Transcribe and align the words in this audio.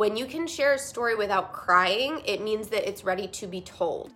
When 0.00 0.16
you 0.16 0.24
can 0.24 0.46
share 0.46 0.72
a 0.72 0.78
story 0.78 1.14
without 1.14 1.52
crying, 1.52 2.22
it 2.24 2.40
means 2.40 2.68
that 2.68 2.88
it's 2.88 3.04
ready 3.04 3.28
to 3.28 3.46
be 3.46 3.60
told. 3.60 4.10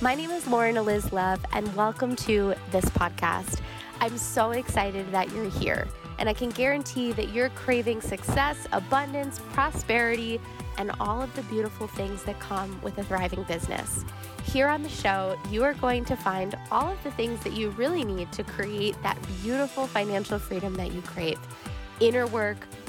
My 0.00 0.16
name 0.16 0.32
is 0.32 0.48
Lauren 0.48 0.76
of 0.76 1.12
Love, 1.12 1.46
and 1.52 1.76
welcome 1.76 2.16
to 2.16 2.56
this 2.72 2.86
podcast. 2.86 3.60
I'm 4.00 4.18
so 4.18 4.50
excited 4.50 5.12
that 5.12 5.30
you're 5.30 5.48
here, 5.48 5.86
and 6.18 6.28
I 6.28 6.32
can 6.32 6.50
guarantee 6.50 7.12
that 7.12 7.28
you're 7.28 7.50
craving 7.50 8.00
success, 8.00 8.66
abundance, 8.72 9.38
prosperity, 9.52 10.40
and 10.76 10.90
all 10.98 11.22
of 11.22 11.32
the 11.36 11.42
beautiful 11.42 11.86
things 11.86 12.24
that 12.24 12.40
come 12.40 12.80
with 12.82 12.98
a 12.98 13.04
thriving 13.04 13.44
business. 13.44 14.04
Here 14.42 14.66
on 14.66 14.82
the 14.82 14.88
show, 14.88 15.38
you 15.52 15.62
are 15.62 15.74
going 15.74 16.04
to 16.04 16.16
find 16.16 16.56
all 16.72 16.90
of 16.90 17.00
the 17.04 17.12
things 17.12 17.38
that 17.44 17.52
you 17.52 17.70
really 17.70 18.02
need 18.02 18.32
to 18.32 18.42
create 18.42 19.00
that 19.04 19.18
beautiful 19.44 19.86
financial 19.86 20.40
freedom 20.40 20.74
that 20.74 20.92
you 20.92 21.00
crave. 21.02 21.38
Inner 22.00 22.26
work, 22.26 22.58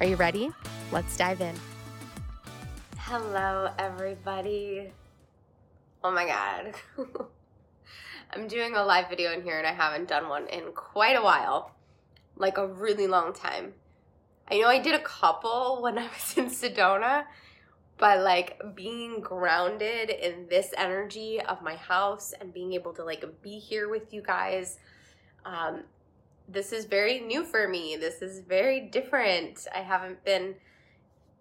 Are 0.00 0.06
you 0.06 0.16
ready? 0.16 0.50
Let's 0.90 1.16
dive 1.16 1.40
in. 1.40 1.54
Hello, 2.96 3.70
everybody. 3.78 4.90
Oh 6.02 6.10
my 6.10 6.26
god. 6.26 6.74
I'm 8.32 8.48
doing 8.48 8.74
a 8.74 8.82
live 8.82 9.08
video 9.08 9.32
in 9.32 9.42
here 9.42 9.56
and 9.56 9.66
I 9.66 9.72
haven't 9.72 10.08
done 10.08 10.28
one 10.28 10.48
in 10.48 10.72
quite 10.72 11.14
a 11.14 11.22
while. 11.22 11.76
Like 12.36 12.58
a 12.58 12.66
really 12.66 13.06
long 13.06 13.32
time. 13.32 13.74
I 14.50 14.58
know 14.58 14.66
I 14.66 14.80
did 14.80 14.96
a 14.96 15.02
couple 15.02 15.78
when 15.80 15.96
I 15.96 16.08
was 16.08 16.36
in 16.36 16.46
Sedona, 16.46 17.26
but 17.96 18.18
like 18.18 18.60
being 18.74 19.20
grounded 19.20 20.10
in 20.10 20.48
this 20.50 20.74
energy 20.76 21.40
of 21.40 21.62
my 21.62 21.76
house 21.76 22.34
and 22.40 22.52
being 22.52 22.72
able 22.72 22.94
to 22.94 23.04
like 23.04 23.24
be 23.42 23.60
here 23.60 23.88
with 23.88 24.12
you 24.12 24.22
guys 24.22 24.76
um, 25.44 25.84
this 26.48 26.72
is 26.72 26.84
very 26.84 27.20
new 27.20 27.44
for 27.44 27.68
me 27.68 27.96
this 27.96 28.22
is 28.22 28.40
very 28.40 28.80
different 28.80 29.66
i 29.74 29.78
haven't 29.78 30.22
been 30.24 30.54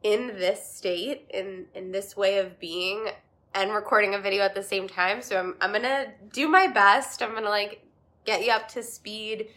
in 0.01 0.27
this 0.27 0.73
state 0.73 1.25
in 1.29 1.65
in 1.75 1.91
this 1.91 2.15
way 2.15 2.37
of 2.37 2.59
being 2.59 3.07
and 3.53 3.71
recording 3.71 4.15
a 4.15 4.19
video 4.19 4.43
at 4.43 4.55
the 4.55 4.63
same 4.63 4.87
time 4.87 5.21
so 5.21 5.37
i'm, 5.39 5.55
I'm 5.61 5.71
gonna 5.71 6.07
do 6.31 6.47
my 6.47 6.67
best 6.67 7.21
i'm 7.21 7.33
gonna 7.33 7.49
like 7.49 7.85
get 8.25 8.45
you 8.45 8.51
up 8.51 8.67
to 8.69 8.83
speed 8.83 9.49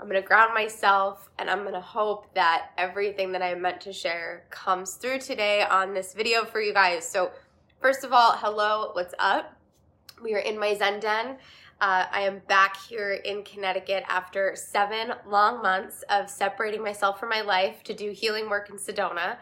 I'm 0.00 0.08
going 0.08 0.20
to 0.20 0.26
ground 0.26 0.54
myself 0.54 1.28
and 1.38 1.50
I'm 1.50 1.62
going 1.62 1.74
to 1.74 1.80
hope 1.80 2.32
that 2.34 2.70
everything 2.78 3.32
that 3.32 3.42
I 3.42 3.54
meant 3.56 3.80
to 3.82 3.92
share 3.92 4.44
comes 4.48 4.94
through 4.94 5.18
today 5.18 5.62
on 5.62 5.92
this 5.92 6.14
video 6.14 6.44
for 6.44 6.60
you 6.60 6.72
guys. 6.72 7.06
So, 7.08 7.32
first 7.80 8.04
of 8.04 8.12
all, 8.12 8.36
hello, 8.36 8.90
what's 8.92 9.14
up? 9.18 9.56
We 10.22 10.34
are 10.34 10.38
in 10.38 10.58
my 10.58 10.74
Zen 10.74 11.00
Den. 11.00 11.38
Uh, 11.80 12.06
I 12.10 12.22
am 12.22 12.40
back 12.48 12.76
here 12.76 13.12
in 13.12 13.44
Connecticut 13.44 14.02
after 14.08 14.56
seven 14.56 15.12
long 15.28 15.62
months 15.62 16.02
of 16.10 16.28
separating 16.28 16.82
myself 16.82 17.20
from 17.20 17.28
my 17.28 17.40
life 17.40 17.84
to 17.84 17.94
do 17.94 18.10
healing 18.10 18.50
work 18.50 18.68
in 18.68 18.76
Sedona 18.76 19.36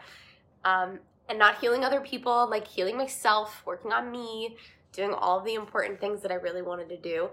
um, 0.63 0.99
and 1.27 1.39
not 1.39 1.59
healing 1.59 1.83
other 1.83 1.99
people, 1.99 2.47
like 2.47 2.67
healing 2.67 2.95
myself, 2.95 3.63
working 3.65 3.91
on 3.91 4.11
me, 4.11 4.55
doing 4.93 5.13
all 5.13 5.41
the 5.41 5.55
important 5.55 5.99
things 5.99 6.21
that 6.21 6.31
I 6.31 6.35
really 6.35 6.61
wanted 6.61 6.89
to 6.89 6.97
do. 6.97 7.29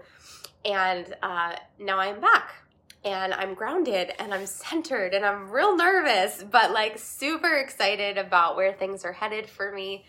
And 0.65 1.15
uh, 1.21 1.55
now 1.77 1.99
I 1.99 2.07
am 2.07 2.19
back 2.19 2.55
and 3.03 3.31
I'm 3.31 3.53
grounded 3.53 4.11
and 4.17 4.33
I'm 4.33 4.47
centered 4.47 5.13
and 5.13 5.23
I'm 5.23 5.51
real 5.51 5.77
nervous, 5.77 6.43
but 6.43 6.71
like 6.71 6.97
super 6.97 7.57
excited 7.57 8.17
about 8.17 8.55
where 8.55 8.73
things 8.73 9.05
are 9.05 9.13
headed 9.13 9.47
for 9.47 9.71
me. 9.71 10.05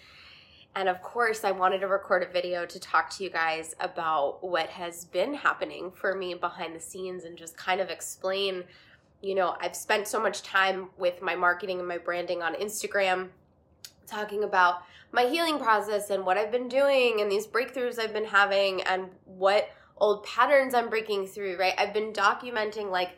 And 0.76 0.90
of 0.90 1.00
course, 1.00 1.42
I 1.42 1.52
wanted 1.52 1.80
to 1.80 1.88
record 1.88 2.22
a 2.22 2.30
video 2.30 2.66
to 2.66 2.78
talk 2.78 3.08
to 3.16 3.24
you 3.24 3.30
guys 3.30 3.74
about 3.80 4.44
what 4.44 4.68
has 4.68 5.06
been 5.06 5.32
happening 5.32 5.90
for 5.90 6.14
me 6.14 6.34
behind 6.34 6.76
the 6.76 6.80
scenes 6.80 7.24
and 7.24 7.34
just 7.34 7.56
kind 7.56 7.80
of 7.80 7.88
explain. 7.88 8.62
You 9.22 9.36
know, 9.36 9.56
I've 9.58 9.74
spent 9.74 10.06
so 10.06 10.20
much 10.20 10.42
time 10.42 10.90
with 10.98 11.22
my 11.22 11.34
marketing 11.34 11.78
and 11.78 11.88
my 11.88 11.96
branding 11.96 12.42
on 12.42 12.54
Instagram 12.54 13.30
talking 14.06 14.44
about 14.44 14.82
my 15.12 15.24
healing 15.24 15.58
process 15.58 16.10
and 16.10 16.26
what 16.26 16.36
I've 16.36 16.52
been 16.52 16.68
doing 16.68 17.22
and 17.22 17.32
these 17.32 17.46
breakthroughs 17.46 17.98
I've 17.98 18.12
been 18.12 18.26
having 18.26 18.82
and 18.82 19.08
what 19.24 19.70
old 19.96 20.24
patterns 20.24 20.74
I'm 20.74 20.90
breaking 20.90 21.26
through, 21.26 21.56
right? 21.56 21.72
I've 21.78 21.94
been 21.94 22.12
documenting 22.12 22.90
like 22.90 23.12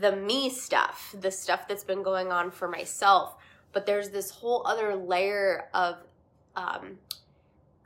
the 0.00 0.16
me 0.16 0.50
stuff, 0.50 1.14
the 1.20 1.30
stuff 1.30 1.68
that's 1.68 1.84
been 1.84 2.02
going 2.02 2.32
on 2.32 2.50
for 2.50 2.66
myself. 2.66 3.36
But 3.72 3.86
there's 3.86 4.10
this 4.10 4.30
whole 4.30 4.66
other 4.66 4.96
layer 4.96 5.68
of 5.72 5.98
um, 6.56 6.98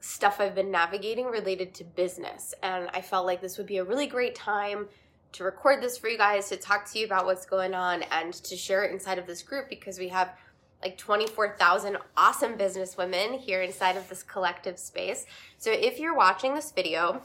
stuff 0.00 0.40
I've 0.40 0.54
been 0.54 0.70
navigating 0.70 1.26
related 1.26 1.74
to 1.74 1.84
business. 1.84 2.54
And 2.62 2.88
I 2.92 3.00
felt 3.00 3.26
like 3.26 3.40
this 3.40 3.58
would 3.58 3.66
be 3.66 3.78
a 3.78 3.84
really 3.84 4.06
great 4.06 4.34
time 4.34 4.88
to 5.32 5.44
record 5.44 5.82
this 5.82 5.98
for 5.98 6.08
you 6.08 6.16
guys, 6.16 6.48
to 6.48 6.56
talk 6.56 6.90
to 6.92 6.98
you 6.98 7.04
about 7.04 7.26
what's 7.26 7.44
going 7.44 7.74
on, 7.74 8.02
and 8.04 8.32
to 8.32 8.56
share 8.56 8.84
it 8.84 8.92
inside 8.92 9.18
of 9.18 9.26
this 9.26 9.42
group 9.42 9.68
because 9.68 9.98
we 9.98 10.08
have 10.08 10.32
like 10.82 10.96
24,000 10.96 11.98
awesome 12.16 12.56
business 12.56 12.96
women 12.96 13.34
here 13.34 13.62
inside 13.62 13.96
of 13.96 14.08
this 14.08 14.22
collective 14.22 14.78
space. 14.78 15.26
So 15.58 15.70
if 15.70 15.98
you're 15.98 16.14
watching 16.14 16.54
this 16.54 16.70
video, 16.70 17.20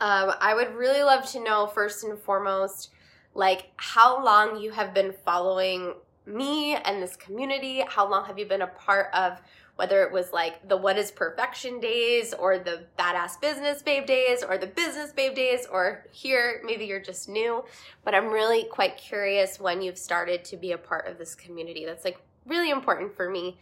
um, 0.00 0.32
I 0.40 0.54
would 0.54 0.74
really 0.74 1.02
love 1.02 1.24
to 1.32 1.42
know 1.42 1.66
first 1.66 2.04
and 2.04 2.18
foremost, 2.18 2.90
like 3.34 3.70
how 3.76 4.22
long 4.24 4.60
you 4.60 4.72
have 4.72 4.92
been 4.92 5.14
following 5.24 5.94
me 6.26 6.74
and 6.74 7.02
this 7.02 7.16
community. 7.16 7.82
How 7.86 8.08
long 8.08 8.24
have 8.26 8.38
you 8.38 8.46
been 8.46 8.62
a 8.62 8.66
part 8.66 9.12
of 9.14 9.40
whether 9.78 10.02
it 10.02 10.12
was 10.12 10.32
like 10.32 10.68
the 10.68 10.76
what 10.76 10.98
is 10.98 11.12
perfection 11.12 11.78
days 11.78 12.34
or 12.34 12.58
the 12.58 12.84
badass 12.98 13.40
business 13.40 13.80
babe 13.80 14.06
days 14.06 14.42
or 14.42 14.58
the 14.58 14.66
business 14.66 15.12
babe 15.12 15.36
days 15.36 15.66
or 15.70 16.04
here 16.10 16.60
maybe 16.64 16.84
you're 16.84 17.00
just 17.00 17.28
new 17.28 17.64
but 18.04 18.14
i'm 18.14 18.28
really 18.28 18.64
quite 18.64 18.96
curious 18.96 19.60
when 19.60 19.80
you've 19.80 19.98
started 19.98 20.44
to 20.44 20.56
be 20.56 20.72
a 20.72 20.78
part 20.78 21.06
of 21.06 21.16
this 21.16 21.34
community 21.34 21.84
that's 21.84 22.04
like 22.04 22.20
really 22.44 22.70
important 22.70 23.14
for 23.14 23.30
me 23.30 23.56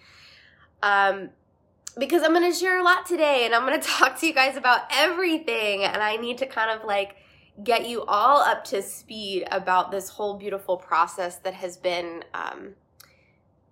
um 0.83 1.29
because 1.99 2.23
I'm 2.23 2.35
going 2.35 2.51
to 2.51 2.57
share 2.57 2.79
a 2.79 2.83
lot 2.83 3.07
today 3.07 3.45
and 3.45 3.55
I'm 3.55 3.67
going 3.67 3.81
to 3.81 3.87
talk 3.87 4.19
to 4.21 4.27
you 4.27 4.35
guys 4.35 4.57
about 4.57 4.83
everything. 4.91 5.85
And 5.85 6.03
I 6.03 6.17
need 6.17 6.39
to 6.39 6.47
kind 6.47 6.71
of 6.71 6.87
like 6.87 7.17
get 7.65 7.89
you 7.89 8.05
all 8.05 8.41
up 8.43 8.65
to 8.65 8.83
speed 8.83 9.47
about 9.51 9.91
this 9.91 10.11
whole 10.11 10.35
beautiful 10.35 10.77
process 10.77 11.37
that 11.39 11.55
has 11.55 11.77
been, 11.77 12.23
um, 12.35 12.75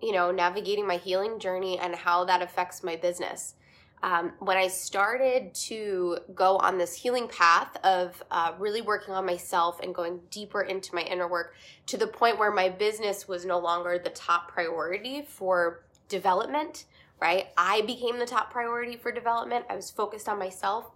you 0.04 0.12
know, 0.12 0.30
navigating 0.30 0.86
my 0.86 0.98
healing 0.98 1.38
journey 1.38 1.78
and 1.78 1.94
how 1.94 2.24
that 2.26 2.42
affects 2.42 2.82
my 2.82 2.94
business. 2.94 3.54
Um, 4.02 4.32
when 4.38 4.58
I 4.58 4.68
started 4.68 5.54
to 5.54 6.18
go 6.34 6.58
on 6.58 6.76
this 6.76 6.94
healing 6.94 7.26
path 7.26 7.74
of 7.82 8.22
uh, 8.30 8.52
really 8.58 8.82
working 8.82 9.14
on 9.14 9.24
myself 9.24 9.80
and 9.80 9.94
going 9.94 10.20
deeper 10.30 10.60
into 10.60 10.94
my 10.94 11.00
inner 11.00 11.26
work 11.26 11.54
to 11.86 11.96
the 11.96 12.06
point 12.06 12.38
where 12.38 12.50
my 12.52 12.68
business 12.68 13.26
was 13.26 13.46
no 13.46 13.58
longer 13.58 13.98
the 13.98 14.10
top 14.10 14.52
priority 14.52 15.22
for 15.26 15.84
development, 16.08 16.84
right? 17.18 17.46
I 17.56 17.80
became 17.80 18.18
the 18.18 18.26
top 18.26 18.50
priority 18.50 18.96
for 18.96 19.10
development. 19.10 19.64
I 19.70 19.76
was 19.76 19.90
focused 19.90 20.28
on 20.28 20.38
myself. 20.38 20.90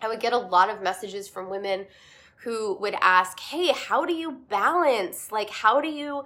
I 0.00 0.08
would 0.08 0.20
get 0.20 0.32
a 0.32 0.38
lot 0.38 0.70
of 0.70 0.80
messages 0.80 1.28
from 1.28 1.50
women 1.50 1.84
who 2.36 2.74
would 2.80 2.94
ask, 3.02 3.38
Hey, 3.38 3.72
how 3.74 4.06
do 4.06 4.14
you 4.14 4.32
balance? 4.48 5.30
Like, 5.30 5.50
how 5.50 5.82
do 5.82 5.88
you 5.88 6.24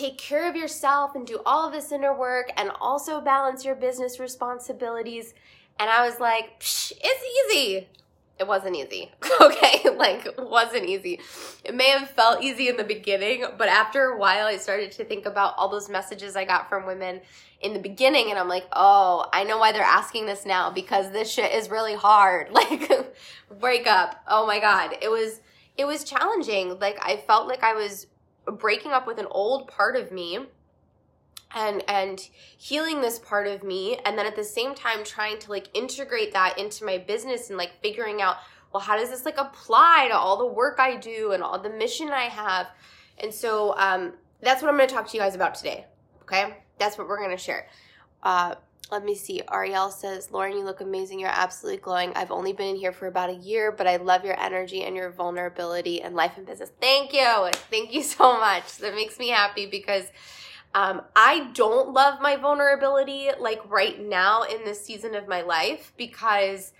take 0.00 0.18
care 0.18 0.48
of 0.48 0.56
yourself 0.56 1.14
and 1.14 1.26
do 1.26 1.40
all 1.44 1.66
of 1.66 1.72
this 1.72 1.92
inner 1.92 2.16
work 2.16 2.50
and 2.56 2.70
also 2.80 3.20
balance 3.20 3.64
your 3.64 3.74
business 3.74 4.18
responsibilities? 4.18 5.34
And 5.78 5.88
I 5.90 6.06
was 6.06 6.20
like, 6.20 6.56
It's 6.60 7.50
easy 7.50 7.88
it 8.40 8.48
wasn't 8.48 8.74
easy. 8.74 9.12
okay, 9.40 9.90
like 9.96 10.24
it 10.24 10.48
wasn't 10.48 10.86
easy. 10.86 11.20
It 11.62 11.74
may 11.74 11.90
have 11.90 12.08
felt 12.10 12.42
easy 12.42 12.68
in 12.68 12.78
the 12.78 12.84
beginning, 12.84 13.44
but 13.58 13.68
after 13.68 14.04
a 14.04 14.18
while 14.18 14.46
I 14.46 14.56
started 14.56 14.90
to 14.92 15.04
think 15.04 15.26
about 15.26 15.54
all 15.58 15.68
those 15.68 15.90
messages 15.90 16.36
I 16.36 16.46
got 16.46 16.70
from 16.70 16.86
women 16.86 17.20
in 17.60 17.74
the 17.74 17.78
beginning 17.78 18.30
and 18.30 18.38
I'm 18.38 18.48
like, 18.48 18.64
"Oh, 18.72 19.26
I 19.30 19.44
know 19.44 19.58
why 19.58 19.72
they're 19.72 19.82
asking 19.82 20.24
this 20.24 20.46
now 20.46 20.70
because 20.70 21.10
this 21.10 21.30
shit 21.30 21.52
is 21.52 21.70
really 21.70 21.94
hard." 21.94 22.48
Like 22.60 22.90
break 23.58 23.86
up. 23.86 24.16
Oh 24.26 24.46
my 24.46 24.58
god. 24.58 24.96
It 25.02 25.10
was 25.10 25.40
it 25.76 25.84
was 25.84 26.04
challenging. 26.04 26.78
Like 26.78 26.98
I 27.02 27.18
felt 27.18 27.46
like 27.46 27.62
I 27.62 27.74
was 27.74 28.06
breaking 28.46 28.92
up 28.92 29.06
with 29.06 29.18
an 29.18 29.26
old 29.30 29.68
part 29.68 29.96
of 29.96 30.10
me 30.12 30.38
and 31.52 31.82
and 31.88 32.20
healing 32.56 33.00
this 33.00 33.18
part 33.18 33.46
of 33.46 33.62
me 33.62 33.98
and 34.04 34.16
then 34.16 34.26
at 34.26 34.36
the 34.36 34.44
same 34.44 34.74
time 34.74 35.04
trying 35.04 35.38
to 35.38 35.50
like 35.50 35.68
integrate 35.74 36.32
that 36.32 36.58
into 36.58 36.84
my 36.84 36.96
business 36.96 37.48
and 37.48 37.58
like 37.58 37.72
figuring 37.82 38.22
out 38.22 38.36
well 38.72 38.80
how 38.80 38.96
does 38.96 39.10
this 39.10 39.24
like 39.24 39.38
apply 39.38 40.06
to 40.08 40.16
all 40.16 40.36
the 40.36 40.46
work 40.46 40.78
i 40.78 40.96
do 40.96 41.32
and 41.32 41.42
all 41.42 41.58
the 41.58 41.70
mission 41.70 42.08
i 42.10 42.24
have? 42.24 42.68
And 43.22 43.34
so 43.34 43.76
um, 43.76 44.14
that's 44.40 44.62
what 44.62 44.70
i'm 44.70 44.76
going 44.76 44.88
to 44.88 44.94
talk 44.94 45.08
to 45.08 45.16
you 45.16 45.22
guys 45.22 45.34
about 45.34 45.54
today 45.54 45.86
okay? 46.30 46.56
That's 46.78 46.96
what 46.96 47.08
we're 47.08 47.18
going 47.18 47.30
to 47.30 47.36
share. 47.36 47.66
Uh, 48.22 48.54
let 48.90 49.04
me 49.04 49.14
see. 49.14 49.42
Ariel 49.50 49.90
says, 49.90 50.30
Lauren, 50.30 50.56
you 50.56 50.64
look 50.64 50.80
amazing. 50.80 51.20
You're 51.20 51.30
absolutely 51.30 51.80
glowing. 51.80 52.12
I've 52.14 52.30
only 52.30 52.52
been 52.52 52.68
in 52.68 52.76
here 52.76 52.92
for 52.92 53.06
about 53.06 53.30
a 53.30 53.34
year, 53.34 53.72
but 53.72 53.86
I 53.86 53.96
love 53.96 54.24
your 54.24 54.38
energy 54.40 54.82
and 54.82 54.96
your 54.96 55.10
vulnerability 55.10 56.02
and 56.02 56.14
life 56.14 56.32
and 56.36 56.46
business. 56.46 56.70
Thank 56.80 57.12
you. 57.12 57.50
Thank 57.70 57.92
you 57.92 58.02
so 58.02 58.38
much. 58.38 58.78
That 58.78 58.94
makes 58.94 59.18
me 59.18 59.28
happy 59.28 59.66
because 59.66 60.06
um, 60.74 61.02
I 61.16 61.50
don't 61.54 61.92
love 61.92 62.20
my 62.20 62.36
vulnerability 62.36 63.28
like 63.38 63.60
right 63.68 64.00
now 64.00 64.42
in 64.42 64.64
this 64.64 64.84
season 64.84 65.14
of 65.14 65.26
my 65.26 65.42
life 65.42 65.92
because 65.96 66.72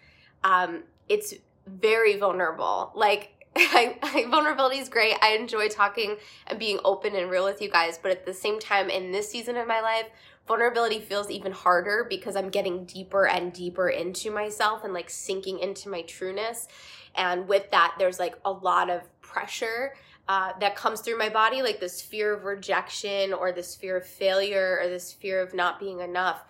um, 0.45 0.85
it's 1.09 1.35
very 1.67 2.17
vulnerable. 2.17 2.93
Like, 2.95 3.31
I, 3.57 4.27
vulnerability 4.31 4.79
is 4.79 4.89
great. 4.89 5.17
I 5.21 5.33
enjoy 5.33 5.69
talking 5.69 6.17
and 6.47 6.59
being 6.59 6.79
open 6.85 7.17
and 7.17 7.31
real 7.31 7.45
with 7.45 7.61
you 7.61 7.69
guys, 7.69 7.99
but 7.99 8.13
at 8.13 8.27
the 8.27 8.35
same 8.35 8.61
time, 8.61 8.91
in 8.91 9.11
this 9.11 9.29
season 9.29 9.57
of 9.57 9.67
my 9.67 9.81
life, 9.81 10.07
vulnerability 10.47 11.01
feels 11.01 11.31
even 11.31 11.53
harder 11.53 12.07
because 12.09 12.37
I'm 12.37 12.49
getting 12.49 12.85
deeper 12.85 13.27
and 13.27 13.53
deeper 13.53 13.89
into 13.89 14.31
myself 14.31 14.85
and 14.85 14.93
like 14.93 15.11
sinking 15.11 15.61
into 15.61 15.89
my 15.89 16.03
trueness. 16.03 16.69
And 17.15 17.49
with 17.49 17.71
that, 17.71 17.95
there's 17.99 18.19
like 18.19 18.37
a 18.45 18.51
lot 18.53 18.91
of 18.91 19.03
pressure 19.21 19.95
uh, 20.29 20.53
that 20.61 20.77
comes 20.77 21.01
through 21.01 21.19
my 21.19 21.29
body, 21.29 21.63
like 21.63 21.81
this 21.81 22.01
fear 22.01 22.35
of 22.35 22.45
rejection 22.45 23.33
or 23.33 23.53
this 23.53 23.75
fear 23.75 23.97
of 23.97 24.07
failure 24.07 24.79
or 24.81 24.89
this 24.89 25.13
fear 25.13 25.41
of 25.41 25.55
not 25.55 25.81
being 25.81 26.01
enough. 26.01 26.45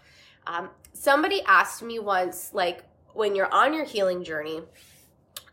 Um, 0.46 0.70
somebody 0.92 1.42
asked 1.46 1.82
me 1.82 1.98
once, 1.98 2.52
like, 2.52 2.84
when 3.14 3.34
you're 3.34 3.52
on 3.52 3.72
your 3.72 3.84
healing 3.84 4.22
journey, 4.22 4.62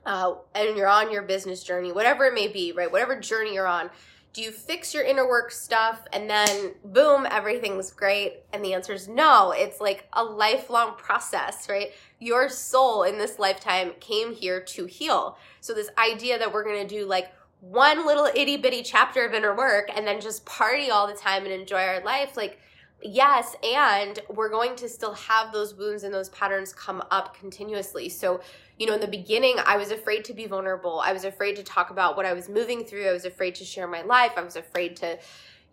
uh, 0.06 0.36
and 0.56 0.78
you're 0.78 0.88
on 0.88 1.12
your 1.12 1.22
business 1.22 1.64
journey, 1.64 1.92
whatever 1.92 2.26
it 2.26 2.34
may 2.34 2.48
be, 2.48 2.72
right? 2.72 2.92
Whatever 2.92 3.20
journey 3.20 3.54
you're 3.54 3.68
on, 3.68 3.90
do 4.38 4.44
you 4.44 4.52
fix 4.52 4.94
your 4.94 5.04
inner 5.04 5.28
work 5.28 5.50
stuff 5.50 6.06
and 6.14 6.30
then 6.30 6.76
boom, 6.86 7.26
everything's 7.32 7.90
great? 7.90 8.44
And 8.54 8.64
the 8.64 8.76
answer 8.76 8.94
is 8.94 9.08
no. 9.08 9.50
It's 9.50 9.82
like 9.82 10.08
a 10.14 10.24
lifelong 10.24 10.94
process, 10.96 11.68
right? 11.68 11.88
Your 12.20 12.48
soul 12.48 13.02
in 13.02 13.18
this 13.18 13.40
lifetime 13.40 13.94
came 14.00 14.36
here 14.36 14.62
to 14.62 14.86
heal. 14.86 15.40
So, 15.60 15.74
this 15.74 15.90
idea 15.98 16.38
that 16.38 16.54
we're 16.54 16.64
gonna 16.64 16.88
do 16.88 17.08
like 17.08 17.32
one 17.62 18.06
little 18.06 18.26
itty 18.26 18.58
bitty 18.58 18.84
chapter 18.84 19.26
of 19.26 19.34
inner 19.34 19.56
work 19.56 19.90
and 19.92 20.06
then 20.06 20.22
just 20.22 20.46
party 20.46 20.92
all 20.92 21.08
the 21.08 21.16
time 21.16 21.46
and 21.46 21.52
enjoy 21.52 21.82
our 21.82 22.04
life, 22.04 22.38
like, 22.38 22.60
yes, 23.02 23.56
and 23.64 24.20
we're 24.30 24.50
going 24.50 24.76
to 24.78 24.90
still 24.90 25.14
have 25.14 25.52
those 25.52 25.76
wounds 25.76 26.04
and 26.04 26.14
those 26.14 26.30
patterns 26.30 26.74
come 26.74 27.04
up 27.12 27.38
continuously. 27.38 28.10
So, 28.10 28.42
you 28.78 28.88
know, 28.88 28.94
in 28.94 29.02
the 29.02 29.08
beginning, 29.08 29.56
I 29.66 29.78
was 29.78 29.92
afraid 29.92 30.26
to 30.26 30.34
be 30.34 30.46
vulnerable. 30.46 31.00
I 31.00 31.14
was 31.14 31.24
afraid 31.24 31.56
to 31.58 31.64
talk 31.64 31.90
about 31.90 32.18
what 32.18 32.26
I 32.26 32.34
was 32.34 32.50
moving 32.50 32.84
through. 32.84 33.08
I 33.08 33.14
was 33.14 33.26
afraid 33.26 33.56
to 33.56 33.66
share 33.66 33.88
my 33.88 34.02
life. 34.02 34.32
I 34.38 34.42
was 34.42 34.56
afraid 34.56 34.96
to, 34.98 35.20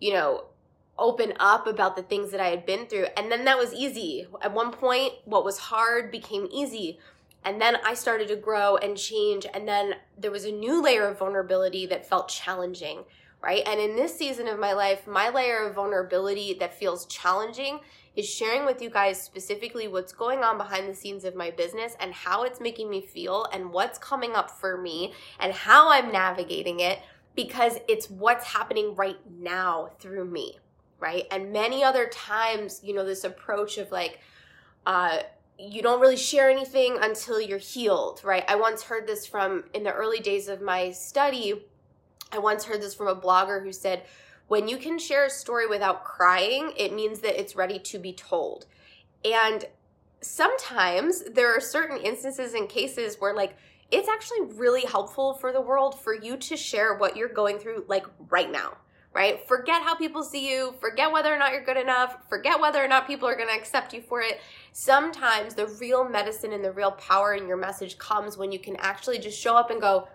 you 0.00 0.12
know, 0.12 0.44
open 0.98 1.32
up 1.40 1.66
about 1.66 1.96
the 1.96 2.02
things 2.02 2.30
that 2.30 2.40
I 2.40 2.48
had 2.48 2.64
been 2.66 2.86
through. 2.86 3.06
And 3.16 3.30
then 3.30 3.44
that 3.46 3.58
was 3.58 3.72
easy. 3.72 4.26
At 4.42 4.52
one 4.52 4.70
point, 4.70 5.14
what 5.24 5.44
was 5.44 5.58
hard 5.58 6.10
became 6.10 6.48
easy. 6.52 6.98
And 7.44 7.60
then 7.60 7.76
I 7.84 7.94
started 7.94 8.28
to 8.28 8.36
grow 8.36 8.76
and 8.76 8.96
change. 8.96 9.46
And 9.52 9.66
then 9.68 9.94
there 10.16 10.30
was 10.30 10.44
a 10.44 10.52
new 10.52 10.82
layer 10.82 11.06
of 11.08 11.18
vulnerability 11.18 11.86
that 11.86 12.08
felt 12.08 12.28
challenging, 12.28 13.04
right? 13.44 13.62
And 13.66 13.78
in 13.78 13.94
this 13.94 14.16
season 14.16 14.48
of 14.48 14.58
my 14.58 14.72
life, 14.72 15.06
my 15.06 15.28
layer 15.28 15.66
of 15.66 15.74
vulnerability 15.74 16.54
that 16.60 16.72
feels 16.72 17.04
challenging 17.04 17.80
is 18.16 18.26
sharing 18.26 18.64
with 18.64 18.80
you 18.80 18.88
guys 18.88 19.20
specifically 19.20 19.86
what's 19.86 20.14
going 20.14 20.42
on 20.42 20.56
behind 20.56 20.88
the 20.88 20.94
scenes 20.94 21.24
of 21.24 21.34
my 21.34 21.50
business 21.50 21.94
and 22.00 22.14
how 22.14 22.44
it's 22.44 22.58
making 22.58 22.88
me 22.88 23.02
feel 23.02 23.46
and 23.52 23.70
what's 23.70 23.98
coming 23.98 24.34
up 24.34 24.50
for 24.50 24.80
me 24.80 25.12
and 25.40 25.52
how 25.52 25.90
I'm 25.90 26.10
navigating 26.10 26.80
it 26.80 27.00
because 27.36 27.78
it's 27.86 28.08
what's 28.08 28.46
happening 28.46 28.94
right 28.94 29.18
now 29.38 29.90
through 29.98 30.24
me, 30.24 30.58
right? 30.98 31.24
And 31.30 31.52
many 31.52 31.84
other 31.84 32.06
times, 32.06 32.80
you 32.82 32.94
know, 32.94 33.04
this 33.04 33.24
approach 33.24 33.76
of 33.76 33.92
like, 33.92 34.20
uh, 34.86 35.18
you 35.58 35.82
don't 35.82 36.00
really 36.00 36.16
share 36.16 36.48
anything 36.48 36.96
until 36.98 37.42
you're 37.42 37.58
healed, 37.58 38.22
right? 38.24 38.44
I 38.48 38.54
once 38.54 38.84
heard 38.84 39.06
this 39.06 39.26
from 39.26 39.64
in 39.74 39.82
the 39.82 39.92
early 39.92 40.20
days 40.20 40.48
of 40.48 40.62
my 40.62 40.92
study. 40.92 41.66
I 42.34 42.38
once 42.38 42.64
heard 42.64 42.82
this 42.82 42.94
from 42.94 43.08
a 43.08 43.16
blogger 43.16 43.62
who 43.62 43.72
said, 43.72 44.02
when 44.48 44.68
you 44.68 44.76
can 44.76 44.98
share 44.98 45.26
a 45.26 45.30
story 45.30 45.66
without 45.66 46.04
crying, 46.04 46.72
it 46.76 46.92
means 46.92 47.20
that 47.20 47.40
it's 47.40 47.56
ready 47.56 47.78
to 47.78 47.98
be 47.98 48.12
told. 48.12 48.66
And 49.24 49.64
sometimes 50.20 51.22
there 51.24 51.56
are 51.56 51.60
certain 51.60 51.98
instances 51.98 52.52
and 52.54 52.68
cases 52.68 53.16
where, 53.18 53.34
like, 53.34 53.56
it's 53.90 54.08
actually 54.08 54.42
really 54.56 54.82
helpful 54.82 55.34
for 55.34 55.52
the 55.52 55.60
world 55.60 55.98
for 56.00 56.14
you 56.14 56.36
to 56.36 56.56
share 56.56 56.94
what 56.96 57.16
you're 57.16 57.28
going 57.28 57.58
through, 57.58 57.84
like, 57.88 58.06
right 58.28 58.50
now 58.50 58.76
right? 59.14 59.46
Forget 59.46 59.82
how 59.82 59.94
people 59.94 60.24
see 60.24 60.50
you, 60.50 60.74
forget 60.80 61.10
whether 61.10 61.32
or 61.32 61.38
not 61.38 61.52
you're 61.52 61.64
good 61.64 61.76
enough, 61.76 62.16
forget 62.28 62.60
whether 62.60 62.84
or 62.84 62.88
not 62.88 63.06
people 63.06 63.28
are 63.28 63.36
to 63.36 63.44
accept 63.44 63.94
you 63.94 64.02
for 64.02 64.20
it. 64.20 64.40
Sometimes 64.72 65.54
the 65.54 65.68
real 65.80 66.06
medicine 66.06 66.52
and 66.52 66.64
the 66.64 66.72
real 66.72 66.90
power 66.90 67.34
in 67.34 67.46
your 67.46 67.56
message 67.56 67.96
comes 67.96 68.36
when 68.36 68.50
you 68.50 68.58
can 68.58 68.74
actually 68.76 69.18
just 69.18 69.40
show 69.40 69.56
up 69.56 69.70
and 69.70 69.80
go, 69.80 70.08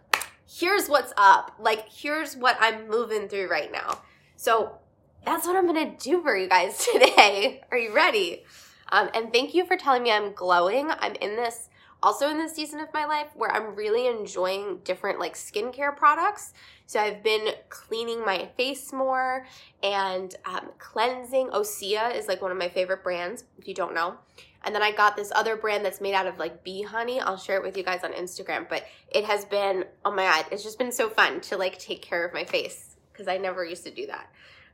here's 0.50 0.88
what's 0.88 1.14
up. 1.18 1.54
Like, 1.60 1.88
here's 1.90 2.36
what 2.36 2.58
I'm 2.60 2.88
moving 2.90 3.28
through 3.28 3.50
right 3.50 3.72
now. 3.72 4.02
So 4.36 4.78
that's 5.26 5.46
what 5.46 5.56
I'm 5.56 5.68
to 5.74 6.04
do 6.04 6.22
for 6.22 6.36
you 6.36 6.50
guys 6.50 6.88
today. 6.94 7.62
Are 7.72 7.78
you 7.78 7.94
ready? 7.94 8.44
Um, 8.92 9.10
and 9.14 9.32
thank 9.32 9.54
you 9.54 9.66
for 9.66 9.78
telling 9.78 10.04
me 10.04 10.12
I'm 10.12 10.34
glowing. 10.34 10.90
I'm 10.90 11.14
in 11.16 11.36
this 11.36 11.69
also 12.02 12.30
in 12.30 12.38
this 12.38 12.56
season 12.56 12.80
of 12.80 12.94
my 12.94 13.06
life 13.06 13.28
where 13.36 13.52
I'm 13.52 13.76
really 13.76 14.08
enjoying 14.08 14.80
different 14.84 15.20
like 15.20 15.36
skincare 15.36 15.96
products. 15.96 16.54
So 16.86 17.00
I've 17.00 17.24
been 17.24 17.50
cleaning 17.70 18.26
my 18.26 18.50
face 18.58 18.92
more 18.94 19.46
and 19.84 20.34
um, 20.46 20.70
cleansing. 20.80 21.50
Osea 21.50 22.16
is 22.16 22.28
like 22.28 22.42
one 22.42 22.52
of 22.52 22.58
my 22.58 22.70
favorite 22.70 23.04
brands, 23.04 23.44
if 23.58 23.68
you 23.68 23.74
don't 23.74 23.94
know. 23.94 24.16
And 24.64 24.76
then 24.76 24.84
I 24.84 24.92
got 24.92 25.16
this 25.16 25.32
other 25.36 25.56
brand 25.56 25.86
that's 25.86 26.02
made 26.02 26.14
out 26.14 26.28
of 26.28 26.38
like 26.38 26.64
bee 26.64 26.82
honey. 26.82 27.20
I'll 27.20 27.38
share 27.38 27.58
it 27.58 27.64
with 27.64 27.78
you 27.78 27.84
guys 27.84 28.04
on 28.04 28.14
Instagram. 28.14 28.68
But 28.68 28.86
it 29.10 29.26
has 29.26 29.46
been, 29.46 29.86
oh 30.04 30.12
my 30.12 30.24
God, 30.24 30.46
it's 30.52 30.64
just 30.64 30.78
been 30.78 30.92
so 30.92 31.10
fun 31.10 31.42
to 31.42 31.58
like 31.58 31.80
take 31.80 32.02
care 32.02 32.26
of 32.26 32.34
my 32.34 32.44
face 32.44 32.96
because 33.12 33.28
I 33.28 33.38
never 33.38 33.66
used 33.66 33.84
to 33.86 33.92
do 33.92 34.08
that. 34.08 34.30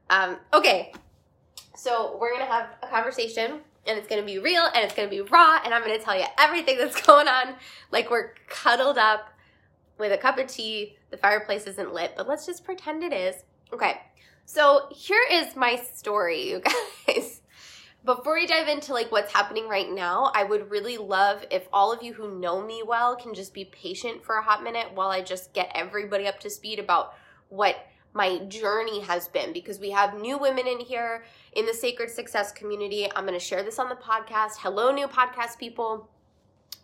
Um, 0.10 0.38
okay, 0.54 0.94
so 1.75 2.18
we're 2.19 2.31
gonna 2.31 2.45
have 2.45 2.69
a 2.83 2.88
conversation 2.88 3.62
and 3.87 3.97
it's 3.97 4.07
gonna 4.07 4.23
be 4.23 4.39
real 4.39 4.63
and 4.63 4.83
it's 4.83 4.93
gonna 4.93 5.09
be 5.09 5.21
raw 5.21 5.59
and 5.63 5.73
I'm 5.73 5.81
gonna 5.81 5.99
tell 5.99 6.17
you 6.17 6.25
everything 6.37 6.77
that's 6.79 7.01
going 7.01 7.27
on. 7.27 7.55
Like 7.91 8.09
we're 8.09 8.33
cuddled 8.47 8.97
up 8.97 9.29
with 9.97 10.11
a 10.11 10.17
cup 10.17 10.37
of 10.37 10.47
tea. 10.47 10.97
The 11.11 11.17
fireplace 11.17 11.65
isn't 11.67 11.93
lit, 11.93 12.13
but 12.17 12.27
let's 12.27 12.45
just 12.45 12.63
pretend 12.63 13.03
it 13.03 13.13
is. 13.13 13.35
Okay, 13.73 14.01
so 14.45 14.87
here 14.91 15.25
is 15.31 15.55
my 15.55 15.75
story, 15.75 16.49
you 16.49 16.61
guys. 17.07 17.41
Before 18.03 18.35
we 18.35 18.45
dive 18.45 18.67
into 18.67 18.93
like 18.93 19.11
what's 19.11 19.33
happening 19.33 19.67
right 19.67 19.89
now, 19.89 20.31
I 20.35 20.43
would 20.43 20.69
really 20.69 20.97
love 20.97 21.44
if 21.49 21.68
all 21.73 21.92
of 21.92 22.04
you 22.04 22.13
who 22.13 22.39
know 22.39 22.61
me 22.63 22.83
well 22.85 23.15
can 23.15 23.33
just 23.33 23.51
be 23.51 23.65
patient 23.65 24.23
for 24.23 24.35
a 24.35 24.44
hot 24.44 24.63
minute 24.63 24.94
while 24.94 25.09
I 25.09 25.21
just 25.21 25.54
get 25.54 25.71
everybody 25.73 26.27
up 26.27 26.39
to 26.42 26.49
speed 26.51 26.77
about 26.77 27.15
what 27.49 27.75
my 28.16 28.40
journey 28.45 29.02
has 29.02 29.28
been 29.28 29.52
because 29.52 29.78
we 29.78 29.92
have 29.92 30.19
new 30.19 30.38
women 30.38 30.66
in 30.66 30.80
here 30.80 31.26
in 31.52 31.66
the 31.66 31.74
sacred 31.74 32.10
success 32.10 32.52
community. 32.54 33.07
I'm 33.14 33.26
going 33.26 33.38
to 33.38 33.45
share 33.45 33.62
this 33.62 33.78
on 33.78 33.90
the 33.90 33.95
podcast. 33.95 34.54
Hello, 34.60 34.92
new 34.92 35.07
podcast 35.07 35.60
people. 35.60 36.10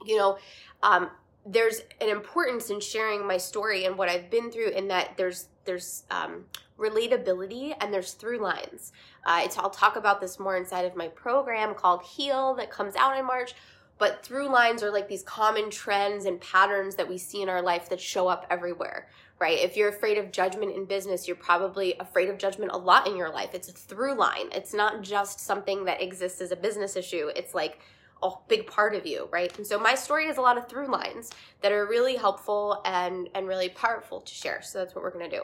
You 0.06 0.18
know, 0.18 0.38
um, 0.84 1.10
there's 1.46 1.82
an 2.02 2.10
importance 2.10 2.70
in 2.70 2.82
sharing 2.82 3.26
my 3.26 3.38
story 3.38 3.86
and 3.86 3.98
what 3.98 4.10
I've 4.10 4.30
been 4.30 4.52
through 4.52 4.70
in 4.72 4.90
that 4.90 5.16
there's 5.16 5.48
there's 5.64 6.04
um, 6.12 6.46
relatability 6.78 7.76
and 7.80 7.94
there's 7.94 8.14
through 8.14 8.40
lines. 8.40 8.92
Uh, 9.26 9.48
I'll 9.58 9.70
talk 9.70 9.96
about 9.96 10.20
this 10.20 10.38
more 10.38 10.58
inside 10.58 10.84
of 10.84 10.98
my 10.98 11.08
program 11.08 11.76
called 11.76 12.04
Heal 12.04 12.56
that 12.56 12.70
comes 12.70 12.96
out 12.96 13.18
in 13.18 13.26
March. 13.26 13.54
But 14.02 14.26
through 14.26 14.50
lines 14.50 14.82
are 14.82 14.92
like 14.92 15.08
these 15.08 15.22
common 15.22 15.70
trends 15.70 16.26
and 16.26 16.42
patterns 16.42 16.96
that 16.96 17.08
we 17.08 17.20
see 17.20 17.44
in 17.44 17.50
our 17.50 17.62
life 17.62 17.88
that 17.90 18.02
show 18.02 18.28
up 18.28 18.48
everywhere, 18.50 19.08
right? 19.42 19.58
If 19.58 19.76
you're 19.76 19.90
afraid 19.90 20.20
of 20.20 20.32
judgment 20.32 20.76
in 20.76 20.86
business, 20.86 21.28
you're 21.28 21.36
probably 21.36 21.96
afraid 22.00 22.30
of 22.30 22.38
judgment 22.38 22.72
a 22.72 22.78
lot 22.78 23.08
in 23.08 23.18
your 23.18 23.30
life. 23.30 23.50
It's 23.56 23.68
a 23.68 23.74
through 23.74 24.14
line. 24.14 24.50
It's 24.52 24.72
not 24.72 25.02
just 25.02 25.40
something 25.40 25.84
that 25.86 26.00
exists 26.00 26.42
as 26.42 26.52
a 26.52 26.56
business 26.56 26.96
issue. 26.96 27.32
It's 27.36 27.56
like 27.56 27.80
a 28.22 28.30
big 28.48 28.68
part 28.68 28.94
of 28.94 29.08
you, 29.08 29.28
right? 29.32 29.56
And 29.58 29.66
so 29.66 29.80
my 29.80 29.96
story 29.96 30.28
has 30.28 30.38
a 30.38 30.42
lot 30.42 30.60
of 30.60 30.70
through 30.70 30.92
lines 30.92 31.32
that 31.62 31.72
are 31.72 31.88
really 31.88 32.16
helpful 32.16 32.84
and 32.86 33.30
and 33.34 33.48
really 33.48 33.70
powerful 33.70 34.22
to 34.22 34.34
share. 34.34 34.62
So 34.62 34.78
that's 34.78 34.94
what 34.94 35.04
we're 35.04 35.12
gonna 35.12 35.28
do. 35.28 35.42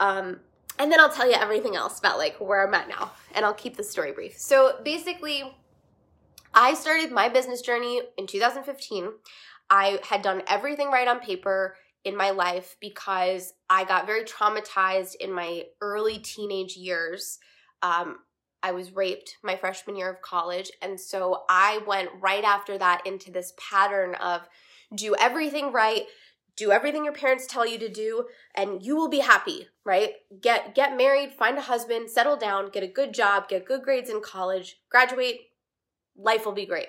Um, 0.00 0.40
and 0.80 0.90
then 0.90 0.98
I'll 0.98 1.12
tell 1.12 1.28
you 1.28 1.36
everything 1.36 1.76
else 1.76 2.00
about 2.00 2.18
like 2.18 2.40
where 2.40 2.66
I'm 2.66 2.74
at 2.74 2.88
now, 2.88 3.12
and 3.36 3.44
I'll 3.44 3.54
keep 3.54 3.76
the 3.76 3.84
story 3.84 4.10
brief. 4.10 4.36
So 4.36 4.80
basically, 4.84 5.44
I 6.52 6.74
started 6.74 7.12
my 7.12 7.28
business 7.28 7.60
journey 7.60 8.02
in 8.18 8.26
2015. 8.26 9.10
I 9.70 10.00
had 10.02 10.22
done 10.22 10.42
everything 10.48 10.88
right 10.88 11.06
on 11.06 11.20
paper 11.20 11.76
in 12.04 12.16
my 12.16 12.30
life 12.30 12.76
because 12.80 13.54
I 13.70 13.84
got 13.84 14.06
very 14.06 14.24
traumatized 14.24 15.14
in 15.16 15.32
my 15.32 15.64
early 15.80 16.18
teenage 16.18 16.76
years. 16.76 17.38
Um, 17.82 18.18
I 18.62 18.72
was 18.72 18.94
raped 18.94 19.38
my 19.42 19.56
freshman 19.56 19.96
year 19.96 20.10
of 20.10 20.22
college. 20.22 20.70
And 20.80 20.98
so 20.98 21.42
I 21.48 21.80
went 21.86 22.10
right 22.20 22.44
after 22.44 22.78
that 22.78 23.06
into 23.06 23.30
this 23.30 23.52
pattern 23.56 24.14
of 24.16 24.42
do 24.94 25.16
everything 25.18 25.72
right, 25.72 26.04
do 26.56 26.70
everything 26.70 27.04
your 27.04 27.14
parents 27.14 27.46
tell 27.46 27.66
you 27.66 27.78
to 27.78 27.88
do, 27.88 28.26
and 28.54 28.84
you 28.84 28.94
will 28.94 29.08
be 29.08 29.20
happy, 29.20 29.68
right? 29.84 30.12
Get 30.40 30.74
get 30.74 30.96
married, 30.96 31.32
find 31.32 31.56
a 31.56 31.62
husband, 31.62 32.10
settle 32.10 32.36
down, 32.36 32.70
get 32.70 32.82
a 32.82 32.88
good 32.88 33.14
job, 33.14 33.48
get 33.48 33.64
good 33.64 33.82
grades 33.82 34.10
in 34.10 34.20
college, 34.20 34.76
graduate, 34.90 35.40
life 36.16 36.44
will 36.44 36.52
be 36.52 36.66
great. 36.66 36.88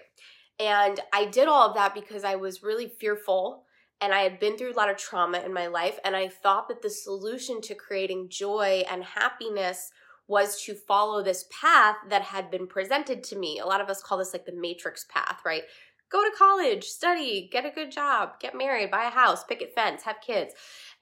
And 0.59 0.99
I 1.11 1.25
did 1.25 1.47
all 1.47 1.69
of 1.69 1.75
that 1.75 1.95
because 1.95 2.23
I 2.23 2.35
was 2.35 2.61
really 2.61 2.87
fearful 2.87 3.62
and 4.01 4.13
I 4.13 4.21
had 4.21 4.39
been 4.39 4.57
through 4.57 4.73
a 4.73 4.75
lot 4.75 4.89
of 4.89 4.97
trauma 4.97 5.39
in 5.39 5.53
my 5.53 5.67
life. 5.67 5.97
And 6.03 6.15
I 6.15 6.27
thought 6.27 6.67
that 6.67 6.81
the 6.81 6.89
solution 6.89 7.61
to 7.61 7.75
creating 7.75 8.27
joy 8.29 8.83
and 8.89 9.03
happiness 9.03 9.91
was 10.27 10.61
to 10.63 10.73
follow 10.73 11.23
this 11.23 11.45
path 11.61 11.95
that 12.09 12.21
had 12.21 12.49
been 12.49 12.67
presented 12.67 13.23
to 13.23 13.37
me. 13.37 13.59
A 13.59 13.65
lot 13.65 13.81
of 13.81 13.89
us 13.89 14.01
call 14.01 14.17
this 14.17 14.33
like 14.33 14.45
the 14.45 14.55
matrix 14.55 15.05
path, 15.09 15.39
right? 15.45 15.63
Go 16.09 16.23
to 16.23 16.37
college, 16.37 16.85
study, 16.85 17.49
get 17.51 17.65
a 17.65 17.71
good 17.71 17.91
job, 17.91 18.39
get 18.39 18.57
married, 18.57 18.91
buy 18.91 19.05
a 19.05 19.09
house, 19.09 19.43
picket 19.43 19.73
fence, 19.73 20.03
have 20.03 20.21
kids. 20.21 20.53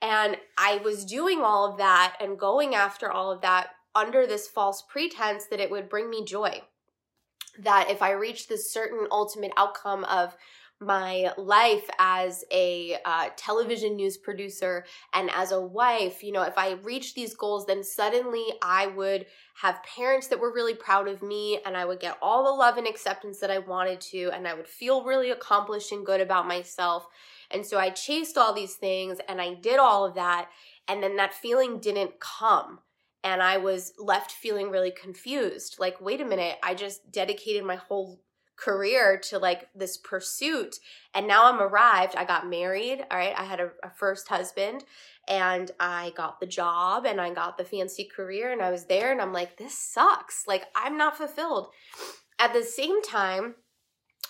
And 0.01 0.37
I 0.57 0.77
was 0.77 1.05
doing 1.05 1.41
all 1.41 1.69
of 1.69 1.77
that 1.77 2.15
and 2.19 2.39
going 2.39 2.75
after 2.75 3.11
all 3.11 3.31
of 3.31 3.41
that 3.41 3.71
under 3.93 4.25
this 4.25 4.47
false 4.47 4.83
pretense 4.87 5.47
that 5.47 5.59
it 5.59 5.69
would 5.69 5.89
bring 5.89 6.09
me 6.09 6.23
joy. 6.23 6.61
That 7.59 7.89
if 7.89 8.01
I 8.01 8.11
reached 8.11 8.47
this 8.47 8.71
certain 8.71 9.07
ultimate 9.11 9.51
outcome 9.57 10.05
of 10.05 10.35
my 10.81 11.31
life 11.37 11.87
as 11.99 12.43
a 12.51 12.97
uh, 13.05 13.29
television 13.37 13.95
news 13.95 14.17
producer 14.17 14.83
and 15.13 15.29
as 15.31 15.51
a 15.51 15.61
wife, 15.61 16.23
you 16.23 16.31
know, 16.31 16.41
if 16.41 16.57
I 16.57 16.71
reached 16.83 17.15
these 17.15 17.35
goals, 17.35 17.65
then 17.65 17.83
suddenly 17.83 18.45
I 18.61 18.87
would 18.87 19.27
have 19.61 19.83
parents 19.83 20.27
that 20.27 20.39
were 20.39 20.53
really 20.53 20.73
proud 20.73 21.07
of 21.07 21.21
me 21.21 21.59
and 21.65 21.77
I 21.77 21.85
would 21.85 21.99
get 21.99 22.17
all 22.21 22.43
the 22.43 22.51
love 22.51 22.77
and 22.77 22.87
acceptance 22.87 23.39
that 23.39 23.51
I 23.51 23.59
wanted 23.59 24.01
to, 24.01 24.31
and 24.33 24.47
I 24.47 24.53
would 24.53 24.67
feel 24.67 25.03
really 25.03 25.29
accomplished 25.29 25.91
and 25.91 26.05
good 26.05 26.19
about 26.19 26.47
myself. 26.47 27.07
And 27.51 27.65
so 27.65 27.77
I 27.77 27.89
chased 27.89 28.37
all 28.37 28.53
these 28.53 28.75
things 28.75 29.19
and 29.29 29.39
I 29.39 29.53
did 29.53 29.77
all 29.77 30.05
of 30.05 30.15
that, 30.15 30.49
and 30.87 31.03
then 31.03 31.15
that 31.17 31.33
feeling 31.33 31.79
didn't 31.79 32.19
come. 32.19 32.79
And 33.23 33.43
I 33.43 33.57
was 33.57 33.93
left 33.99 34.31
feeling 34.31 34.71
really 34.71 34.89
confused. 34.89 35.75
Like, 35.79 36.01
wait 36.01 36.21
a 36.21 36.25
minute, 36.25 36.57
I 36.63 36.73
just 36.73 37.11
dedicated 37.11 37.63
my 37.63 37.75
whole 37.75 38.19
career 38.61 39.17
to 39.17 39.39
like 39.39 39.67
this 39.73 39.97
pursuit 39.97 40.77
and 41.15 41.27
now 41.27 41.51
i'm 41.51 41.59
arrived 41.59 42.15
i 42.15 42.23
got 42.23 42.47
married 42.47 43.03
all 43.09 43.17
right 43.17 43.33
i 43.37 43.43
had 43.43 43.59
a, 43.59 43.71
a, 43.83 43.89
first 43.89 44.27
husband 44.27 44.83
and 45.27 45.71
i 45.79 46.11
got 46.15 46.39
the 46.39 46.45
job 46.45 47.05
and 47.05 47.19
i 47.19 47.33
got 47.33 47.57
the 47.57 47.63
fancy 47.63 48.03
career 48.03 48.51
and 48.51 48.61
i 48.61 48.69
was 48.69 48.85
there 48.85 49.11
and 49.11 49.19
i'm 49.19 49.33
like 49.33 49.57
this 49.57 49.75
sucks 49.77 50.45
like 50.47 50.65
i'm 50.75 50.97
not 50.97 51.17
fulfilled. 51.17 51.69
At 52.37 52.53
the 52.53 52.63
same 52.63 53.01
time 53.01 53.55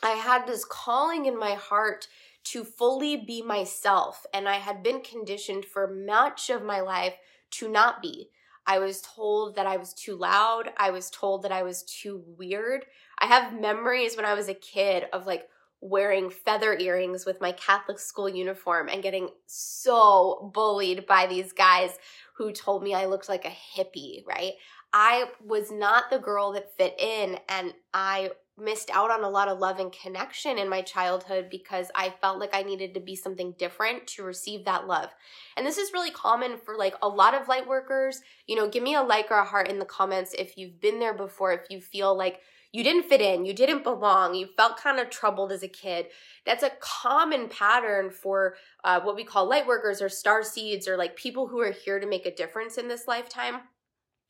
i 0.01 0.11
had 0.11 0.47
this 0.47 0.63
calling 0.63 1.25
in 1.25 1.37
my 1.37 1.53
heart 1.55 2.07
to 2.43 2.63
fully 2.63 3.17
be 3.17 3.41
myself 3.41 4.25
and 4.33 4.47
i 4.47 4.55
had 4.55 4.81
been 4.81 5.01
conditioned 5.01 5.65
for 5.65 5.93
much 5.93 6.49
of 6.49 6.63
my 6.63 6.79
life 6.79 7.15
to 7.51 7.67
not 7.67 8.01
be 8.01 8.29
I 8.65 8.79
was 8.79 9.01
told 9.01 9.55
that 9.55 9.65
I 9.65 9.77
was 9.77 9.93
too 9.93 10.15
loud. 10.15 10.71
I 10.77 10.91
was 10.91 11.09
told 11.09 11.43
that 11.43 11.51
I 11.51 11.63
was 11.63 11.83
too 11.83 12.23
weird. 12.37 12.85
I 13.19 13.25
have 13.25 13.59
memories 13.59 14.15
when 14.15 14.25
I 14.25 14.33
was 14.33 14.49
a 14.49 14.53
kid 14.53 15.05
of 15.13 15.25
like 15.25 15.47
wearing 15.81 16.29
feather 16.29 16.77
earrings 16.77 17.25
with 17.25 17.41
my 17.41 17.51
Catholic 17.53 17.97
school 17.97 18.29
uniform 18.29 18.87
and 18.87 19.01
getting 19.01 19.29
so 19.47 20.51
bullied 20.53 21.07
by 21.07 21.25
these 21.25 21.53
guys 21.53 21.97
who 22.35 22.51
told 22.51 22.83
me 22.83 22.93
I 22.93 23.07
looked 23.07 23.29
like 23.29 23.45
a 23.45 23.79
hippie, 23.79 24.25
right? 24.27 24.53
I 24.93 25.25
was 25.43 25.71
not 25.71 26.09
the 26.09 26.19
girl 26.19 26.51
that 26.53 26.75
fit 26.77 26.99
in 26.99 27.39
and 27.49 27.73
I 27.93 28.31
missed 28.57 28.89
out 28.91 29.11
on 29.11 29.23
a 29.23 29.29
lot 29.29 29.47
of 29.47 29.59
love 29.59 29.79
and 29.79 29.91
connection 29.91 30.57
in 30.57 30.69
my 30.69 30.81
childhood 30.81 31.47
because 31.49 31.89
I 31.95 32.13
felt 32.21 32.39
like 32.39 32.53
I 32.53 32.63
needed 32.63 32.93
to 32.93 32.99
be 32.99 33.15
something 33.15 33.55
different 33.57 34.07
to 34.07 34.23
receive 34.23 34.65
that 34.65 34.87
love. 34.87 35.09
And 35.57 35.65
this 35.65 35.77
is 35.77 35.93
really 35.93 36.11
common 36.11 36.57
for 36.57 36.77
like 36.77 36.95
a 37.01 37.07
lot 37.07 37.33
of 37.33 37.47
light 37.47 37.67
workers. 37.67 38.21
You 38.47 38.55
know, 38.55 38.69
give 38.69 38.83
me 38.83 38.95
a 38.95 39.01
like 39.01 39.31
or 39.31 39.37
a 39.37 39.45
heart 39.45 39.69
in 39.69 39.79
the 39.79 39.85
comments 39.85 40.35
if 40.37 40.57
you've 40.57 40.79
been 40.79 40.99
there 40.99 41.13
before, 41.13 41.53
if 41.53 41.69
you 41.69 41.81
feel 41.81 42.15
like 42.15 42.41
you 42.71 42.83
didn't 42.83 43.03
fit 43.03 43.19
in, 43.19 43.45
you 43.45 43.53
didn't 43.53 43.83
belong, 43.83 44.33
you 44.33 44.47
felt 44.55 44.77
kind 44.77 44.99
of 44.99 45.09
troubled 45.09 45.51
as 45.51 45.63
a 45.63 45.67
kid. 45.67 46.07
That's 46.45 46.63
a 46.63 46.71
common 46.79 47.49
pattern 47.49 48.09
for 48.09 48.55
uh, 48.83 49.01
what 49.01 49.15
we 49.15 49.25
call 49.25 49.49
light 49.49 49.67
workers 49.67 50.01
or 50.01 50.07
star 50.07 50.41
seeds 50.43 50.87
or 50.87 50.97
like 50.97 51.15
people 51.15 51.47
who 51.47 51.59
are 51.59 51.71
here 51.71 51.99
to 51.99 52.07
make 52.07 52.25
a 52.25 52.35
difference 52.35 52.77
in 52.77 52.87
this 52.87 53.07
lifetime 53.07 53.61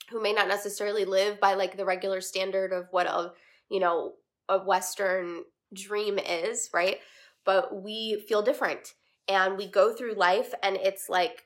who 0.09 0.21
may 0.21 0.33
not 0.33 0.47
necessarily 0.47 1.05
live 1.05 1.39
by 1.39 1.53
like 1.53 1.77
the 1.77 1.85
regular 1.85 2.19
standard 2.19 2.73
of 2.73 2.87
what 2.91 3.05
a 3.05 3.31
you 3.71 3.79
know 3.79 4.13
a 4.49 4.59
western 4.59 5.43
dream 5.73 6.19
is 6.19 6.69
right 6.73 6.99
but 7.45 7.81
we 7.83 8.23
feel 8.27 8.41
different 8.41 8.93
and 9.27 9.57
we 9.57 9.65
go 9.65 9.93
through 9.93 10.13
life 10.13 10.53
and 10.61 10.75
it's 10.77 11.09
like 11.09 11.45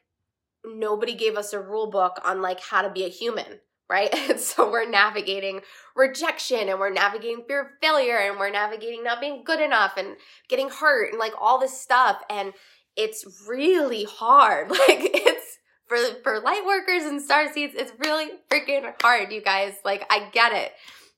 nobody 0.65 1.13
gave 1.13 1.37
us 1.37 1.53
a 1.53 1.59
rule 1.59 1.89
book 1.89 2.19
on 2.25 2.41
like 2.41 2.59
how 2.59 2.81
to 2.81 2.89
be 2.89 3.05
a 3.05 3.09
human 3.09 3.59
right? 3.89 4.13
And 4.29 4.39
so 4.39 4.69
we're 4.69 4.89
navigating 4.89 5.61
rejection 5.95 6.69
and 6.69 6.79
we're 6.79 6.91
navigating 6.91 7.43
fear 7.47 7.61
of 7.61 7.67
failure 7.81 8.17
and 8.17 8.39
we're 8.39 8.49
navigating 8.49 9.03
not 9.03 9.21
being 9.21 9.43
good 9.43 9.61
enough 9.61 9.93
and 9.97 10.15
getting 10.49 10.69
hurt 10.69 11.11
and 11.11 11.19
like 11.19 11.33
all 11.39 11.59
this 11.59 11.79
stuff. 11.79 12.21
And 12.29 12.53
it's 12.95 13.25
really 13.47 14.05
hard. 14.05 14.69
Like 14.71 14.99
it's 15.13 15.57
for 15.87 15.97
for 16.23 16.39
light 16.39 16.63
workers 16.65 17.03
and 17.03 17.21
star 17.21 17.51
seeds, 17.53 17.75
it's 17.77 17.91
really 17.99 18.31
freaking 18.49 18.91
hard, 19.01 19.31
you 19.31 19.41
guys. 19.41 19.73
Like 19.85 20.05
I 20.09 20.29
get 20.31 20.51
it. 20.53 20.71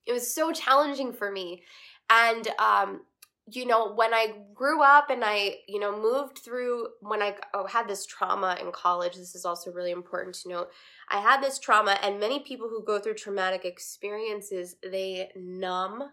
It 0.07 0.13
was 0.13 0.33
so 0.33 0.51
challenging 0.51 1.13
for 1.13 1.31
me. 1.31 1.63
And 2.09 2.47
um 2.59 3.01
you 3.49 3.65
know, 3.65 3.93
when 3.93 4.13
I 4.13 4.33
grew 4.53 4.83
up 4.83 5.09
and 5.09 5.23
I, 5.23 5.59
you 5.67 5.79
know, 5.79 5.97
moved 5.97 6.39
through 6.39 6.89
when 6.99 7.21
I 7.21 7.35
oh, 7.53 7.65
had 7.65 7.87
this 7.87 8.05
trauma 8.05 8.57
in 8.59 8.71
college, 8.71 9.15
this 9.15 9.35
is 9.35 9.45
also 9.45 9.71
really 9.71 9.91
important 9.91 10.35
to 10.35 10.49
note. 10.49 10.69
I 11.09 11.21
had 11.21 11.41
this 11.41 11.57
trauma, 11.57 11.97
and 12.03 12.19
many 12.19 12.39
people 12.41 12.67
who 12.67 12.83
go 12.83 12.99
through 12.99 13.13
traumatic 13.13 13.63
experiences, 13.63 14.75
they 14.83 15.31
numb 15.35 16.11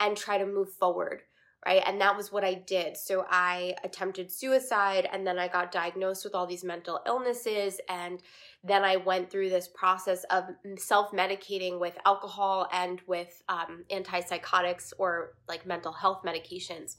and 0.00 0.16
try 0.16 0.36
to 0.36 0.44
move 0.44 0.70
forward, 0.70 1.22
right? 1.64 1.82
And 1.86 1.98
that 2.02 2.14
was 2.14 2.30
what 2.30 2.44
I 2.44 2.52
did. 2.52 2.98
So 2.98 3.24
I 3.30 3.74
attempted 3.82 4.30
suicide, 4.30 5.08
and 5.10 5.26
then 5.26 5.38
I 5.38 5.48
got 5.48 5.72
diagnosed 5.72 6.24
with 6.24 6.34
all 6.34 6.46
these 6.46 6.64
mental 6.64 7.00
illnesses. 7.06 7.80
And 7.88 8.20
then 8.66 8.84
I 8.84 8.96
went 8.96 9.30
through 9.30 9.50
this 9.50 9.68
process 9.68 10.24
of 10.24 10.44
self 10.76 11.12
medicating 11.12 11.78
with 11.78 11.96
alcohol 12.04 12.68
and 12.72 13.00
with 13.06 13.42
um, 13.48 13.84
antipsychotics 13.90 14.92
or 14.98 15.34
like 15.48 15.66
mental 15.66 15.92
health 15.92 16.22
medications. 16.24 16.96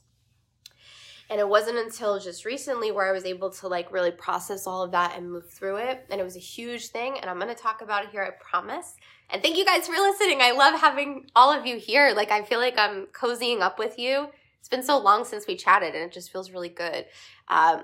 And 1.30 1.40
it 1.40 1.48
wasn't 1.48 1.76
until 1.76 2.18
just 2.18 2.46
recently 2.46 2.90
where 2.90 3.06
I 3.06 3.12
was 3.12 3.26
able 3.26 3.50
to 3.50 3.68
like 3.68 3.92
really 3.92 4.10
process 4.10 4.66
all 4.66 4.82
of 4.82 4.92
that 4.92 5.16
and 5.16 5.30
move 5.30 5.50
through 5.50 5.76
it. 5.76 6.06
And 6.10 6.20
it 6.20 6.24
was 6.24 6.36
a 6.36 6.40
huge 6.40 6.88
thing. 6.88 7.18
And 7.20 7.28
I'm 7.28 7.38
going 7.38 7.54
to 7.54 7.60
talk 7.60 7.82
about 7.82 8.04
it 8.04 8.10
here, 8.10 8.22
I 8.22 8.30
promise. 8.42 8.94
And 9.28 9.42
thank 9.42 9.58
you 9.58 9.66
guys 9.66 9.86
for 9.86 9.92
listening. 9.92 10.40
I 10.40 10.52
love 10.52 10.80
having 10.80 11.26
all 11.36 11.52
of 11.52 11.66
you 11.66 11.78
here. 11.78 12.12
Like, 12.16 12.30
I 12.30 12.42
feel 12.44 12.60
like 12.60 12.78
I'm 12.78 13.06
cozying 13.06 13.60
up 13.60 13.78
with 13.78 13.98
you. 13.98 14.28
It's 14.58 14.70
been 14.70 14.82
so 14.82 14.98
long 14.98 15.24
since 15.26 15.46
we 15.46 15.54
chatted 15.56 15.94
and 15.94 16.04
it 16.04 16.12
just 16.12 16.32
feels 16.32 16.50
really 16.50 16.70
good. 16.70 17.04
Um, 17.48 17.82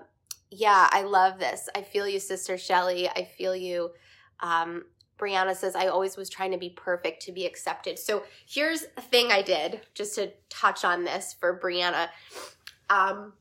yeah, 0.51 0.89
I 0.91 1.03
love 1.03 1.39
this. 1.39 1.69
I 1.75 1.83
feel 1.83 2.09
you, 2.09 2.21
Sister 2.21 2.57
Shelly. 2.59 3.09
I 3.09 3.25
feel 3.25 3.57
you. 3.57 3.91
Um, 4.41 4.85
Brianna 5.19 5.55
says, 5.55 5.77
I 5.77 5.87
always 5.87 6.17
was 6.17 6.29
trying 6.29 6.51
to 6.53 6.59
be 6.59 6.71
perfect 6.71 7.23
to 7.23 7.33
be 7.33 7.47
accepted. 7.47 7.99
So 7.99 8.25
here's 8.47 8.85
a 8.97 9.01
thing 9.01 9.31
I 9.31 9.43
did 9.43 9.83
just 9.95 10.17
to 10.17 10.33
touch 10.49 10.85
on 10.85 11.05
this 11.05 11.35
for 11.39 11.59
Brianna 11.59 12.09
um, 12.91 13.33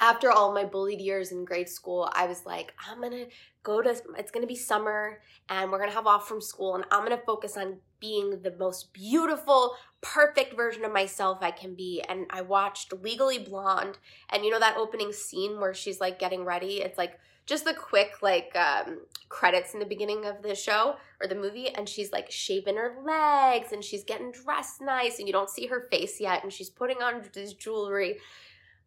after 0.00 0.30
all 0.30 0.52
my 0.52 0.64
bullied 0.64 1.00
years 1.00 1.32
in 1.32 1.44
grade 1.44 1.68
school, 1.68 2.10
I 2.12 2.26
was 2.26 2.44
like, 2.44 2.74
I'm 2.88 3.00
gonna 3.00 3.26
go 3.62 3.82
to, 3.82 3.96
it's 4.18 4.30
gonna 4.30 4.46
be 4.46 4.56
summer 4.56 5.20
and 5.48 5.70
we're 5.70 5.78
gonna 5.78 5.92
have 5.92 6.06
off 6.06 6.28
from 6.28 6.40
school 6.40 6.74
and 6.74 6.84
I'm 6.90 7.02
gonna 7.02 7.20
focus 7.24 7.56
on 7.56 7.78
being 7.98 8.42
the 8.42 8.54
most 8.58 8.92
beautiful, 8.92 9.74
perfect 10.02 10.54
version 10.54 10.84
of 10.84 10.92
myself 10.92 11.38
I 11.40 11.50
can 11.50 11.74
be. 11.74 12.02
And 12.08 12.26
I 12.30 12.42
watched 12.42 12.92
Legally 12.92 13.38
Blonde 13.38 13.98
and 14.30 14.44
you 14.44 14.50
know 14.50 14.60
that 14.60 14.76
opening 14.76 15.12
scene 15.12 15.60
where 15.60 15.74
she's 15.74 16.00
like 16.00 16.18
getting 16.18 16.44
ready? 16.44 16.82
It's 16.82 16.98
like, 16.98 17.18
just 17.46 17.64
the 17.64 17.74
quick 17.74 18.22
like 18.22 18.54
um, 18.56 18.98
credits 19.28 19.72
in 19.72 19.80
the 19.80 19.86
beginning 19.86 20.26
of 20.26 20.42
the 20.42 20.54
show 20.54 20.96
or 21.20 21.28
the 21.28 21.34
movie 21.34 21.68
and 21.68 21.88
she's 21.88 22.12
like 22.12 22.30
shaving 22.30 22.76
her 22.76 22.96
legs 23.04 23.72
and 23.72 23.84
she's 23.84 24.04
getting 24.04 24.32
dressed 24.32 24.80
nice 24.80 25.18
and 25.18 25.28
you 25.28 25.32
don't 25.32 25.48
see 25.48 25.66
her 25.66 25.86
face 25.90 26.20
yet 26.20 26.42
and 26.42 26.52
she's 26.52 26.68
putting 26.68 26.98
on 26.98 27.22
this 27.32 27.52
jewelry 27.54 28.18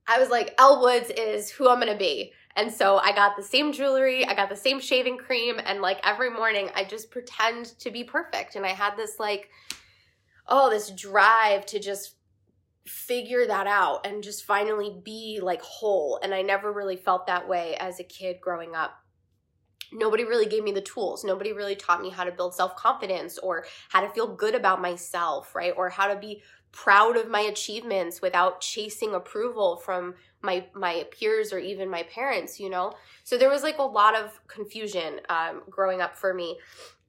i 0.10 0.20
was 0.20 0.30
like 0.30 0.54
elle 0.58 0.82
woods 0.82 1.10
is 1.12 1.50
who 1.50 1.70
i'm 1.70 1.80
gonna 1.80 1.96
be 1.96 2.34
and 2.56 2.72
so 2.72 2.98
i 2.98 3.13
got 3.13 3.38
the 3.38 3.44
same 3.44 3.72
jewelry 3.72 4.25
i 4.25 4.34
got 4.34 4.50
the 4.50 4.56
same 4.56 4.80
shaving 4.80 5.18
cream 5.18 5.56
and 5.66 5.82
like 5.82 6.00
every 6.04 6.30
morning 6.30 6.70
i 6.75 6.84
just 6.84 7.10
pretend 7.10 7.66
to 7.80 7.89
be 7.89 8.04
perfect 8.04 8.56
and 8.58 8.66
i 8.66 8.74
had 8.74 8.98
this 8.98 9.20
like 9.20 9.50
oh 10.48 10.70
this 10.70 10.92
drive 10.92 11.66
to 11.66 11.80
just 11.80 12.16
figure 12.89 13.46
that 13.46 13.68
out 13.68 14.06
and 14.06 14.24
just 14.24 14.46
finally 14.46 15.00
be 15.04 15.39
like 15.42 15.62
whole. 15.62 16.20
And 16.24 16.34
I 16.34 16.42
never 16.42 16.74
really 16.74 16.96
felt 16.96 17.28
that 17.28 17.48
way 17.48 17.75
as 17.75 18.00
a 18.00 18.04
kid 18.04 18.38
growing 18.42 18.75
up. 18.75 19.04
Nobody 19.92 20.24
really 20.24 20.48
gave 20.48 20.63
me 20.63 20.72
the 20.72 20.82
tools. 20.82 21.24
Nobody 21.24 21.54
really 21.54 21.75
taught 21.75 22.01
me 22.01 22.10
how 22.10 22.24
to 22.24 22.32
build 22.32 22.56
self 22.56 22.75
confidence 22.75 23.38
or 23.38 23.66
how 23.89 24.01
to 24.01 24.10
feel 24.10 24.36
good 24.36 24.56
about 24.56 24.82
myself, 24.82 25.56
right? 25.56 25.74
Or 25.75 25.89
how 25.89 26.08
to 26.08 26.20
be 26.20 26.42
proud 26.71 27.17
of 27.17 27.29
my 27.29 27.41
achievements 27.41 28.21
without 28.21 28.61
chasing 28.61 29.13
approval 29.13 29.75
from 29.77 30.15
my 30.41 30.65
my 30.73 31.05
peers 31.11 31.51
or 31.51 31.59
even 31.59 31.89
my 31.89 32.03
parents 32.03 32.59
you 32.59 32.69
know 32.69 32.93
so 33.23 33.38
there 33.38 33.49
was 33.49 33.63
like 33.63 33.77
a 33.79 33.83
lot 33.83 34.15
of 34.15 34.39
confusion 34.47 35.19
um, 35.29 35.61
growing 35.69 36.01
up 36.01 36.15
for 36.15 36.33
me 36.33 36.57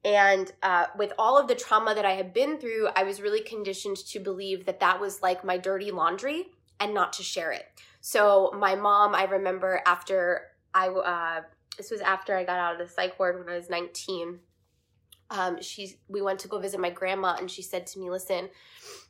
And 0.03 0.51
uh, 0.63 0.87
with 0.97 1.13
all 1.19 1.37
of 1.37 1.47
the 1.47 1.55
trauma 1.55 1.93
that 1.93 2.05
I 2.05 2.13
had 2.13 2.33
been 2.33 2.57
through, 2.57 2.89
I 2.95 3.03
was 3.03 3.21
really 3.21 3.41
conditioned 3.41 3.97
to 3.97 4.19
believe 4.19 4.65
that 4.65 4.79
that 4.79 4.99
was 4.99 5.21
like 5.21 5.43
my 5.43 5.57
dirty 5.57 5.91
laundry 5.91 6.47
and 6.79 6.93
not 6.93 7.13
to 7.13 7.23
share 7.23 7.51
it. 7.51 7.65
So 7.99 8.51
my 8.57 8.75
mom, 8.75 9.13
I 9.13 9.25
remember 9.25 9.81
after 9.85 10.47
I, 10.73 10.87
uh, 10.87 11.41
this 11.77 11.91
was 11.91 12.01
after 12.01 12.35
I 12.35 12.43
got 12.43 12.57
out 12.57 12.73
of 12.73 12.87
the 12.87 12.91
psych 12.91 13.19
ward 13.19 13.37
when 13.39 13.53
I 13.53 13.57
was 13.57 13.69
19. 13.69 14.39
Um, 15.31 15.61
she, 15.61 15.95
we 16.07 16.21
went 16.21 16.39
to 16.41 16.47
go 16.47 16.59
visit 16.59 16.79
my 16.79 16.91
grandma, 16.91 17.35
and 17.39 17.49
she 17.49 17.61
said 17.61 17.87
to 17.87 17.99
me, 17.99 18.09
"Listen, 18.09 18.49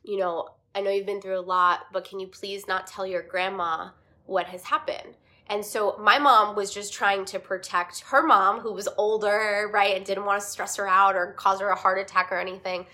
you 0.03 0.17
know, 0.17 0.49
I 0.73 0.81
know 0.81 0.89
you've 0.89 1.05
been 1.05 1.21
through 1.21 1.39
a 1.39 1.41
lot, 1.41 1.87
but 1.91 2.07
can 2.07 2.19
you 2.19 2.27
please 2.27 2.67
not 2.67 2.87
tell 2.87 3.05
your 3.05 3.21
grandma 3.21 3.89
what 4.25 4.47
has 4.47 4.63
happened?" 4.63 5.17
And 5.47 5.65
so 5.65 5.97
my 5.99 6.17
mom 6.17 6.55
was 6.55 6.73
just 6.73 6.93
trying 6.93 7.25
to 7.25 7.39
protect 7.39 8.01
her 8.01 8.25
mom, 8.25 8.61
who 8.61 8.71
was 8.71 8.87
older, 8.97 9.69
right, 9.73 9.97
and 9.97 10.05
didn't 10.05 10.25
want 10.25 10.41
to 10.41 10.47
stress 10.47 10.77
her 10.77 10.87
out 10.87 11.15
or 11.15 11.33
cause 11.33 11.59
her 11.59 11.69
a 11.69 11.75
heart 11.75 11.99
attack 11.99 12.31
or 12.31 12.39
anything. 12.39 12.85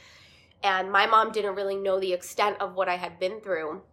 And 0.64 0.92
my 0.92 1.06
mom 1.06 1.32
didn't 1.32 1.54
really 1.54 1.76
know 1.76 2.00
the 2.00 2.14
extent 2.14 2.58
of 2.60 2.74
what 2.74 2.90
I 2.90 2.96
had 2.96 3.20
been 3.20 3.42
through 3.42 3.84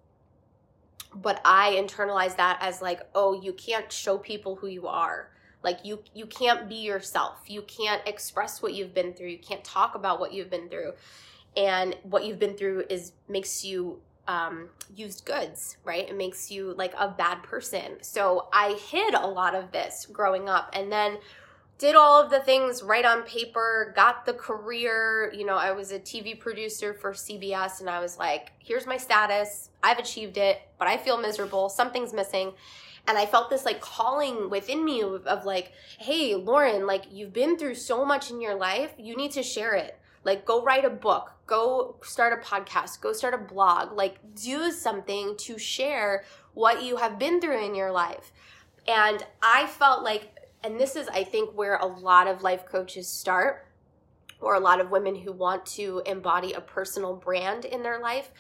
but 1.15 1.41
I 1.45 1.73
internalized 1.73 2.37
that 2.37 2.59
as 2.61 2.83
like, 2.83 3.01
oh, 3.15 3.41
you 3.41 3.53
can't 3.53 3.91
show 3.91 4.19
people 4.19 4.57
who 4.57 4.67
you 4.67 4.87
are. 4.87 5.31
Like 5.65 5.81
you 5.85 6.01
you 6.15 6.27
can't 6.27 6.69
be 6.69 6.77
yourself. 6.77 7.39
You 7.49 7.63
can't 7.63 8.03
express 8.07 8.63
what 8.63 8.75
you've 8.75 8.95
been 8.95 9.15
through. 9.15 9.29
You 9.29 9.39
can't 9.39 9.65
talk 9.65 9.97
about 9.97 10.21
what 10.21 10.33
you've 10.33 10.51
been 10.51 10.69
through. 10.69 10.93
And 11.57 11.97
what 12.03 12.25
you've 12.25 12.39
been 12.39 12.57
through 12.57 12.85
is 12.91 13.13
makes 13.29 13.65
you 13.65 14.01
um, 14.29 14.69
used 14.95 15.25
goods, 15.25 15.77
right? 15.85 16.09
It 16.09 16.17
makes 16.17 16.51
you 16.51 16.75
like 16.75 16.95
a 16.99 17.09
bad 17.09 17.43
person. 17.43 18.03
So 18.03 18.49
I 18.53 18.79
hid 18.91 19.15
a 19.15 19.27
lot 19.27 19.55
of 19.55 19.73
this 19.73 20.07
growing 20.07 20.49
up. 20.49 20.71
And 20.73 20.91
then 20.91 21.19
did 21.79 21.97
all 21.97 22.23
of 22.23 22.31
the 22.31 22.41
things 22.41 22.83
right 22.83 23.05
on 23.05 23.23
paper, 23.23 23.93
got 23.97 24.25
the 24.25 24.33
career. 24.33 25.33
You 25.37 25.45
know, 25.45 25.57
I 25.57 25.73
was 25.73 25.91
a 25.91 25.99
TV 25.99 26.39
producer 26.39 26.95
for 26.95 27.13
CBS, 27.13 27.81
and 27.81 27.91
I 27.91 28.01
was 28.01 28.17
like, 28.17 28.53
here's 28.59 28.87
my 28.87 28.97
status. 28.97 29.71
I've 29.83 29.99
achieved 29.99 30.37
it, 30.37 30.63
but 30.79 30.87
I 30.87 30.97
feel 30.97 31.19
miserable. 31.19 31.69
Something's 31.69 32.13
missing. 32.13 32.53
And 33.07 33.19
I 33.19 33.27
felt 33.27 33.51
this 33.51 33.65
like 33.65 33.81
calling 33.81 34.49
within 34.49 34.85
me 34.85 35.03
of, 35.03 35.27
of 35.27 35.45
like, 35.45 35.73
hey, 35.99 36.35
Lauren, 36.35 36.87
like 36.87 37.05
you've 37.11 37.33
been 37.33 37.59
through 37.59 37.75
so 37.75 38.05
much 38.05 38.31
in 38.31 38.41
your 38.41 38.55
life. 38.55 38.93
You 38.99 39.17
need 39.17 39.33
to 39.33 39.43
share 39.43 39.75
it. 39.75 39.99
Like, 40.25 40.47
go 40.47 40.63
write 40.63 40.87
a 40.87 40.91
book, 40.91 41.33
go 41.47 41.97
start 42.03 42.33
a 42.33 42.43
podcast, 42.43 43.03
go 43.03 43.13
start 43.13 43.35
a 43.35 43.39
blog, 43.39 43.93
like, 43.93 44.17
do 44.35 44.73
something 44.73 45.37
to 45.37 45.59
share 45.59 46.25
what 46.55 46.83
you 46.83 46.97
have 46.97 47.19
been 47.19 47.43
through 47.43 47.63
in 47.63 47.75
your 47.75 47.93
life. 47.93 48.33
And 48.89 49.23
I 49.43 49.67
felt 49.67 50.03
like 50.03 50.35
and 50.65 50.81
this 50.81 50.97
is, 50.97 51.09
I 51.09 51.25
think, 51.25 51.51
where 51.51 51.77
a 51.77 51.87
lot 51.87 52.27
of 52.27 52.43
life 52.43 52.65
coaches 52.65 53.07
start, 53.07 53.67
or 54.41 54.55
a 54.55 54.61
lot 54.61 54.81
of 54.81 54.91
women 54.91 55.15
who 55.15 55.31
want 55.31 55.67
to 55.67 56.03
embody 56.07 56.55
a 56.55 56.61
personal 56.61 57.15
brand 57.15 57.67
in 57.67 57.83
their 57.83 58.01
life. 58.01 58.31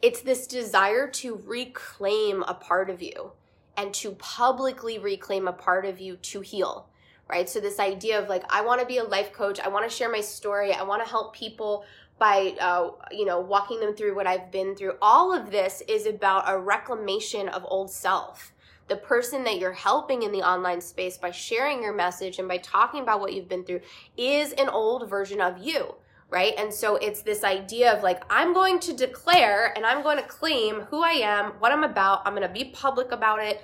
It's 0.00 0.20
this 0.20 0.46
desire 0.46 1.08
to 1.08 1.42
reclaim 1.44 2.44
a 2.44 2.54
part 2.54 2.88
of 2.88 3.02
you 3.02 3.32
and 3.76 3.92
to 3.94 4.12
publicly 4.12 4.98
reclaim 4.98 5.48
a 5.48 5.52
part 5.52 5.84
of 5.84 6.00
you 6.00 6.16
to 6.16 6.40
heal 6.40 6.88
right? 7.28 7.48
So, 7.48 7.60
this 7.60 7.80
idea 7.80 8.20
of 8.20 8.28
like, 8.28 8.44
I 8.50 8.60
want 8.60 8.80
to 8.80 8.86
be 8.86 8.98
a 8.98 9.04
life 9.04 9.32
coach, 9.32 9.58
I 9.58 9.68
want 9.68 9.88
to 9.88 9.96
share 9.96 10.10
my 10.10 10.20
story, 10.20 10.74
I 10.74 10.82
want 10.82 11.02
to 11.02 11.08
help 11.08 11.34
people 11.34 11.84
by, 12.18 12.54
uh, 12.60 12.90
you 13.10 13.24
know, 13.24 13.40
walking 13.40 13.80
them 13.80 13.96
through 13.96 14.14
what 14.14 14.26
I've 14.26 14.52
been 14.52 14.76
through. 14.76 14.94
All 15.00 15.34
of 15.34 15.50
this 15.50 15.82
is 15.88 16.06
about 16.06 16.44
a 16.46 16.58
reclamation 16.58 17.48
of 17.48 17.64
old 17.66 17.90
self 17.90 18.52
the 18.88 18.96
person 18.96 19.44
that 19.44 19.58
you're 19.58 19.72
helping 19.72 20.22
in 20.22 20.32
the 20.32 20.42
online 20.42 20.80
space 20.80 21.16
by 21.16 21.30
sharing 21.30 21.82
your 21.82 21.94
message 21.94 22.38
and 22.38 22.48
by 22.48 22.58
talking 22.58 23.00
about 23.00 23.20
what 23.20 23.32
you've 23.32 23.48
been 23.48 23.64
through 23.64 23.80
is 24.18 24.52
an 24.52 24.68
old 24.68 25.08
version 25.08 25.40
of 25.40 25.56
you 25.58 25.94
right? 26.32 26.54
And 26.56 26.72
so 26.72 26.96
it's 26.96 27.20
this 27.22 27.44
idea 27.44 27.92
of 27.92 28.02
like, 28.02 28.22
I'm 28.30 28.54
going 28.54 28.80
to 28.80 28.94
declare 28.94 29.72
and 29.76 29.84
I'm 29.84 30.02
going 30.02 30.16
to 30.16 30.24
claim 30.24 30.80
who 30.82 31.02
I 31.02 31.12
am, 31.22 31.52
what 31.58 31.70
I'm 31.70 31.84
about. 31.84 32.22
I'm 32.24 32.34
going 32.34 32.48
to 32.48 32.52
be 32.52 32.64
public 32.64 33.12
about 33.12 33.40
it. 33.40 33.62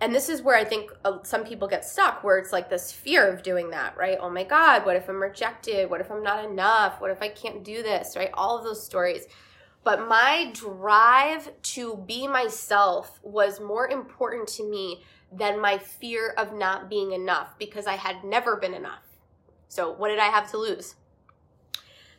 And 0.00 0.12
this 0.12 0.28
is 0.28 0.42
where 0.42 0.56
I 0.56 0.64
think 0.64 0.90
uh, 1.04 1.18
some 1.22 1.44
people 1.44 1.68
get 1.68 1.84
stuck, 1.84 2.24
where 2.24 2.38
it's 2.38 2.52
like 2.52 2.68
this 2.68 2.90
fear 2.90 3.32
of 3.32 3.44
doing 3.44 3.70
that, 3.70 3.96
right? 3.96 4.18
Oh 4.20 4.28
my 4.28 4.42
God, 4.42 4.84
what 4.84 4.96
if 4.96 5.08
I'm 5.08 5.22
rejected? 5.22 5.88
What 5.88 6.00
if 6.00 6.10
I'm 6.10 6.24
not 6.24 6.44
enough? 6.44 7.00
What 7.00 7.12
if 7.12 7.22
I 7.22 7.28
can't 7.28 7.62
do 7.62 7.84
this, 7.84 8.16
right? 8.16 8.30
All 8.34 8.58
of 8.58 8.64
those 8.64 8.84
stories. 8.84 9.26
But 9.84 10.08
my 10.08 10.50
drive 10.52 11.50
to 11.62 12.02
be 12.04 12.26
myself 12.26 13.20
was 13.22 13.60
more 13.60 13.88
important 13.88 14.48
to 14.50 14.68
me 14.68 15.04
than 15.30 15.60
my 15.60 15.78
fear 15.78 16.34
of 16.36 16.52
not 16.52 16.90
being 16.90 17.12
enough 17.12 17.56
because 17.58 17.86
I 17.86 17.94
had 17.94 18.24
never 18.24 18.56
been 18.56 18.74
enough. 18.74 19.04
So, 19.68 19.92
what 19.92 20.08
did 20.08 20.18
I 20.18 20.26
have 20.26 20.50
to 20.50 20.58
lose? 20.58 20.96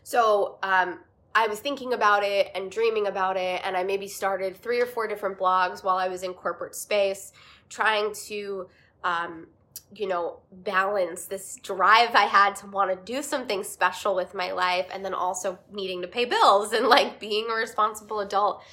So, 0.04 0.58
um, 0.64 1.00
I 1.36 1.48
was 1.48 1.60
thinking 1.60 1.94
about 1.94 2.24
it 2.24 2.52
and 2.54 2.70
dreaming 2.70 3.08
about 3.08 3.38
it, 3.38 3.62
and 3.64 3.76
I 3.76 3.84
maybe 3.84 4.08
started 4.08 4.56
three 4.56 4.80
or 4.80 4.86
four 4.86 5.08
different 5.08 5.40
blogs 5.40 5.84
while 5.84 5.98
I 5.98 6.08
was 6.08 6.22
in 6.22 6.34
corporate 6.36 6.76
space, 6.76 7.32
trying 7.70 8.14
to 8.28 8.68
um, 9.04 9.48
you 9.96 10.08
know, 10.08 10.40
balance 10.52 11.26
this 11.26 11.60
drive 11.62 12.16
I 12.16 12.24
had 12.24 12.56
to 12.58 12.68
want 12.68 12.92
to 12.92 13.14
do 13.14 13.22
something 13.22 13.64
special 13.64 14.16
with 14.16 14.34
my 14.34 14.52
life 14.52 14.88
and 14.92 15.04
then 15.04 15.14
also 15.14 15.60
needing 15.72 16.02
to 16.02 16.08
pay 16.08 16.26
bills 16.26 16.74
and 16.74 16.88
like 16.88 17.20
being 17.20 17.48
a 17.50 17.54
responsible 17.54 18.20
adult. 18.20 18.64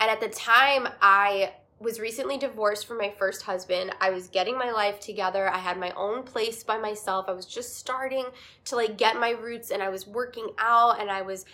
And 0.00 0.10
at 0.10 0.20
the 0.20 0.28
time, 0.28 0.88
I 1.00 1.54
was 1.78 2.00
recently 2.00 2.38
divorced 2.38 2.86
from 2.86 2.98
my 2.98 3.12
first 3.18 3.42
husband. 3.42 3.94
I 4.00 4.10
was 4.10 4.28
getting 4.28 4.56
my 4.56 4.70
life 4.70 4.98
together. 4.98 5.48
I 5.48 5.58
had 5.58 5.78
my 5.78 5.90
own 5.90 6.22
place 6.22 6.64
by 6.64 6.78
myself. 6.78 7.26
I 7.28 7.32
was 7.32 7.44
just 7.44 7.76
starting 7.76 8.24
to 8.64 8.76
like 8.76 8.96
get 8.96 9.20
my 9.20 9.30
roots 9.30 9.70
and 9.70 9.82
I 9.82 9.90
was 9.90 10.06
working 10.06 10.48
out 10.58 11.00
and 11.00 11.10
I 11.10 11.22
was 11.22 11.44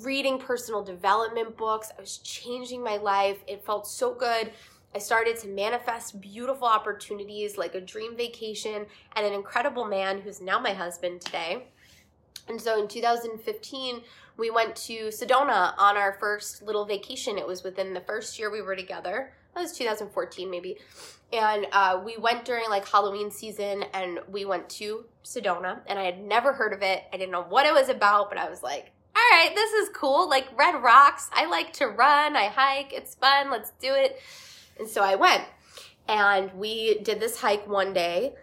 reading 0.00 0.38
personal 0.38 0.84
development 0.84 1.56
books. 1.56 1.90
I 1.96 2.00
was 2.00 2.18
changing 2.18 2.84
my 2.84 2.98
life. 2.98 3.38
It 3.46 3.64
felt 3.64 3.86
so 3.86 4.14
good. 4.14 4.52
I 4.94 4.98
started 4.98 5.38
to 5.38 5.48
manifest 5.48 6.20
beautiful 6.20 6.66
opportunities 6.66 7.56
like 7.56 7.74
a 7.74 7.80
dream 7.80 8.16
vacation 8.16 8.86
and 9.16 9.26
an 9.26 9.32
incredible 9.32 9.84
man 9.84 10.20
who's 10.20 10.42
now 10.42 10.58
my 10.58 10.72
husband 10.72 11.22
today. 11.22 11.68
And 12.48 12.60
so 12.60 12.80
in 12.80 12.88
2015, 12.88 14.02
we 14.36 14.50
went 14.50 14.74
to 14.76 15.08
Sedona 15.08 15.74
on 15.78 15.96
our 15.96 16.14
first 16.14 16.62
little 16.62 16.84
vacation. 16.84 17.38
It 17.38 17.46
was 17.46 17.62
within 17.62 17.94
the 17.94 18.00
first 18.00 18.38
year 18.38 18.50
we 18.50 18.62
were 18.62 18.74
together. 18.74 19.32
That 19.54 19.62
was 19.62 19.72
2014, 19.76 20.50
maybe. 20.50 20.78
And 21.32 21.66
uh, 21.72 22.00
we 22.04 22.16
went 22.16 22.44
during 22.44 22.68
like 22.68 22.88
Halloween 22.88 23.30
season 23.30 23.84
and 23.94 24.18
we 24.28 24.44
went 24.44 24.68
to 24.70 25.04
Sedona. 25.24 25.80
And 25.86 25.98
I 25.98 26.04
had 26.04 26.22
never 26.22 26.52
heard 26.52 26.72
of 26.72 26.82
it. 26.82 27.04
I 27.12 27.16
didn't 27.16 27.32
know 27.32 27.44
what 27.48 27.66
it 27.66 27.72
was 27.72 27.88
about, 27.88 28.28
but 28.28 28.38
I 28.38 28.48
was 28.48 28.62
like, 28.62 28.92
all 29.14 29.22
right, 29.38 29.52
this 29.54 29.72
is 29.72 29.90
cool. 29.94 30.28
Like 30.28 30.46
red 30.58 30.82
rocks. 30.82 31.28
I 31.32 31.46
like 31.46 31.72
to 31.74 31.86
run, 31.86 32.36
I 32.36 32.46
hike. 32.46 32.92
It's 32.92 33.14
fun. 33.14 33.50
Let's 33.50 33.70
do 33.80 33.94
it. 33.94 34.20
And 34.78 34.88
so 34.88 35.02
I 35.02 35.14
went 35.16 35.42
and 36.08 36.52
we 36.54 36.98
did 37.00 37.20
this 37.20 37.40
hike 37.40 37.68
one 37.68 37.92
day. 37.92 38.34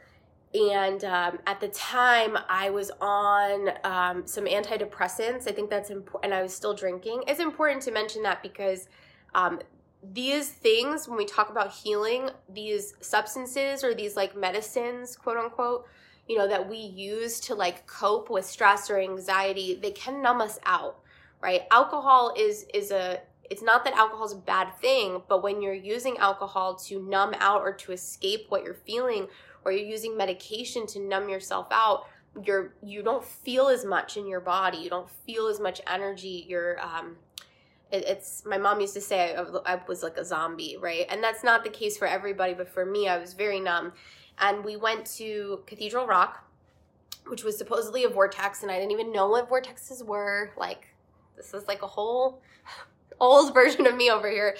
And 0.54 1.04
um, 1.04 1.40
at 1.46 1.60
the 1.60 1.68
time, 1.68 2.38
I 2.48 2.70
was 2.70 2.90
on 3.02 3.70
um, 3.84 4.26
some 4.26 4.46
antidepressants. 4.46 5.48
I 5.48 5.52
think 5.52 5.70
that's 5.70 5.90
important. 5.90 6.32
And 6.32 6.34
I 6.34 6.42
was 6.42 6.56
still 6.56 6.74
drinking. 6.74 7.24
It's 7.28 7.42
important 7.42 7.82
to 7.84 7.92
mention 7.92 8.24
that 8.24 8.42
because 8.42 8.88
um, 9.36 9.60
these 10.14 10.50
things, 10.50 11.08
when 11.08 11.18
we 11.18 11.26
talk 11.26 11.50
about 11.50 11.72
healing, 11.72 12.30
these 12.50 12.94
substances 13.02 13.84
or 13.84 13.94
these 13.94 14.16
like 14.16 14.36
medicines, 14.36 15.16
quote 15.16 15.38
unquote, 15.38 15.86
you 16.28 16.38
know, 16.38 16.48
that 16.48 16.70
we 16.70 16.78
use 16.78 17.40
to 17.42 17.56
like 17.56 17.88
cope 17.88 18.30
with 18.30 18.46
stress 18.46 18.90
or 18.90 19.00
anxiety, 19.00 19.80
they 19.82 19.92
can 19.92 20.22
numb 20.22 20.42
us 20.42 20.60
out, 20.66 21.00
right? 21.42 21.62
Alcohol 21.72 22.34
is 22.38 22.66
is 22.74 22.92
a 22.92 23.22
it's 23.50 23.62
not 23.62 23.86
that 23.86 23.94
alcohol 23.94 24.26
is 24.26 24.34
a 24.34 24.38
bad 24.38 24.76
thing, 24.82 25.22
but 25.30 25.42
when 25.42 25.62
you're 25.62 25.74
using 25.74 26.18
alcohol 26.18 26.76
to 26.76 27.02
numb 27.02 27.34
out 27.40 27.62
or 27.62 27.72
to 27.72 27.94
escape 27.94 28.46
what 28.50 28.64
you're 28.64 28.74
feeling, 28.74 29.28
or 29.64 29.72
you're 29.72 29.88
using 29.88 30.18
medication 30.18 30.86
to 30.88 31.00
numb 31.00 31.30
yourself 31.30 31.68
out, 31.72 32.06
you're 32.44 32.74
you 32.84 33.02
don't 33.04 33.24
feel 33.24 33.68
as 33.68 33.86
much 33.86 34.18
in 34.18 34.28
your 34.28 34.42
body. 34.42 34.78
You 34.78 34.90
don't 34.90 35.10
feel 35.10 35.48
as 35.48 35.60
much 35.60 35.82
energy. 35.88 36.46
You're 36.48 36.80
um, 36.82 37.16
it, 37.92 38.06
it's 38.08 38.44
my 38.46 38.58
mom 38.58 38.82
used 38.82 38.94
to 38.94 39.02
say 39.02 39.36
I, 39.36 39.42
I 39.74 39.82
was 39.88 40.04
like 40.04 40.18
a 40.18 40.26
zombie, 40.26 40.78
right? 40.80 41.06
And 41.10 41.24
that's 41.24 41.44
not 41.44 41.64
the 41.64 41.70
case 41.70 41.98
for 41.98 42.08
everybody, 42.08 42.54
but 42.54 42.70
for 42.70 42.86
me, 42.86 43.08
I 43.08 43.18
was 43.18 43.34
very 43.34 43.60
numb. 43.60 43.94
And 44.40 44.64
we 44.64 44.76
went 44.76 45.06
to 45.18 45.64
Cathedral 45.66 46.06
Rock, 46.06 46.48
which 47.28 47.44
was 47.44 47.58
supposedly 47.58 48.04
a 48.04 48.10
vortex, 48.10 48.62
and 48.62 48.72
I 48.72 48.76
didn't 48.76 48.92
even 48.92 49.12
know 49.12 49.30
what 49.30 49.50
vortexes 49.50 50.06
were. 50.06 50.52
Like 50.58 50.88
this 51.36 51.54
is 51.54 51.68
like 51.68 51.82
a 51.82 51.88
whole 51.88 52.42
old 53.20 53.54
version 53.54 53.86
of 53.88 53.96
me 53.96 54.12
over 54.12 54.30
here. 54.30 54.58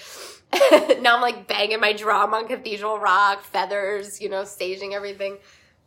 now 1.00 1.16
I'm 1.16 1.22
like 1.22 1.46
banging 1.46 1.80
my 1.80 1.92
drum 1.92 2.34
on 2.34 2.48
Cathedral 2.48 2.98
Rock, 2.98 3.42
feathers, 3.42 4.20
you 4.20 4.28
know, 4.28 4.44
staging 4.44 4.94
everything. 4.94 5.38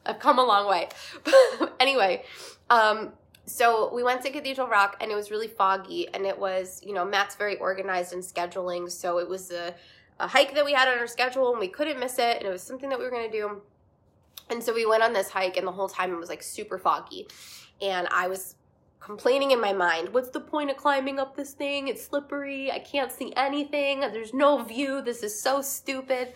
I've 0.05 0.19
come 0.19 0.39
a 0.39 0.43
long 0.43 0.67
way. 0.67 0.89
anyway, 1.79 2.23
um, 2.69 3.13
so 3.45 3.93
we 3.93 4.03
went 4.03 4.21
to 4.23 4.29
Cathedral 4.29 4.67
Rock 4.67 4.97
and 5.01 5.11
it 5.11 5.15
was 5.15 5.31
really 5.31 5.47
foggy 5.47 6.07
and 6.13 6.25
it 6.25 6.37
was, 6.37 6.81
you 6.85 6.93
know, 6.93 7.03
Matt's 7.03 7.35
very 7.35 7.57
organized 7.57 8.13
in 8.13 8.19
scheduling. 8.19 8.89
So 8.89 9.17
it 9.17 9.27
was 9.27 9.51
a, 9.51 9.73
a 10.19 10.27
hike 10.27 10.53
that 10.55 10.63
we 10.63 10.73
had 10.73 10.87
on 10.87 10.97
our 10.97 11.07
schedule 11.07 11.51
and 11.51 11.59
we 11.59 11.67
couldn't 11.67 11.99
miss 11.99 12.19
it. 12.19 12.37
And 12.37 12.45
it 12.45 12.51
was 12.51 12.61
something 12.61 12.89
that 12.89 12.99
we 12.99 13.05
were 13.05 13.11
going 13.11 13.29
to 13.29 13.37
do. 13.37 13.61
And 14.49 14.61
so 14.61 14.73
we 14.73 14.85
went 14.85 15.03
on 15.03 15.13
this 15.13 15.29
hike 15.29 15.57
and 15.57 15.65
the 15.65 15.71
whole 15.71 15.89
time 15.89 16.11
it 16.11 16.17
was 16.17 16.29
like 16.29 16.43
super 16.43 16.77
foggy. 16.77 17.27
and 17.81 18.07
I 18.11 18.27
was 18.27 18.55
complaining 19.01 19.49
in 19.51 19.59
my 19.59 19.73
mind, 19.73 20.13
what's 20.13 20.29
the 20.29 20.39
point 20.39 20.69
of 20.69 20.77
climbing 20.77 21.19
up 21.19 21.35
this 21.35 21.53
thing? 21.53 21.87
It's 21.87 22.05
slippery. 22.05 22.71
I 22.71 22.79
can't 22.79 23.11
see 23.11 23.33
anything. 23.35 24.01
There's 24.01 24.33
no 24.33 24.63
view. 24.63 25.01
This 25.01 25.23
is 25.23 25.41
so 25.41 25.61
stupid. 25.61 26.33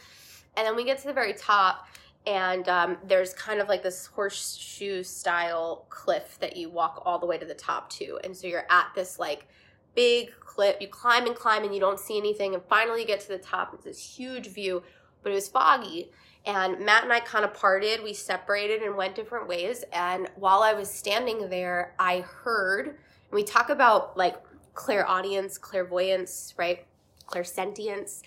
And 0.58 0.66
then 0.66 0.76
we 0.76 0.84
get 0.84 0.98
to 1.00 1.08
the 1.08 1.14
very 1.14 1.34
top, 1.34 1.88
and 2.28 2.68
um, 2.68 2.98
there's 3.06 3.34
kind 3.34 3.60
of 3.60 3.68
like 3.68 3.84
this 3.84 4.08
horseshoe 4.08 5.04
style 5.04 5.86
cliff 5.90 6.38
that 6.40 6.58
you 6.58 6.70
walk 6.70 7.04
all 7.06 7.20
the 7.20 7.26
way 7.26 7.38
to 7.38 7.46
the 7.46 7.54
top 7.54 7.90
to. 7.92 8.20
And 8.24 8.36
so 8.36 8.48
you're 8.48 8.66
at 8.70 8.88
this 8.96 9.20
like 9.20 9.48
big 9.94 10.32
cliff. 10.40 10.78
You 10.80 10.88
climb 10.88 11.26
and 11.26 11.36
climb, 11.36 11.64
and 11.64 11.74
you 11.74 11.80
don't 11.80 12.00
see 12.00 12.18
anything. 12.18 12.54
And 12.54 12.64
finally, 12.64 13.02
you 13.02 13.08
get 13.08 13.22
to 13.22 13.28
the 13.28 13.38
top. 13.38 13.74
It's 13.74 13.86
this 13.86 14.18
huge 14.18 14.48
view, 14.48 14.84
but 15.24 15.32
it 15.32 15.36
was 15.36 15.48
foggy. 15.48 16.12
And 16.46 16.86
Matt 16.86 17.04
and 17.04 17.12
I 17.12 17.20
kind 17.20 17.44
of 17.44 17.54
parted. 17.54 18.04
We 18.04 18.14
separated 18.14 18.82
and 18.82 18.96
went 18.96 19.16
different 19.16 19.48
ways. 19.48 19.84
And 19.92 20.30
while 20.36 20.62
I 20.62 20.74
was 20.74 20.90
standing 20.90 21.50
there, 21.50 21.96
I 21.98 22.20
heard, 22.22 22.88
and 22.88 22.96
we 23.32 23.44
talk 23.44 23.70
about 23.70 24.16
like 24.16 24.36
clairaudience, 24.74 25.58
clairvoyance, 25.58 26.54
right? 26.58 26.86
Clairsentience. 27.28 28.22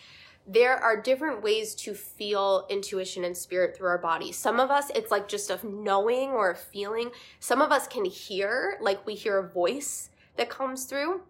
There 0.51 0.77
are 0.77 1.01
different 1.01 1.43
ways 1.43 1.75
to 1.77 1.95
feel 1.95 2.67
intuition 2.71 3.23
and 3.25 3.37
spirit 3.37 3.77
through 3.77 3.89
our 3.89 3.99
body. 3.99 4.33
Some 4.33 4.59
of 4.59 4.71
us, 4.71 4.91
it's 4.95 5.11
like 5.11 5.29
just 5.29 5.51
a 5.51 5.61
knowing 5.63 6.31
or 6.31 6.51
a 6.51 6.57
feeling. 6.57 7.11
Some 7.39 7.61
of 7.61 7.71
us 7.71 7.87
can 7.87 8.07
hear, 8.07 8.79
like 8.81 9.07
we 9.07 9.15
hear 9.15 9.39
a 9.39 9.47
voice 9.47 10.09
that 10.37 10.49
comes 10.49 10.87
through. 10.87 11.21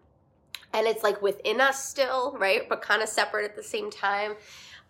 And 0.73 0.87
it's 0.87 1.03
like 1.03 1.21
within 1.21 1.59
us 1.59 1.83
still, 1.83 2.37
right? 2.39 2.69
But 2.69 2.81
kind 2.81 3.01
of 3.01 3.09
separate 3.09 3.43
at 3.43 3.55
the 3.55 3.63
same 3.63 3.91
time 3.91 4.35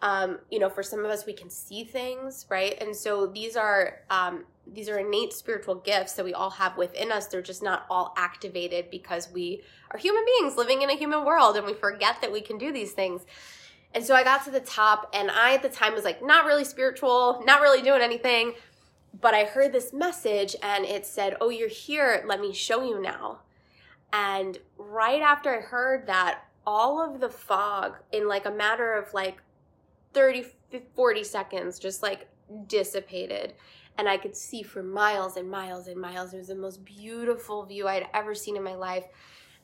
um, 0.02 0.39
you 0.50 0.60
know 0.60 0.70
for 0.70 0.84
some 0.84 1.04
of 1.04 1.12
us 1.12 1.26
we 1.26 1.34
can 1.34 1.50
see 1.50 1.84
things 1.84 2.46
right 2.50 2.82
and 2.82 2.96
so 2.96 3.28
these 3.28 3.56
are 3.56 4.02
um, 4.10 4.46
these 4.72 4.88
are 4.88 5.00
innate 5.00 5.34
spiritual 5.34 5.76
gifts 5.76 6.13
that 6.13 6.24
we 6.24 6.34
all 6.34 6.52
have 6.52 6.78
within 6.78 7.12
us 7.12 7.28
they're 7.28 7.42
just 7.42 7.63
not 7.63 7.86
all 7.89 8.13
activated 8.18 8.89
because 8.89 9.30
we 9.32 9.62
are 9.92 10.00
human 10.00 10.24
beings 10.26 10.56
living 10.56 10.82
in 10.82 10.89
a 10.89 10.96
human 10.96 11.26
world 11.26 11.58
and 11.58 11.65
we 11.65 11.74
forget 11.74 12.22
that 12.22 12.32
we 12.32 12.42
can 12.42 12.58
do 12.58 12.72
these 12.72 12.94
things 12.94 13.26
and 13.93 14.04
so 14.04 14.15
i 14.15 14.23
got 14.23 14.43
to 14.43 14.52
the 14.52 14.60
top 14.60 15.10
and 15.13 15.30
i 15.32 15.54
at 15.54 15.62
the 15.62 15.69
time 15.69 15.93
was 15.93 16.04
like 16.04 16.23
not 16.23 16.45
really 16.45 16.65
spiritual 16.65 17.41
not 17.45 17.62
really 17.62 17.82
doing 17.82 18.02
anything 18.02 18.54
but 19.19 19.34
i 19.34 19.43
heard 19.43 19.71
this 19.71 19.93
message 19.93 20.56
and 20.62 20.86
it 20.86 21.06
said 21.06 21.36
oh 21.41 21.49
you're 21.49 21.67
here 21.67 22.23
let 22.28 22.39
me 22.39 22.54
show 22.54 22.84
you 22.84 23.02
now 23.02 23.39
and 24.13 24.60
right 24.78 25.21
after 25.21 25.58
i 25.58 25.62
heard 25.62 26.08
that 26.08 26.43
all 26.69 27.02
of 27.02 27.19
the 27.19 27.30
fog 27.30 27.95
in 28.12 28.28
like 28.28 28.45
a 28.45 28.52
matter 28.52 28.93
of 28.93 29.12
like 29.12 29.41
30, 30.13 30.45
40 30.95 31.23
seconds 31.23 31.80
just 31.80 32.04
like 32.04 32.28
dissipated. 32.67 33.54
And 33.97 34.08
I 34.08 34.17
could 34.17 34.36
see 34.36 34.62
for 34.63 34.84
miles 34.84 35.36
and 35.36 35.49
miles 35.49 35.88
and 35.88 35.99
miles. 35.99 36.34
It 36.34 36.38
was 36.38 36.47
the 36.47 36.56
most 36.56 36.86
beautiful 36.86 37.65
view 37.65 37.88
I'd 37.88 38.08
ever 38.13 38.34
seen 38.36 38.56
in 38.56 38.63
my 38.63 38.75
life. 38.75 39.06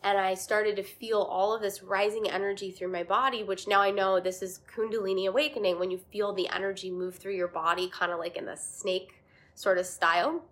And 0.05 0.19
I 0.19 0.35
started 0.35 0.75
to 0.75 0.83
feel 0.83 1.19
all 1.19 1.55
of 1.55 1.63
this 1.63 1.81
rising 1.81 2.29
energy 2.29 2.69
through 2.69 2.91
my 2.91 3.01
body, 3.01 3.43
which 3.43 3.67
now 3.67 3.81
I 3.81 3.89
know 3.89 4.19
this 4.19 4.43
is 4.43 4.59
Kundalini 4.71 5.27
awakening 5.27 5.79
when 5.79 5.89
you 5.89 5.97
feel 5.97 6.31
the 6.31 6.47
energy 6.49 6.91
move 6.91 7.15
through 7.15 7.33
your 7.33 7.47
body, 7.47 7.89
kind 7.89 8.11
of 8.11 8.19
like 8.19 8.37
in 8.37 8.45
the 8.45 8.55
snake 8.55 9.23
sort 9.55 9.79
of 9.79 9.87
style. 9.87 10.45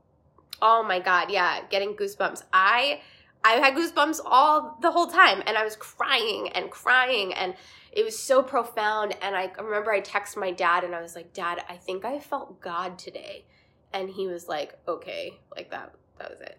Oh 0.59 0.81
my 0.81 0.99
God, 0.99 1.29
yeah, 1.29 1.59
getting 1.69 1.93
goosebumps. 1.93 2.41
I 2.51 3.01
I 3.43 3.53
had 3.53 3.75
goosebumps 3.75 4.21
all 4.25 4.75
the 4.81 4.89
whole 4.89 5.05
time 5.05 5.43
and 5.45 5.55
I 5.55 5.63
was 5.63 5.75
crying 5.75 6.49
and 6.55 6.71
crying 6.71 7.31
and 7.35 7.53
it 7.91 8.03
was 8.03 8.17
so 8.17 8.41
profound 8.41 9.15
and 9.21 9.35
I 9.35 9.51
remember 9.61 9.91
I 9.91 10.01
texted 10.01 10.37
my 10.37 10.49
dad 10.49 10.83
and 10.83 10.95
I 10.95 11.01
was 11.01 11.15
like, 11.15 11.31
"Dad, 11.31 11.63
I 11.69 11.75
think 11.75 12.05
I 12.05 12.17
felt 12.17 12.59
God 12.59 12.97
today." 12.97 13.45
And 13.91 14.09
he 14.09 14.25
was 14.25 14.47
like, 14.47 14.79
"Okay." 14.87 15.39
Like 15.55 15.69
that 15.69 15.93
that 16.17 16.31
was 16.31 16.41
it. 16.41 16.57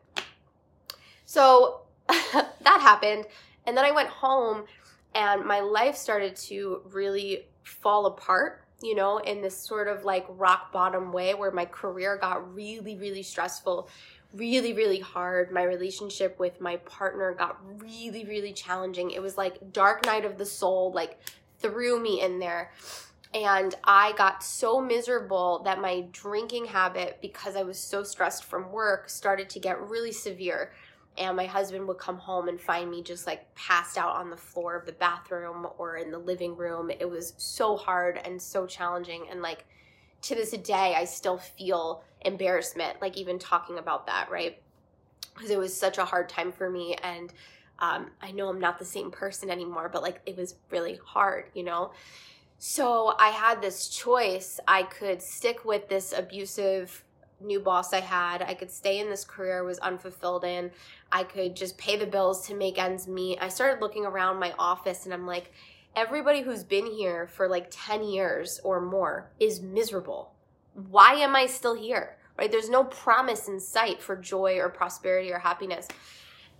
So 1.24 1.80
that 2.08 2.80
happened 2.80 3.26
and 3.66 3.76
then 3.76 3.84
I 3.84 3.90
went 3.90 4.08
home 4.08 4.64
and 5.14 5.44
my 5.44 5.60
life 5.60 5.96
started 5.96 6.36
to 6.36 6.82
really 6.90 7.46
fall 7.62 8.06
apart 8.06 8.60
you 8.82 8.94
know, 8.94 9.16
in 9.16 9.40
this 9.40 9.56
sort 9.56 9.88
of 9.88 10.04
like 10.04 10.26
rock 10.28 10.70
bottom 10.70 11.10
way 11.10 11.32
where 11.32 11.50
my 11.50 11.64
career 11.64 12.18
got 12.20 12.54
really, 12.54 12.98
really 12.98 13.22
stressful 13.22 13.88
really, 14.34 14.72
really 14.72 15.00
hard. 15.00 15.52
My 15.52 15.62
relationship 15.62 16.38
with 16.38 16.60
my 16.60 16.76
partner 16.78 17.32
got 17.34 17.58
really, 17.80 18.24
really 18.24 18.52
challenging. 18.52 19.12
It 19.12 19.22
was 19.22 19.38
like 19.38 19.72
dark 19.72 20.04
night 20.04 20.24
of 20.24 20.38
the 20.38 20.46
soul, 20.46 20.92
like 20.92 21.18
threw 21.60 22.00
me 22.00 22.20
in 22.20 22.40
there. 22.40 22.72
And 23.32 23.74
I 23.82 24.12
got 24.12 24.44
so 24.44 24.80
miserable 24.80 25.62
that 25.64 25.80
my 25.80 26.04
drinking 26.12 26.66
habit, 26.66 27.18
because 27.20 27.56
I 27.56 27.62
was 27.62 27.78
so 27.78 28.04
stressed 28.04 28.44
from 28.44 28.70
work, 28.70 29.08
started 29.08 29.50
to 29.50 29.60
get 29.60 29.80
really 29.88 30.12
severe. 30.12 30.72
And 31.16 31.36
my 31.36 31.46
husband 31.46 31.86
would 31.86 31.98
come 31.98 32.18
home 32.18 32.48
and 32.48 32.60
find 32.60 32.90
me 32.90 33.02
just 33.02 33.26
like 33.26 33.54
passed 33.54 33.96
out 33.96 34.16
on 34.16 34.30
the 34.30 34.36
floor 34.36 34.76
of 34.76 34.84
the 34.84 34.92
bathroom 34.92 35.66
or 35.78 35.96
in 35.96 36.10
the 36.10 36.18
living 36.18 36.56
room. 36.56 36.90
It 36.90 37.08
was 37.08 37.34
so 37.36 37.76
hard 37.76 38.20
and 38.24 38.40
so 38.40 38.66
challenging. 38.66 39.26
And 39.30 39.40
like 39.40 39.64
to 40.22 40.34
this 40.34 40.50
day, 40.50 40.94
I 40.96 41.04
still 41.04 41.38
feel 41.38 42.02
embarrassment, 42.22 43.00
like 43.00 43.16
even 43.16 43.38
talking 43.38 43.78
about 43.78 44.06
that, 44.06 44.30
right? 44.30 44.60
Because 45.34 45.50
it 45.50 45.58
was 45.58 45.76
such 45.76 45.98
a 45.98 46.04
hard 46.04 46.28
time 46.28 46.50
for 46.50 46.68
me. 46.68 46.96
And 47.02 47.32
um, 47.78 48.10
I 48.20 48.32
know 48.32 48.48
I'm 48.48 48.60
not 48.60 48.78
the 48.78 48.84
same 48.84 49.10
person 49.10 49.50
anymore, 49.50 49.88
but 49.92 50.02
like 50.02 50.20
it 50.26 50.36
was 50.36 50.56
really 50.70 50.98
hard, 51.04 51.46
you 51.54 51.62
know? 51.62 51.92
So 52.58 53.14
I 53.18 53.28
had 53.28 53.60
this 53.60 53.88
choice. 53.88 54.58
I 54.66 54.84
could 54.84 55.20
stick 55.20 55.64
with 55.64 55.88
this 55.88 56.12
abusive 56.16 57.03
new 57.40 57.60
boss 57.60 57.92
I 57.92 58.00
had. 58.00 58.42
I 58.42 58.54
could 58.54 58.70
stay 58.70 58.98
in 58.98 59.10
this 59.10 59.24
career 59.24 59.58
I 59.58 59.62
was 59.62 59.78
unfulfilled 59.78 60.44
in. 60.44 60.70
I 61.12 61.24
could 61.24 61.56
just 61.56 61.78
pay 61.78 61.96
the 61.96 62.06
bills 62.06 62.46
to 62.46 62.54
make 62.54 62.78
ends 62.78 63.06
meet. 63.06 63.38
I 63.40 63.48
started 63.48 63.80
looking 63.80 64.06
around 64.06 64.38
my 64.38 64.52
office 64.58 65.04
and 65.04 65.14
I'm 65.14 65.26
like, 65.26 65.52
everybody 65.96 66.42
who's 66.42 66.64
been 66.64 66.86
here 66.86 67.26
for 67.26 67.48
like 67.48 67.68
10 67.70 68.04
years 68.04 68.60
or 68.64 68.80
more 68.80 69.30
is 69.38 69.60
miserable. 69.60 70.32
Why 70.74 71.14
am 71.14 71.36
I 71.36 71.46
still 71.46 71.74
here? 71.74 72.16
Right? 72.36 72.50
There's 72.50 72.70
no 72.70 72.84
promise 72.84 73.46
in 73.46 73.60
sight 73.60 74.02
for 74.02 74.16
joy 74.16 74.58
or 74.58 74.68
prosperity 74.68 75.32
or 75.32 75.38
happiness. 75.38 75.86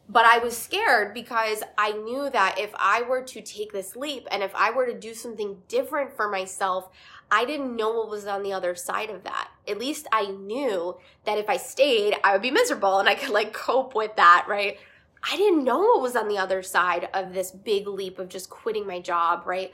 But 0.08 0.26
I 0.26 0.38
was 0.38 0.56
scared 0.56 1.14
because 1.14 1.62
I 1.78 1.92
knew 1.92 2.28
that 2.30 2.58
if 2.58 2.70
I 2.76 3.02
were 3.02 3.22
to 3.22 3.40
take 3.40 3.72
this 3.72 3.96
leap 3.96 4.28
and 4.30 4.42
if 4.42 4.54
I 4.54 4.70
were 4.70 4.86
to 4.86 4.98
do 4.98 5.14
something 5.14 5.62
different 5.66 6.14
for 6.14 6.28
myself, 6.28 6.90
I 7.30 7.44
didn't 7.44 7.74
know 7.74 7.90
what 7.90 8.10
was 8.10 8.26
on 8.26 8.42
the 8.42 8.52
other 8.52 8.74
side 8.74 9.10
of 9.10 9.24
that. 9.24 9.48
At 9.66 9.78
least 9.78 10.06
I 10.12 10.26
knew 10.26 10.96
that 11.24 11.38
if 11.38 11.48
I 11.48 11.56
stayed, 11.56 12.16
I 12.22 12.32
would 12.32 12.42
be 12.42 12.50
miserable 12.50 12.98
and 12.98 13.08
I 13.08 13.14
could 13.14 13.30
like 13.30 13.52
cope 13.52 13.94
with 13.94 14.16
that, 14.16 14.46
right? 14.48 14.78
I 15.22 15.36
didn't 15.36 15.64
know 15.64 15.78
what 15.78 16.02
was 16.02 16.16
on 16.16 16.28
the 16.28 16.38
other 16.38 16.62
side 16.62 17.08
of 17.14 17.32
this 17.32 17.50
big 17.50 17.86
leap 17.86 18.18
of 18.18 18.28
just 18.28 18.50
quitting 18.50 18.86
my 18.86 19.00
job, 19.00 19.46
right? 19.46 19.72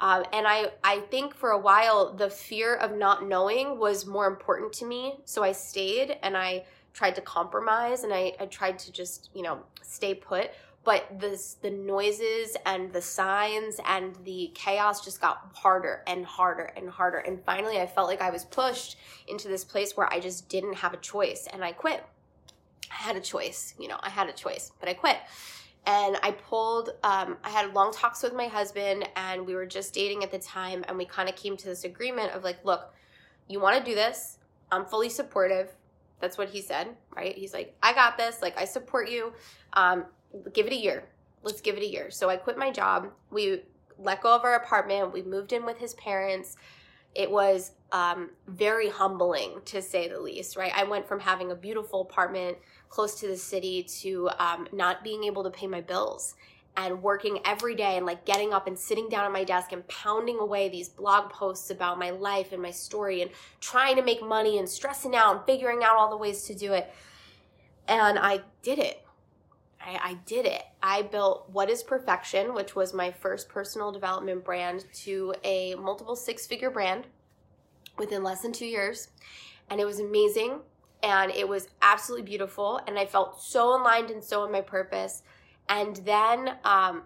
Um, 0.00 0.24
and 0.32 0.46
I, 0.46 0.72
I 0.82 1.00
think 1.10 1.34
for 1.34 1.50
a 1.50 1.58
while, 1.58 2.14
the 2.14 2.30
fear 2.30 2.74
of 2.74 2.96
not 2.96 3.26
knowing 3.26 3.78
was 3.78 4.06
more 4.06 4.26
important 4.26 4.72
to 4.74 4.86
me. 4.86 5.20
So 5.24 5.42
I 5.42 5.52
stayed 5.52 6.16
and 6.22 6.36
I 6.36 6.64
tried 6.92 7.14
to 7.16 7.20
compromise 7.20 8.02
and 8.04 8.12
I, 8.12 8.32
I 8.40 8.46
tried 8.46 8.78
to 8.80 8.92
just, 8.92 9.30
you 9.34 9.42
know, 9.42 9.60
stay 9.82 10.14
put. 10.14 10.50
But 10.88 11.20
this, 11.20 11.52
the 11.60 11.68
noises 11.68 12.56
and 12.64 12.90
the 12.94 13.02
signs 13.02 13.78
and 13.86 14.16
the 14.24 14.50
chaos 14.54 15.04
just 15.04 15.20
got 15.20 15.50
harder 15.52 16.02
and 16.06 16.24
harder 16.24 16.72
and 16.78 16.88
harder. 16.88 17.18
And 17.18 17.44
finally, 17.44 17.78
I 17.78 17.86
felt 17.86 18.08
like 18.08 18.22
I 18.22 18.30
was 18.30 18.46
pushed 18.46 18.96
into 19.26 19.48
this 19.48 19.66
place 19.66 19.98
where 19.98 20.10
I 20.10 20.18
just 20.18 20.48
didn't 20.48 20.76
have 20.76 20.94
a 20.94 20.96
choice 20.96 21.46
and 21.52 21.62
I 21.62 21.72
quit. 21.72 22.02
I 22.90 22.94
had 22.94 23.16
a 23.16 23.20
choice, 23.20 23.74
you 23.78 23.86
know, 23.86 23.98
I 24.00 24.08
had 24.08 24.30
a 24.30 24.32
choice, 24.32 24.72
but 24.80 24.88
I 24.88 24.94
quit. 24.94 25.18
And 25.84 26.16
I 26.22 26.30
pulled, 26.30 26.88
um, 27.02 27.36
I 27.44 27.50
had 27.50 27.74
long 27.74 27.92
talks 27.92 28.22
with 28.22 28.32
my 28.32 28.46
husband, 28.46 29.06
and 29.14 29.46
we 29.46 29.54
were 29.54 29.66
just 29.66 29.92
dating 29.92 30.24
at 30.24 30.30
the 30.30 30.38
time. 30.38 30.86
And 30.88 30.96
we 30.96 31.04
kind 31.04 31.28
of 31.28 31.36
came 31.36 31.58
to 31.58 31.66
this 31.66 31.84
agreement 31.84 32.32
of 32.32 32.44
like, 32.44 32.64
look, 32.64 32.94
you 33.46 33.60
want 33.60 33.76
to 33.76 33.84
do 33.84 33.94
this. 33.94 34.38
I'm 34.72 34.86
fully 34.86 35.10
supportive. 35.10 35.68
That's 36.18 36.38
what 36.38 36.48
he 36.48 36.62
said, 36.62 36.96
right? 37.14 37.36
He's 37.36 37.52
like, 37.52 37.76
I 37.82 37.92
got 37.92 38.16
this. 38.16 38.40
Like, 38.40 38.58
I 38.58 38.64
support 38.64 39.10
you. 39.10 39.34
Um, 39.74 40.06
give 40.52 40.66
it 40.66 40.72
a 40.72 40.76
year. 40.76 41.04
Let's 41.42 41.60
give 41.60 41.76
it 41.76 41.82
a 41.82 41.88
year. 41.88 42.10
So 42.10 42.28
I 42.28 42.36
quit 42.36 42.58
my 42.58 42.70
job. 42.70 43.10
We 43.30 43.62
let 43.98 44.22
go 44.22 44.34
of 44.34 44.44
our 44.44 44.54
apartment. 44.54 45.12
We 45.12 45.22
moved 45.22 45.52
in 45.52 45.64
with 45.64 45.78
his 45.78 45.94
parents 45.94 46.56
it 47.14 47.30
was 47.30 47.72
um, 47.90 48.30
very 48.46 48.88
humbling 48.88 49.60
to 49.66 49.82
say 49.82 50.08
the 50.08 50.20
least, 50.20 50.56
right? 50.56 50.72
I 50.74 50.84
went 50.84 51.08
from 51.08 51.20
having 51.20 51.50
a 51.50 51.54
beautiful 51.54 52.02
apartment 52.02 52.58
close 52.88 53.18
to 53.20 53.26
the 53.26 53.36
city 53.36 53.82
to 54.00 54.30
um, 54.38 54.68
not 54.72 55.02
being 55.02 55.24
able 55.24 55.42
to 55.44 55.50
pay 55.50 55.66
my 55.66 55.80
bills 55.80 56.34
and 56.76 57.02
working 57.02 57.40
every 57.44 57.74
day 57.74 57.96
and 57.96 58.06
like 58.06 58.24
getting 58.24 58.52
up 58.52 58.68
and 58.68 58.78
sitting 58.78 59.08
down 59.08 59.24
at 59.24 59.32
my 59.32 59.42
desk 59.42 59.72
and 59.72 59.86
pounding 59.88 60.38
away 60.38 60.68
these 60.68 60.88
blog 60.88 61.30
posts 61.30 61.70
about 61.70 61.98
my 61.98 62.10
life 62.10 62.52
and 62.52 62.62
my 62.62 62.70
story 62.70 63.20
and 63.20 63.32
trying 63.60 63.96
to 63.96 64.02
make 64.02 64.22
money 64.22 64.58
and 64.58 64.68
stressing 64.68 65.16
out 65.16 65.34
and 65.34 65.44
figuring 65.44 65.82
out 65.82 65.96
all 65.96 66.10
the 66.10 66.16
ways 66.16 66.44
to 66.44 66.54
do 66.54 66.72
it. 66.72 66.92
And 67.88 68.16
I 68.16 68.42
did 68.62 68.78
it. 68.78 69.04
I, 69.80 70.10
I 70.10 70.14
did 70.26 70.46
it. 70.46 70.62
I 70.82 71.02
built 71.02 71.48
What 71.52 71.70
is 71.70 71.82
Perfection, 71.82 72.54
which 72.54 72.74
was 72.76 72.92
my 72.94 73.10
first 73.12 73.48
personal 73.48 73.92
development 73.92 74.44
brand, 74.44 74.84
to 75.04 75.34
a 75.44 75.74
multiple 75.76 76.16
six 76.16 76.46
figure 76.46 76.70
brand 76.70 77.06
within 77.98 78.22
less 78.22 78.42
than 78.42 78.52
two 78.52 78.66
years. 78.66 79.08
And 79.70 79.80
it 79.80 79.84
was 79.84 80.00
amazing. 80.00 80.60
and 81.02 81.30
it 81.32 81.48
was 81.48 81.68
absolutely 81.82 82.24
beautiful 82.26 82.80
and 82.86 82.98
i 82.98 83.06
felt 83.06 83.40
so 83.40 83.80
aligned 83.80 84.10
and 84.10 84.22
so 84.24 84.44
in 84.44 84.52
my 84.52 84.60
purpose 84.60 85.22
and 85.68 85.96
then 86.04 86.56
um, 86.64 87.02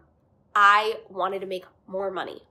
i 0.55 0.95
wanted 1.09 1.41
to 1.41 1.47
make 1.47 1.65
more 1.87 2.11
money 2.11 2.43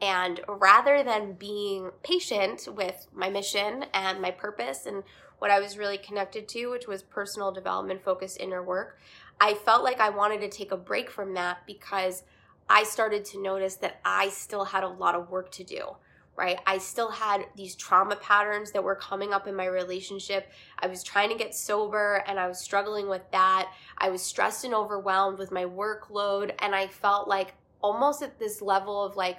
and 0.00 0.40
rather 0.48 1.02
than 1.02 1.32
being 1.34 1.90
patient 2.02 2.68
with 2.74 3.06
my 3.12 3.28
mission 3.28 3.84
and 3.92 4.20
my 4.20 4.30
purpose 4.30 4.86
and 4.86 5.02
what 5.38 5.50
i 5.50 5.58
was 5.58 5.76
really 5.78 5.98
connected 5.98 6.48
to 6.48 6.66
which 6.68 6.86
was 6.86 7.02
personal 7.02 7.50
development 7.50 8.02
focused 8.04 8.38
inner 8.40 8.62
work 8.62 8.98
i 9.40 9.54
felt 9.54 9.82
like 9.82 10.00
i 10.00 10.10
wanted 10.10 10.40
to 10.40 10.48
take 10.48 10.72
a 10.72 10.76
break 10.76 11.10
from 11.10 11.34
that 11.34 11.58
because 11.66 12.22
i 12.68 12.84
started 12.84 13.24
to 13.24 13.42
notice 13.42 13.76
that 13.76 14.00
i 14.04 14.28
still 14.28 14.64
had 14.64 14.84
a 14.84 14.88
lot 14.88 15.14
of 15.14 15.30
work 15.30 15.50
to 15.50 15.64
do 15.64 15.96
right? 16.40 16.58
I 16.66 16.78
still 16.78 17.10
had 17.10 17.44
these 17.54 17.74
trauma 17.76 18.16
patterns 18.16 18.70
that 18.72 18.82
were 18.82 18.94
coming 18.94 19.34
up 19.34 19.46
in 19.46 19.54
my 19.54 19.66
relationship. 19.66 20.50
I 20.78 20.86
was 20.86 21.02
trying 21.02 21.28
to 21.28 21.36
get 21.36 21.54
sober 21.54 22.24
and 22.26 22.40
I 22.40 22.48
was 22.48 22.58
struggling 22.58 23.10
with 23.10 23.22
that. 23.32 23.70
I 23.98 24.08
was 24.08 24.22
stressed 24.22 24.64
and 24.64 24.72
overwhelmed 24.72 25.38
with 25.38 25.52
my 25.52 25.64
workload. 25.64 26.54
And 26.60 26.74
I 26.74 26.86
felt 26.86 27.28
like 27.28 27.52
almost 27.82 28.22
at 28.22 28.38
this 28.38 28.62
level 28.62 29.04
of 29.04 29.16
like, 29.16 29.38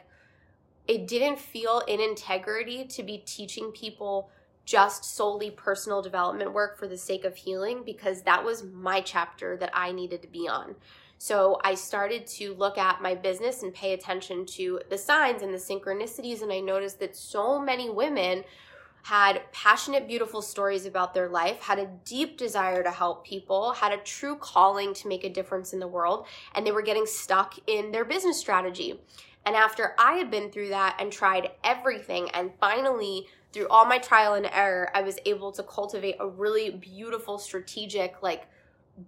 it 0.87 1.07
didn't 1.07 1.39
feel 1.39 1.81
in 1.87 1.99
integrity 1.99 2.85
to 2.85 3.01
be 3.01 3.17
teaching 3.19 3.71
people 3.71 4.29
just 4.65 5.03
solely 5.03 5.51
personal 5.51 6.01
development 6.01 6.53
work 6.53 6.77
for 6.77 6.87
the 6.87 6.97
sake 6.97 7.25
of 7.25 7.35
healing 7.35 7.83
because 7.85 8.21
that 8.23 8.43
was 8.43 8.63
my 8.63 9.01
chapter 9.01 9.57
that 9.57 9.71
I 9.73 9.91
needed 9.91 10.21
to 10.21 10.27
be 10.27 10.47
on. 10.47 10.75
So 11.17 11.59
I 11.63 11.75
started 11.75 12.25
to 12.27 12.55
look 12.55 12.77
at 12.77 13.01
my 13.01 13.13
business 13.13 13.61
and 13.61 13.73
pay 13.73 13.93
attention 13.93 14.45
to 14.57 14.81
the 14.89 14.97
signs 14.97 15.43
and 15.43 15.53
the 15.53 15.57
synchronicities. 15.59 16.41
And 16.41 16.51
I 16.51 16.59
noticed 16.61 16.99
that 16.99 17.15
so 17.15 17.59
many 17.59 17.91
women 17.91 18.43
had 19.03 19.41
passionate, 19.51 20.07
beautiful 20.07 20.41
stories 20.41 20.85
about 20.85 21.13
their 21.13 21.29
life, 21.29 21.59
had 21.59 21.79
a 21.79 21.89
deep 22.05 22.37
desire 22.37 22.83
to 22.83 22.91
help 22.91 23.25
people, 23.25 23.73
had 23.73 23.91
a 23.91 23.97
true 23.97 24.35
calling 24.35 24.93
to 24.95 25.07
make 25.07 25.23
a 25.23 25.29
difference 25.29 25.73
in 25.73 25.79
the 25.79 25.87
world, 25.87 26.25
and 26.53 26.65
they 26.65 26.71
were 26.71 26.81
getting 26.81 27.05
stuck 27.05 27.55
in 27.67 27.91
their 27.91 28.05
business 28.05 28.39
strategy. 28.39 28.99
And 29.45 29.55
after 29.55 29.95
I 29.97 30.13
had 30.13 30.29
been 30.29 30.51
through 30.51 30.69
that 30.69 30.97
and 30.99 31.11
tried 31.11 31.51
everything, 31.63 32.29
and 32.31 32.51
finally, 32.59 33.27
through 33.51 33.67
all 33.67 33.85
my 33.85 33.97
trial 33.97 34.33
and 34.35 34.49
error, 34.51 34.89
I 34.95 35.01
was 35.01 35.19
able 35.25 35.51
to 35.53 35.63
cultivate 35.63 36.15
a 36.19 36.27
really 36.27 36.71
beautiful, 36.71 37.37
strategic, 37.37 38.21
like 38.21 38.47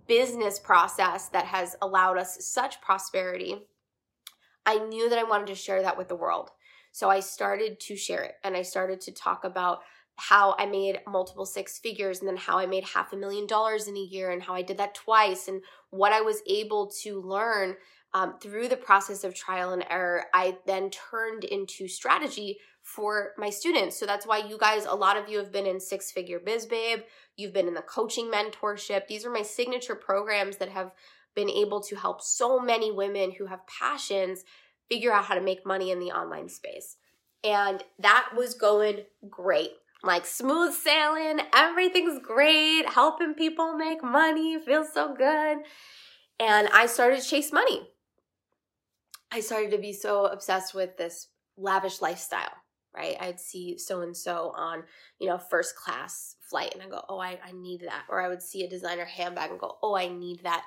business 0.07 0.59
process 0.59 1.29
that 1.29 1.45
has 1.45 1.75
allowed 1.81 2.17
us 2.17 2.45
such 2.45 2.81
prosperity, 2.81 3.63
I 4.65 4.77
knew 4.79 5.09
that 5.09 5.19
I 5.19 5.23
wanted 5.23 5.47
to 5.47 5.55
share 5.55 5.81
that 5.81 5.97
with 5.97 6.07
the 6.07 6.15
world. 6.15 6.49
So 6.91 7.09
I 7.09 7.19
started 7.19 7.79
to 7.81 7.95
share 7.95 8.23
it 8.23 8.35
and 8.43 8.55
I 8.55 8.61
started 8.61 9.01
to 9.01 9.11
talk 9.11 9.43
about 9.43 9.81
how 10.15 10.55
I 10.59 10.67
made 10.67 10.99
multiple 11.07 11.45
six 11.45 11.79
figures 11.79 12.19
and 12.19 12.27
then 12.27 12.37
how 12.37 12.59
I 12.59 12.67
made 12.67 12.83
half 12.83 13.13
a 13.13 13.17
million 13.17 13.47
dollars 13.47 13.87
in 13.87 13.97
a 13.97 13.99
year 13.99 14.29
and 14.29 14.43
how 14.43 14.53
I 14.53 14.61
did 14.61 14.77
that 14.77 14.93
twice 14.93 15.47
and 15.47 15.61
what 15.89 16.13
I 16.13 16.21
was 16.21 16.41
able 16.47 16.91
to 17.01 17.19
learn 17.19 17.75
um, 18.13 18.35
through 18.39 18.67
the 18.67 18.77
process 18.77 19.23
of 19.23 19.33
trial 19.33 19.71
and 19.71 19.83
error. 19.89 20.25
I 20.33 20.57
then 20.67 20.91
turned 20.91 21.45
into 21.45 21.87
strategy 21.87 22.59
for 22.83 23.31
my 23.37 23.49
students. 23.49 23.97
So 23.97 24.05
that's 24.05 24.27
why 24.27 24.39
you 24.39 24.57
guys, 24.57 24.85
a 24.85 24.93
lot 24.93 25.17
of 25.17 25.29
you 25.29 25.37
have 25.39 25.51
been 25.51 25.65
in 25.65 25.79
Six 25.79 26.11
Figure 26.11 26.39
Biz 26.39 26.65
Babe, 26.65 26.99
you've 27.37 27.53
been 27.53 27.67
in 27.67 27.73
the 27.73 27.81
coaching 27.81 28.29
mentorship. 28.29 29.07
These 29.07 29.25
are 29.25 29.31
my 29.31 29.41
signature 29.41 29.95
programs 29.95 30.57
that 30.57 30.69
have 30.69 30.91
been 31.33 31.49
able 31.49 31.81
to 31.81 31.95
help 31.95 32.21
so 32.21 32.59
many 32.59 32.91
women 32.91 33.31
who 33.31 33.45
have 33.47 33.65
passions 33.65 34.43
figure 34.89 35.13
out 35.13 35.25
how 35.25 35.33
to 35.33 35.41
make 35.41 35.65
money 35.65 35.91
in 35.91 35.99
the 35.99 36.11
online 36.11 36.49
space. 36.49 36.97
And 37.43 37.83
that 37.99 38.29
was 38.35 38.53
going 38.53 39.05
great. 39.29 39.71
Like 40.03 40.25
smooth 40.25 40.73
sailing, 40.73 41.39
everything's 41.55 42.19
great, 42.21 42.89
helping 42.89 43.33
people 43.33 43.77
make 43.77 44.03
money, 44.03 44.59
feels 44.59 44.91
so 44.93 45.15
good. 45.15 45.59
And 46.39 46.67
I 46.73 46.87
started 46.87 47.21
to 47.21 47.27
chase 47.27 47.53
money. 47.53 47.87
I 49.31 49.39
started 49.39 49.71
to 49.71 49.77
be 49.77 49.93
so 49.93 50.25
obsessed 50.25 50.75
with 50.75 50.97
this 50.97 51.29
lavish 51.57 52.01
lifestyle 52.01 52.62
right? 52.95 53.17
I'd 53.19 53.39
see 53.39 53.77
so 53.77 54.01
and 54.01 54.15
so 54.15 54.53
on, 54.55 54.83
you 55.19 55.27
know, 55.27 55.37
first 55.37 55.75
class 55.75 56.35
flight 56.41 56.73
and 56.73 56.83
I 56.83 56.87
go, 56.87 57.03
oh, 57.09 57.19
I, 57.19 57.39
I 57.43 57.51
need 57.51 57.81
that. 57.81 58.05
Or 58.09 58.21
I 58.21 58.29
would 58.29 58.41
see 58.41 58.63
a 58.63 58.69
designer 58.69 59.05
handbag 59.05 59.51
and 59.51 59.59
go, 59.59 59.77
oh, 59.81 59.95
I 59.95 60.07
need 60.07 60.43
that. 60.43 60.63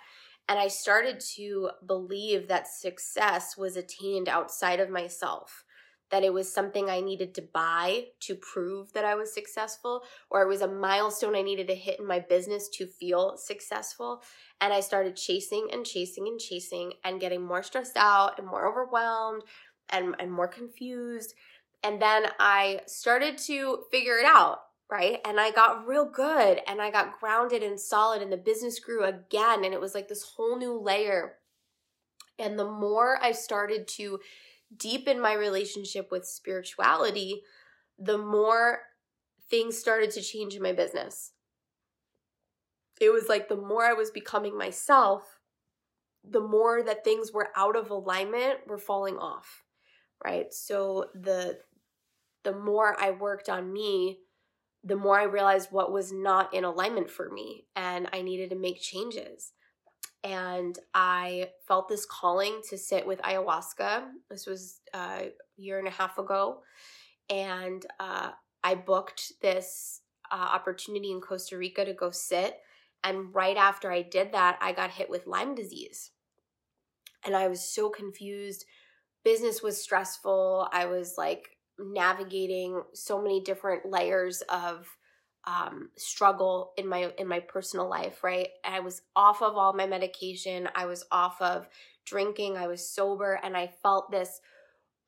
And 0.48 0.58
I 0.58 0.68
started 0.68 1.20
to 1.36 1.70
believe 1.86 2.48
that 2.48 2.68
success 2.68 3.56
was 3.56 3.76
attained 3.76 4.28
outside 4.28 4.78
of 4.78 4.90
myself, 4.90 5.64
that 6.10 6.22
it 6.22 6.32
was 6.32 6.52
something 6.52 6.88
I 6.88 7.00
needed 7.00 7.34
to 7.34 7.42
buy 7.42 8.06
to 8.20 8.36
prove 8.36 8.92
that 8.92 9.04
I 9.04 9.16
was 9.16 9.34
successful, 9.34 10.02
or 10.30 10.42
it 10.42 10.48
was 10.48 10.60
a 10.60 10.68
milestone 10.68 11.34
I 11.34 11.42
needed 11.42 11.66
to 11.68 11.74
hit 11.74 11.98
in 11.98 12.06
my 12.06 12.20
business 12.20 12.68
to 12.74 12.86
feel 12.86 13.36
successful. 13.36 14.22
And 14.60 14.72
I 14.72 14.80
started 14.80 15.16
chasing 15.16 15.68
and 15.72 15.84
chasing 15.84 16.28
and 16.28 16.38
chasing 16.38 16.92
and 17.04 17.20
getting 17.20 17.44
more 17.44 17.64
stressed 17.64 17.96
out 17.96 18.38
and 18.38 18.46
more 18.46 18.68
overwhelmed 18.68 19.42
and, 19.90 20.14
and 20.20 20.32
more 20.32 20.48
confused 20.48 21.34
and 21.82 22.00
then 22.00 22.26
I 22.38 22.80
started 22.86 23.38
to 23.38 23.84
figure 23.90 24.16
it 24.16 24.24
out, 24.24 24.58
right? 24.90 25.20
And 25.24 25.38
I 25.38 25.50
got 25.50 25.86
real 25.86 26.04
good 26.04 26.60
and 26.66 26.80
I 26.80 26.90
got 26.90 27.20
grounded 27.20 27.62
and 27.62 27.78
solid, 27.78 28.22
and 28.22 28.32
the 28.32 28.36
business 28.36 28.80
grew 28.80 29.04
again. 29.04 29.64
And 29.64 29.72
it 29.72 29.80
was 29.80 29.94
like 29.94 30.08
this 30.08 30.22
whole 30.22 30.58
new 30.58 30.78
layer. 30.78 31.34
And 32.38 32.58
the 32.58 32.70
more 32.70 33.18
I 33.22 33.32
started 33.32 33.88
to 33.88 34.18
deepen 34.76 35.20
my 35.20 35.32
relationship 35.32 36.10
with 36.10 36.26
spirituality, 36.26 37.42
the 37.98 38.18
more 38.18 38.80
things 39.48 39.78
started 39.78 40.10
to 40.12 40.22
change 40.22 40.54
in 40.54 40.62
my 40.62 40.72
business. 40.72 41.32
It 43.00 43.10
was 43.10 43.28
like 43.28 43.48
the 43.48 43.56
more 43.56 43.84
I 43.84 43.92
was 43.92 44.10
becoming 44.10 44.56
myself, 44.56 45.38
the 46.28 46.40
more 46.40 46.82
that 46.82 47.04
things 47.04 47.32
were 47.32 47.50
out 47.54 47.76
of 47.76 47.90
alignment 47.90 48.66
were 48.66 48.78
falling 48.78 49.16
off 49.16 49.65
right? 50.24 50.52
So 50.52 51.06
the 51.14 51.58
the 52.44 52.54
more 52.54 52.96
I 53.00 53.10
worked 53.10 53.48
on 53.48 53.72
me, 53.72 54.20
the 54.84 54.94
more 54.96 55.18
I 55.18 55.24
realized 55.24 55.72
what 55.72 55.92
was 55.92 56.12
not 56.12 56.54
in 56.54 56.62
alignment 56.62 57.10
for 57.10 57.28
me 57.28 57.66
and 57.74 58.08
I 58.12 58.22
needed 58.22 58.50
to 58.50 58.56
make 58.56 58.80
changes. 58.80 59.52
And 60.22 60.78
I 60.94 61.50
felt 61.66 61.88
this 61.88 62.06
calling 62.06 62.60
to 62.70 62.78
sit 62.78 63.04
with 63.04 63.20
ayahuasca. 63.22 64.04
This 64.30 64.46
was 64.46 64.80
a 64.94 65.30
year 65.56 65.80
and 65.80 65.88
a 65.88 65.92
half 65.92 66.18
ago. 66.18 66.62
And 67.28 67.84
uh, 67.98 68.30
I 68.62 68.76
booked 68.76 69.32
this 69.42 70.02
uh, 70.30 70.34
opportunity 70.34 71.10
in 71.10 71.20
Costa 71.20 71.58
Rica 71.58 71.84
to 71.84 71.92
go 71.92 72.10
sit. 72.10 72.58
And 73.02 73.34
right 73.34 73.56
after 73.56 73.90
I 73.90 74.02
did 74.02 74.32
that, 74.32 74.56
I 74.60 74.72
got 74.72 74.90
hit 74.92 75.10
with 75.10 75.26
Lyme 75.26 75.56
disease. 75.56 76.10
And 77.24 77.34
I 77.34 77.48
was 77.48 77.60
so 77.60 77.90
confused 77.90 78.64
business 79.26 79.60
was 79.60 79.82
stressful. 79.82 80.68
I 80.72 80.86
was 80.86 81.18
like 81.18 81.48
navigating 81.80 82.80
so 82.94 83.20
many 83.20 83.40
different 83.40 83.84
layers 83.84 84.40
of 84.42 84.86
um, 85.48 85.90
struggle 85.96 86.72
in 86.78 86.86
my 86.86 87.12
in 87.18 87.26
my 87.26 87.40
personal 87.40 87.88
life. 87.88 88.22
Right, 88.22 88.50
I 88.64 88.78
was 88.78 89.02
off 89.16 89.42
of 89.42 89.56
all 89.56 89.72
my 89.72 89.84
medication. 89.84 90.68
I 90.76 90.86
was 90.86 91.04
off 91.10 91.42
of 91.42 91.68
drinking. 92.04 92.56
I 92.56 92.68
was 92.68 92.88
sober, 92.88 93.40
and 93.42 93.56
I 93.56 93.66
felt 93.82 94.12
this 94.12 94.40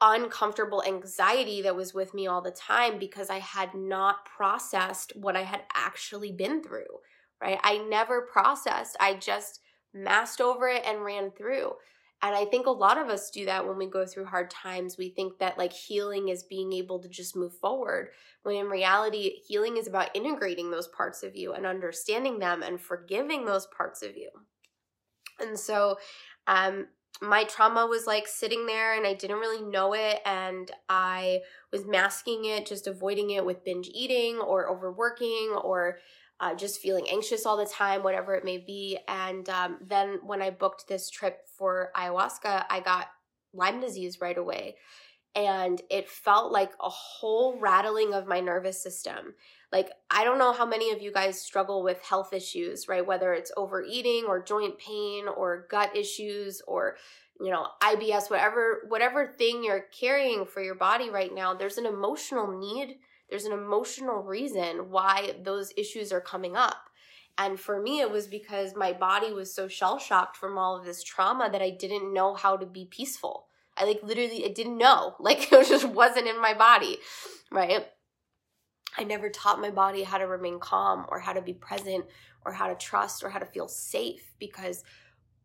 uncomfortable 0.00 0.82
anxiety 0.84 1.62
that 1.62 1.76
was 1.76 1.94
with 1.94 2.12
me 2.12 2.26
all 2.26 2.42
the 2.42 2.50
time 2.50 2.98
because 2.98 3.30
I 3.30 3.38
had 3.38 3.72
not 3.72 4.24
processed 4.24 5.12
what 5.14 5.36
I 5.36 5.42
had 5.44 5.62
actually 5.74 6.32
been 6.32 6.60
through. 6.60 7.02
Right, 7.40 7.60
I 7.62 7.78
never 7.78 8.22
processed. 8.22 8.96
I 8.98 9.14
just 9.14 9.60
masked 9.94 10.40
over 10.40 10.66
it 10.66 10.82
and 10.84 11.04
ran 11.04 11.30
through. 11.30 11.74
And 12.20 12.34
I 12.34 12.44
think 12.46 12.66
a 12.66 12.70
lot 12.70 12.98
of 12.98 13.08
us 13.08 13.30
do 13.30 13.44
that 13.44 13.66
when 13.66 13.78
we 13.78 13.86
go 13.86 14.04
through 14.04 14.24
hard 14.24 14.50
times. 14.50 14.98
We 14.98 15.10
think 15.10 15.38
that 15.38 15.56
like 15.56 15.72
healing 15.72 16.28
is 16.28 16.42
being 16.42 16.72
able 16.72 16.98
to 17.00 17.08
just 17.08 17.36
move 17.36 17.54
forward, 17.54 18.08
when 18.42 18.56
in 18.56 18.66
reality, 18.66 19.36
healing 19.46 19.76
is 19.76 19.86
about 19.86 20.14
integrating 20.14 20.70
those 20.70 20.88
parts 20.88 21.22
of 21.22 21.36
you 21.36 21.52
and 21.52 21.64
understanding 21.64 22.40
them 22.40 22.62
and 22.62 22.80
forgiving 22.80 23.44
those 23.44 23.66
parts 23.66 24.02
of 24.02 24.16
you. 24.16 24.30
And 25.38 25.58
so, 25.58 25.98
um, 26.48 26.88
my 27.20 27.44
trauma 27.44 27.86
was 27.86 28.06
like 28.06 28.28
sitting 28.28 28.66
there 28.66 28.96
and 28.96 29.06
I 29.06 29.14
didn't 29.14 29.38
really 29.38 29.62
know 29.62 29.92
it. 29.94 30.20
And 30.24 30.70
I 30.88 31.40
was 31.72 31.86
masking 31.86 32.44
it, 32.44 32.66
just 32.66 32.86
avoiding 32.86 33.30
it 33.30 33.44
with 33.44 33.64
binge 33.64 33.88
eating 33.92 34.38
or 34.38 34.70
overworking 34.70 35.56
or 35.62 35.98
uh, 36.40 36.54
just 36.54 36.80
feeling 36.80 37.06
anxious 37.10 37.46
all 37.46 37.56
the 37.56 37.66
time, 37.66 38.02
whatever 38.02 38.34
it 38.34 38.44
may 38.44 38.58
be. 38.58 38.98
And 39.08 39.48
um, 39.48 39.78
then 39.80 40.20
when 40.24 40.40
I 40.40 40.50
booked 40.50 40.86
this 40.88 41.10
trip 41.10 41.40
for 41.56 41.90
ayahuasca, 41.96 42.64
I 42.70 42.80
got 42.80 43.08
Lyme 43.52 43.80
disease 43.80 44.20
right 44.20 44.38
away. 44.38 44.76
And 45.34 45.80
it 45.90 46.08
felt 46.08 46.52
like 46.52 46.72
a 46.80 46.88
whole 46.88 47.58
rattling 47.60 48.14
of 48.14 48.26
my 48.26 48.40
nervous 48.40 48.82
system. 48.82 49.34
Like, 49.70 49.90
I 50.10 50.24
don't 50.24 50.38
know 50.38 50.52
how 50.52 50.64
many 50.64 50.90
of 50.92 51.02
you 51.02 51.12
guys 51.12 51.40
struggle 51.40 51.82
with 51.82 52.02
health 52.02 52.32
issues, 52.32 52.88
right? 52.88 53.06
Whether 53.06 53.34
it's 53.34 53.52
overeating 53.56 54.24
or 54.26 54.42
joint 54.42 54.78
pain 54.78 55.26
or 55.28 55.66
gut 55.70 55.94
issues 55.96 56.62
or 56.66 56.96
you 57.40 57.50
know 57.50 57.66
IBS 57.82 58.30
whatever 58.30 58.82
whatever 58.88 59.26
thing 59.26 59.62
you're 59.62 59.86
carrying 59.98 60.44
for 60.44 60.60
your 60.60 60.74
body 60.74 61.08
right 61.08 61.32
now 61.32 61.54
there's 61.54 61.78
an 61.78 61.86
emotional 61.86 62.58
need 62.58 62.96
there's 63.28 63.44
an 63.44 63.52
emotional 63.52 64.22
reason 64.22 64.90
why 64.90 65.34
those 65.42 65.72
issues 65.76 66.12
are 66.12 66.20
coming 66.20 66.56
up. 66.56 66.88
And 67.36 67.58
for 67.60 67.80
me, 67.80 68.00
it 68.00 68.10
was 68.10 68.26
because 68.26 68.74
my 68.74 68.92
body 68.92 69.32
was 69.32 69.54
so 69.54 69.68
shell 69.68 69.98
shocked 69.98 70.36
from 70.36 70.58
all 70.58 70.76
of 70.76 70.84
this 70.84 71.04
trauma 71.04 71.48
that 71.50 71.62
I 71.62 71.70
didn't 71.70 72.12
know 72.12 72.34
how 72.34 72.56
to 72.56 72.66
be 72.66 72.84
peaceful. 72.84 73.46
I 73.76 73.84
like 73.84 74.00
literally, 74.02 74.44
I 74.44 74.48
didn't 74.48 74.76
know. 74.76 75.14
Like 75.20 75.52
it 75.52 75.68
just 75.68 75.88
wasn't 75.88 76.26
in 76.26 76.40
my 76.40 76.54
body, 76.54 76.98
right? 77.52 77.86
I 78.96 79.04
never 79.04 79.28
taught 79.28 79.60
my 79.60 79.70
body 79.70 80.02
how 80.02 80.18
to 80.18 80.26
remain 80.26 80.58
calm 80.58 81.06
or 81.08 81.20
how 81.20 81.32
to 81.32 81.42
be 81.42 81.52
present 81.52 82.06
or 82.44 82.52
how 82.52 82.66
to 82.66 82.74
trust 82.74 83.22
or 83.22 83.28
how 83.28 83.38
to 83.38 83.46
feel 83.46 83.68
safe 83.68 84.32
because 84.40 84.82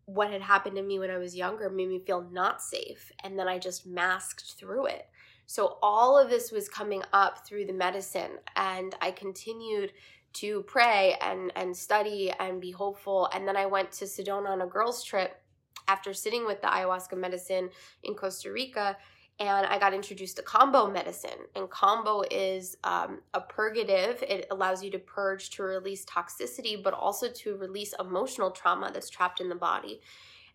what 0.06 0.32
had 0.32 0.42
happened 0.42 0.76
to 0.76 0.82
me 0.82 1.00
when 1.00 1.12
I 1.12 1.18
was 1.18 1.36
younger 1.36 1.70
made 1.70 1.90
me 1.90 2.00
feel 2.00 2.28
not 2.32 2.62
safe. 2.62 3.12
And 3.24 3.38
then 3.38 3.48
I 3.48 3.60
just 3.60 3.86
masked 3.86 4.56
through 4.58 4.88
it. 4.88 5.08
So 5.46 5.78
all 5.82 6.18
of 6.18 6.30
this 6.30 6.52
was 6.52 6.70
coming 6.70 7.04
up 7.12 7.46
through 7.46 7.66
the 7.66 7.74
medicine, 7.74 8.40
and 8.56 8.96
I 9.02 9.12
continued 9.12 9.92
to 10.34 10.64
pray 10.64 11.16
and 11.22 11.52
and 11.56 11.76
study 11.76 12.32
and 12.40 12.60
be 12.60 12.72
hopeful. 12.72 13.30
And 13.34 13.48
then 13.48 13.56
I 13.56 13.66
went 13.66 13.92
to 13.94 14.06
Sedona 14.06 14.50
on 14.50 14.62
a 14.62 14.68
girls' 14.68 15.04
trip 15.04 15.40
after 15.88 16.14
sitting 16.14 16.46
with 16.46 16.62
the 16.62 16.68
ayahuasca 16.68 17.18
medicine 17.18 17.70
in 18.04 18.16
Costa 18.16 18.52
Rica. 18.52 18.98
And 19.40 19.66
I 19.66 19.80
got 19.80 19.94
introduced 19.96 20.38
to 20.38 20.44
Kambo 20.44 20.92
medicine. 20.94 21.48
And 21.56 21.68
Kambo 21.70 22.24
is 22.30 22.78
um, 22.84 23.22
a 23.34 23.42
purgative. 23.42 24.24
It 24.24 24.46
allows 24.52 24.84
you 24.84 24.92
to 24.92 25.00
purge 25.00 25.50
to 25.52 25.64
release 25.64 26.06
toxicity, 26.06 26.82
but 26.82 26.94
also 26.94 27.30
to 27.30 27.58
release 27.58 27.96
emotional 28.00 28.52
trauma 28.52 28.92
that's 28.94 29.10
trapped 29.10 29.42
in 29.42 29.50
the 29.50 29.56
body. 29.56 30.02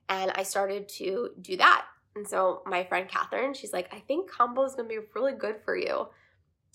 And 0.09 0.31
I 0.37 0.45
started 0.45 0.89
to 0.91 1.31
do 1.41 1.57
that. 1.57 1.87
And 2.19 2.27
so 2.27 2.63
my 2.67 2.83
friend 2.83 3.09
Catherine, 3.09 3.55
she's 3.55 3.73
like, 3.73 3.95
I 3.95 4.01
think 4.01 4.29
Kambo 4.29 4.67
is 4.67 4.75
gonna 4.75 4.89
be 4.89 4.99
really 5.15 5.33
good 5.33 5.57
for 5.65 5.77
you. 5.77 6.09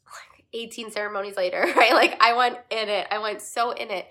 Like 0.06 0.46
18 0.54 0.90
ceremonies 0.90 1.36
later, 1.36 1.66
right? 1.76 1.92
Like 1.92 2.16
I 2.22 2.34
went 2.34 2.60
in 2.70 2.88
it. 2.88 3.08
I 3.12 3.20
went 3.20 3.42
so 3.42 3.72
in 3.72 3.92
it. 3.92 4.08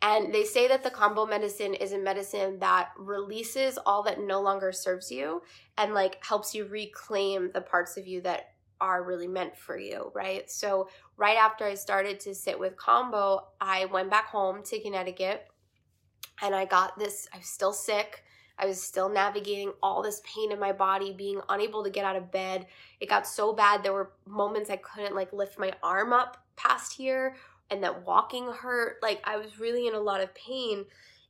And 0.00 0.32
they 0.32 0.44
say 0.44 0.68
that 0.68 0.84
the 0.84 0.90
Kambo 0.90 1.28
medicine 1.28 1.74
is 1.74 1.92
a 1.92 1.98
medicine 1.98 2.60
that 2.60 2.90
releases 2.96 3.78
all 3.84 4.04
that 4.04 4.20
no 4.20 4.40
longer 4.40 4.70
serves 4.70 5.10
you 5.10 5.42
and 5.76 5.92
like 5.92 6.24
helps 6.24 6.54
you 6.54 6.66
reclaim 6.66 7.50
the 7.52 7.60
parts 7.60 7.96
of 7.96 8.06
you 8.06 8.20
that 8.22 8.52
are 8.80 9.02
really 9.02 9.28
meant 9.28 9.58
for 9.58 9.76
you, 9.76 10.12
right? 10.14 10.48
So, 10.48 10.88
right 11.18 11.36
after 11.36 11.66
I 11.66 11.74
started 11.74 12.20
to 12.20 12.34
sit 12.34 12.58
with 12.58 12.76
Kambo, 12.76 13.42
I 13.60 13.86
went 13.86 14.08
back 14.08 14.28
home 14.28 14.62
to 14.62 14.80
Connecticut 14.80 15.48
and 16.40 16.54
I 16.54 16.64
got 16.64 16.96
this, 16.96 17.28
I 17.34 17.38
was 17.38 17.46
still 17.46 17.74
sick. 17.74 18.22
I 18.60 18.66
was 18.66 18.80
still 18.80 19.08
navigating 19.08 19.72
all 19.82 20.02
this 20.02 20.20
pain 20.24 20.52
in 20.52 20.60
my 20.60 20.72
body, 20.72 21.12
being 21.12 21.40
unable 21.48 21.82
to 21.82 21.90
get 21.90 22.04
out 22.04 22.16
of 22.16 22.30
bed. 22.30 22.66
It 23.00 23.08
got 23.08 23.26
so 23.26 23.52
bad 23.52 23.82
there 23.82 23.92
were 23.92 24.12
moments 24.26 24.70
I 24.70 24.76
couldn't 24.76 25.14
like 25.14 25.32
lift 25.32 25.58
my 25.58 25.72
arm 25.82 26.12
up 26.12 26.36
past 26.56 26.92
here 26.92 27.36
and 27.70 27.82
that 27.82 28.06
walking 28.06 28.46
hurt. 28.52 28.96
Like 29.02 29.22
I 29.24 29.38
was 29.38 29.58
really 29.58 29.86
in 29.86 29.94
a 29.94 30.00
lot 30.00 30.20
of 30.20 30.34
pain 30.34 30.84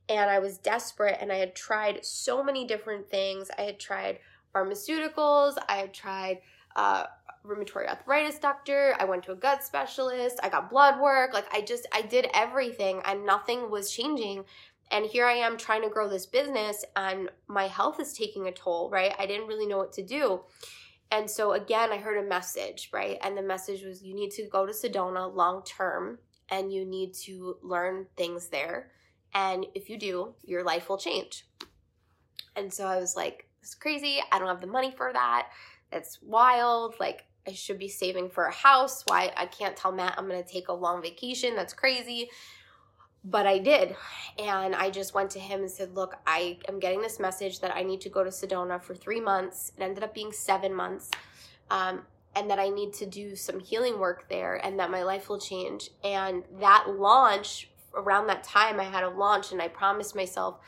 and 0.09 0.29
I 0.29 0.39
was 0.39 0.57
desperate 0.57 1.17
and 1.21 1.31
I 1.31 1.37
had 1.37 1.55
tried 1.55 2.05
so 2.05 2.43
many 2.43 2.65
different 2.65 3.09
things. 3.09 3.49
I 3.57 3.61
had 3.61 3.79
tried 3.79 4.19
pharmaceuticals, 4.53 5.55
I 5.69 5.77
had 5.77 5.93
tried 5.93 6.41
uh, 6.75 7.05
rheumatoid 7.45 7.87
arthritis 7.87 8.39
doctor, 8.39 8.95
I 8.99 9.05
went 9.05 9.23
to 9.23 9.31
a 9.31 9.35
gut 9.35 9.63
specialist, 9.63 10.39
I 10.43 10.49
got 10.49 10.69
blood 10.69 10.99
work. 10.99 11.33
Like 11.33 11.45
I 11.53 11.61
just 11.61 11.87
I 11.93 12.01
did 12.01 12.27
everything 12.33 13.01
and 13.05 13.25
nothing 13.25 13.69
was 13.71 13.91
changing. 13.91 14.43
And 14.91 15.05
here 15.05 15.25
I 15.25 15.33
am 15.33 15.57
trying 15.57 15.81
to 15.83 15.89
grow 15.89 16.09
this 16.09 16.25
business 16.25 16.83
and 16.95 17.29
my 17.47 17.67
health 17.67 17.99
is 17.99 18.13
taking 18.13 18.47
a 18.47 18.51
toll, 18.51 18.89
right? 18.89 19.15
I 19.17 19.25
didn't 19.25 19.47
really 19.47 19.65
know 19.65 19.77
what 19.77 19.93
to 19.93 20.03
do. 20.03 20.41
And 21.11 21.29
so 21.29 21.53
again, 21.53 21.91
I 21.91 21.97
heard 21.97 22.23
a 22.23 22.27
message, 22.27 22.89
right? 22.91 23.17
And 23.21 23.37
the 23.37 23.41
message 23.41 23.83
was 23.83 24.03
you 24.03 24.13
need 24.13 24.31
to 24.31 24.47
go 24.47 24.65
to 24.65 24.73
Sedona 24.73 25.33
long 25.33 25.63
term 25.63 26.19
and 26.49 26.73
you 26.73 26.85
need 26.85 27.13
to 27.25 27.57
learn 27.63 28.07
things 28.17 28.49
there. 28.49 28.91
And 29.33 29.65
if 29.73 29.89
you 29.89 29.97
do, 29.97 30.35
your 30.43 30.63
life 30.63 30.89
will 30.89 30.97
change. 30.97 31.47
And 32.55 32.73
so 32.73 32.85
I 32.85 32.97
was 32.97 33.15
like, 33.15 33.47
it's 33.61 33.75
crazy. 33.75 34.19
I 34.31 34.39
don't 34.39 34.49
have 34.49 34.61
the 34.61 34.67
money 34.67 34.91
for 34.91 35.11
that. 35.13 35.47
It's 35.91 36.19
wild. 36.21 36.95
Like, 36.99 37.25
I 37.47 37.53
should 37.53 37.79
be 37.79 37.87
saving 37.87 38.29
for 38.29 38.45
a 38.45 38.53
house. 38.53 39.03
Why 39.07 39.31
I 39.35 39.45
can't 39.45 39.77
tell 39.77 39.91
Matt 39.91 40.15
I'm 40.17 40.27
going 40.27 40.43
to 40.43 40.49
take 40.49 40.67
a 40.67 40.73
long 40.73 41.01
vacation. 41.01 41.55
That's 41.55 41.73
crazy. 41.73 42.29
But 43.23 43.45
I 43.45 43.59
did. 43.59 43.95
And 44.39 44.75
I 44.75 44.89
just 44.89 45.13
went 45.13 45.29
to 45.31 45.39
him 45.39 45.61
and 45.61 45.71
said, 45.71 45.95
Look, 45.95 46.15
I 46.25 46.57
am 46.67 46.79
getting 46.79 47.01
this 47.01 47.19
message 47.19 47.59
that 47.59 47.75
I 47.75 47.83
need 47.83 48.01
to 48.01 48.09
go 48.09 48.23
to 48.23 48.29
Sedona 48.29 48.81
for 48.81 48.95
three 48.95 49.21
months. 49.21 49.71
It 49.77 49.83
ended 49.83 50.03
up 50.03 50.13
being 50.13 50.31
seven 50.31 50.73
months. 50.73 51.11
Um, 51.69 52.01
and 52.35 52.49
that 52.49 52.59
I 52.59 52.69
need 52.69 52.93
to 52.93 53.05
do 53.05 53.35
some 53.35 53.59
healing 53.59 53.99
work 53.99 54.29
there 54.29 54.55
and 54.65 54.79
that 54.79 54.89
my 54.89 55.03
life 55.03 55.27
will 55.27 55.39
change. 55.39 55.89
And 56.03 56.43
that 56.59 56.85
launch, 56.87 57.69
around 57.93 58.27
that 58.27 58.43
time, 58.43 58.79
I 58.79 58.85
had 58.85 59.03
a 59.03 59.09
launch 59.09 59.51
and 59.51 59.61
I 59.61 59.67
promised 59.67 60.15
myself 60.15 60.59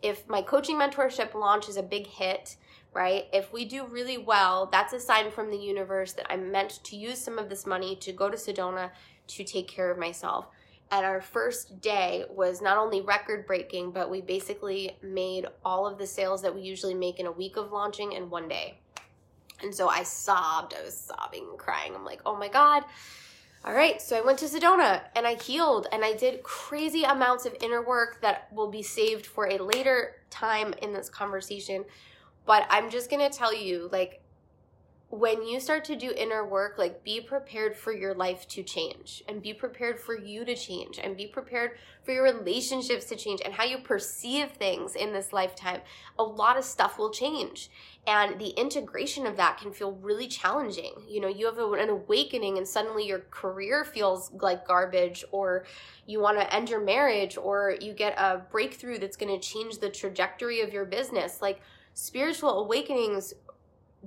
if 0.00 0.28
my 0.28 0.42
coaching 0.42 0.76
mentorship 0.76 1.34
launch 1.34 1.68
is 1.68 1.76
a 1.76 1.82
big 1.82 2.06
hit, 2.06 2.56
right? 2.92 3.24
If 3.32 3.52
we 3.52 3.64
do 3.64 3.84
really 3.84 4.16
well, 4.16 4.68
that's 4.70 4.92
a 4.92 5.00
sign 5.00 5.30
from 5.30 5.50
the 5.50 5.56
universe 5.56 6.12
that 6.12 6.30
I'm 6.30 6.52
meant 6.52 6.80
to 6.84 6.96
use 6.96 7.18
some 7.18 7.38
of 7.38 7.48
this 7.48 7.66
money 7.66 7.96
to 7.96 8.12
go 8.12 8.30
to 8.30 8.36
Sedona 8.36 8.90
to 9.26 9.44
take 9.44 9.66
care 9.66 9.90
of 9.90 9.98
myself. 9.98 10.46
And 10.90 11.04
our 11.04 11.20
first 11.20 11.80
day 11.80 12.24
was 12.30 12.62
not 12.62 12.78
only 12.78 13.02
record 13.02 13.46
breaking, 13.46 13.90
but 13.90 14.10
we 14.10 14.22
basically 14.22 14.96
made 15.02 15.46
all 15.64 15.86
of 15.86 15.98
the 15.98 16.06
sales 16.06 16.40
that 16.42 16.54
we 16.54 16.62
usually 16.62 16.94
make 16.94 17.20
in 17.20 17.26
a 17.26 17.32
week 17.32 17.56
of 17.56 17.72
launching 17.72 18.12
in 18.12 18.30
one 18.30 18.48
day. 18.48 18.78
And 19.62 19.74
so 19.74 19.88
I 19.88 20.02
sobbed. 20.02 20.74
I 20.78 20.84
was 20.84 20.96
sobbing 20.96 21.46
and 21.50 21.58
crying. 21.58 21.94
I'm 21.94 22.04
like, 22.04 22.22
oh 22.24 22.36
my 22.36 22.48
God. 22.48 22.84
All 23.64 23.74
right. 23.74 24.00
So 24.00 24.16
I 24.16 24.20
went 24.20 24.38
to 24.38 24.46
Sedona 24.46 25.02
and 25.14 25.26
I 25.26 25.34
healed 25.34 25.88
and 25.92 26.04
I 26.04 26.14
did 26.14 26.42
crazy 26.42 27.02
amounts 27.02 27.44
of 27.44 27.54
inner 27.60 27.82
work 27.82 28.20
that 28.22 28.48
will 28.52 28.70
be 28.70 28.82
saved 28.82 29.26
for 29.26 29.48
a 29.48 29.58
later 29.58 30.22
time 30.30 30.74
in 30.80 30.92
this 30.92 31.10
conversation. 31.10 31.84
But 32.46 32.66
I'm 32.70 32.88
just 32.88 33.10
going 33.10 33.28
to 33.28 33.36
tell 33.36 33.54
you 33.54 33.90
like, 33.92 34.22
when 35.10 35.42
you 35.46 35.58
start 35.58 35.86
to 35.86 35.96
do 35.96 36.12
inner 36.14 36.46
work, 36.46 36.76
like 36.76 37.02
be 37.02 37.18
prepared 37.18 37.74
for 37.74 37.94
your 37.94 38.12
life 38.12 38.46
to 38.48 38.62
change 38.62 39.22
and 39.26 39.42
be 39.42 39.54
prepared 39.54 39.98
for 39.98 40.18
you 40.18 40.44
to 40.44 40.54
change 40.54 40.98
and 41.02 41.16
be 41.16 41.26
prepared 41.26 41.78
for 42.02 42.12
your 42.12 42.24
relationships 42.24 43.06
to 43.06 43.16
change 43.16 43.40
and 43.42 43.54
how 43.54 43.64
you 43.64 43.78
perceive 43.78 44.50
things 44.50 44.94
in 44.94 45.14
this 45.14 45.32
lifetime. 45.32 45.80
A 46.18 46.22
lot 46.22 46.58
of 46.58 46.64
stuff 46.64 46.98
will 46.98 47.10
change. 47.10 47.70
And 48.06 48.38
the 48.38 48.48
integration 48.50 49.26
of 49.26 49.38
that 49.38 49.58
can 49.58 49.72
feel 49.72 49.92
really 49.92 50.28
challenging. 50.28 50.92
You 51.08 51.22
know, 51.22 51.28
you 51.28 51.46
have 51.46 51.58
an 51.58 51.88
awakening 51.88 52.58
and 52.58 52.68
suddenly 52.68 53.06
your 53.06 53.20
career 53.30 53.86
feels 53.86 54.30
like 54.32 54.66
garbage, 54.66 55.24
or 55.30 55.64
you 56.06 56.20
want 56.20 56.38
to 56.38 56.54
end 56.54 56.68
your 56.68 56.80
marriage, 56.80 57.38
or 57.38 57.76
you 57.80 57.94
get 57.94 58.14
a 58.18 58.42
breakthrough 58.50 58.98
that's 58.98 59.16
going 59.16 59.34
to 59.34 59.46
change 59.46 59.78
the 59.78 59.88
trajectory 59.88 60.60
of 60.60 60.72
your 60.72 60.84
business. 60.84 61.40
Like, 61.40 61.60
spiritual 61.94 62.60
awakenings 62.60 63.34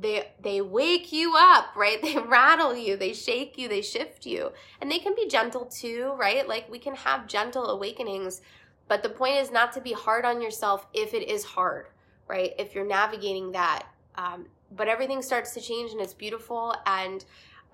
they 0.02 0.32
they 0.42 0.62
wake 0.62 1.12
you 1.12 1.36
up 1.38 1.76
right? 1.76 2.02
They 2.02 2.18
rattle 2.18 2.76
you 2.76 2.98
they 2.98 3.14
shake 3.14 3.58
you 3.58 3.68
they 3.68 3.82
shift 3.82 4.26
you. 4.26 4.52
And 4.80 4.92
they 4.92 5.00
can 5.00 5.16
be 5.16 5.28
gentle 5.28 5.66
too 5.66 6.14
right? 6.18 6.48
Like 6.48 6.70
we 6.70 6.80
can 6.80 6.96
have 6.96 7.28
gentle 7.28 7.70
awakenings 7.70 8.42
but 8.88 9.04
the 9.04 9.10
point 9.10 9.36
is 9.38 9.52
not 9.52 9.72
to 9.74 9.82
be 9.82 9.94
hard 9.94 10.26
on 10.26 10.42
yourself 10.42 10.88
if 10.94 11.14
it 11.14 11.30
is 11.30 11.44
hard 11.44 11.88
right? 12.28 12.54
If 12.58 12.74
you're 12.76 12.86
navigating 12.86 13.52
that 13.52 13.84
um, 14.16 14.48
but 14.72 14.88
everything 14.88 15.22
starts 15.22 15.54
to 15.54 15.62
change 15.62 15.92
and 15.92 16.02
it's 16.02 16.14
beautiful. 16.14 16.76
And 16.86 17.24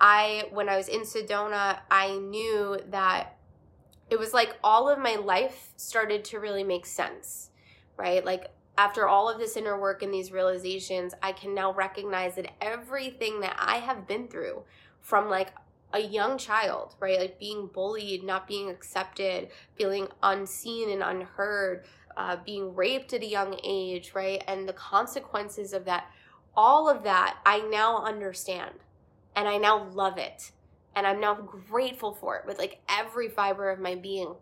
i 0.00 0.44
when 0.52 0.68
i 0.68 0.76
was 0.76 0.86
in 0.86 1.00
sedona 1.00 1.80
i 1.90 2.16
knew 2.18 2.78
that 2.88 3.36
it 4.10 4.16
was 4.16 4.32
like 4.32 4.56
all 4.62 4.88
of 4.88 4.96
my 4.96 5.16
life 5.16 5.70
started 5.76 6.24
to 6.24 6.38
really 6.38 6.62
make 6.62 6.86
sense 6.86 7.50
right? 7.98 8.24
Like 8.24 8.50
after 8.78 9.08
all 9.08 9.28
of 9.28 9.38
this 9.38 9.56
inner 9.56 9.78
work 9.78 10.02
and 10.02 10.14
these 10.14 10.30
realizations, 10.30 11.12
I 11.20 11.32
can 11.32 11.52
now 11.52 11.72
recognize 11.72 12.36
that 12.36 12.54
everything 12.62 13.40
that 13.40 13.56
I 13.58 13.78
have 13.78 14.06
been 14.06 14.28
through 14.28 14.62
from 15.00 15.28
like 15.28 15.52
a 15.92 15.98
young 15.98 16.38
child, 16.38 16.94
right? 17.00 17.18
Like 17.18 17.40
being 17.40 17.66
bullied, 17.66 18.22
not 18.22 18.46
being 18.46 18.70
accepted, 18.70 19.48
feeling 19.76 20.06
unseen 20.22 20.90
and 20.90 21.02
unheard, 21.02 21.86
uh, 22.16 22.36
being 22.46 22.72
raped 22.72 23.12
at 23.12 23.22
a 23.22 23.26
young 23.26 23.58
age, 23.64 24.12
right? 24.14 24.44
And 24.46 24.68
the 24.68 24.74
consequences 24.74 25.72
of 25.72 25.84
that, 25.86 26.08
all 26.56 26.88
of 26.88 27.02
that, 27.02 27.38
I 27.44 27.58
now 27.58 28.04
understand 28.04 28.74
and 29.34 29.48
I 29.48 29.56
now 29.56 29.88
love 29.88 30.18
it. 30.18 30.52
And 30.94 31.04
I'm 31.04 31.20
now 31.20 31.34
grateful 31.34 32.14
for 32.14 32.36
it 32.36 32.46
with 32.46 32.58
like 32.58 32.80
every 32.88 33.28
fiber 33.28 33.70
of 33.70 33.80
my 33.80 33.96
being. 33.96 34.34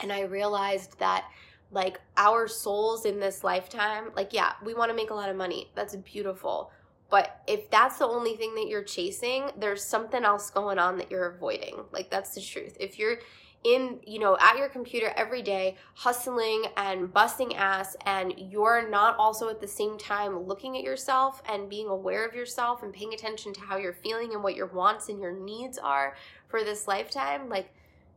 And 0.00 0.12
I 0.12 0.22
realized 0.22 1.00
that 1.00 1.24
like 1.72 2.00
our 2.16 2.46
souls 2.46 3.04
in 3.06 3.18
this 3.18 3.42
lifetime, 3.42 4.10
like, 4.14 4.32
yeah, 4.32 4.52
we 4.64 4.74
want 4.74 4.90
to 4.90 4.96
make 4.96 5.10
a 5.10 5.14
lot 5.14 5.30
of 5.30 5.36
money. 5.36 5.70
That's 5.74 5.96
beautiful. 5.96 6.70
But 7.10 7.42
if 7.46 7.70
that's 7.70 7.98
the 7.98 8.06
only 8.06 8.36
thing 8.36 8.54
that 8.54 8.68
you're 8.68 8.84
chasing, 8.84 9.50
there's 9.58 9.84
something 9.84 10.24
else 10.24 10.50
going 10.50 10.78
on 10.78 10.96
that 10.98 11.10
you're 11.10 11.30
avoiding. 11.30 11.84
Like, 11.90 12.10
that's 12.10 12.34
the 12.34 12.40
truth. 12.40 12.76
If 12.78 12.98
you're 12.98 13.18
in 13.64 14.00
you 14.04 14.18
know 14.18 14.36
at 14.40 14.58
your 14.58 14.68
computer 14.68 15.12
every 15.16 15.40
day 15.40 15.76
hustling 15.94 16.64
and 16.76 17.12
busting 17.12 17.54
ass 17.54 17.96
and 18.06 18.34
you're 18.36 18.88
not 18.88 19.16
also 19.18 19.48
at 19.48 19.60
the 19.60 19.68
same 19.68 19.96
time 19.96 20.36
looking 20.46 20.76
at 20.76 20.82
yourself 20.82 21.42
and 21.48 21.68
being 21.68 21.86
aware 21.86 22.26
of 22.26 22.34
yourself 22.34 22.82
and 22.82 22.92
paying 22.92 23.14
attention 23.14 23.52
to 23.52 23.60
how 23.60 23.76
you're 23.76 23.92
feeling 23.92 24.32
and 24.32 24.42
what 24.42 24.56
your 24.56 24.66
wants 24.66 25.08
and 25.08 25.20
your 25.20 25.32
needs 25.32 25.78
are 25.78 26.16
for 26.48 26.64
this 26.64 26.88
lifetime 26.88 27.48
like 27.48 27.72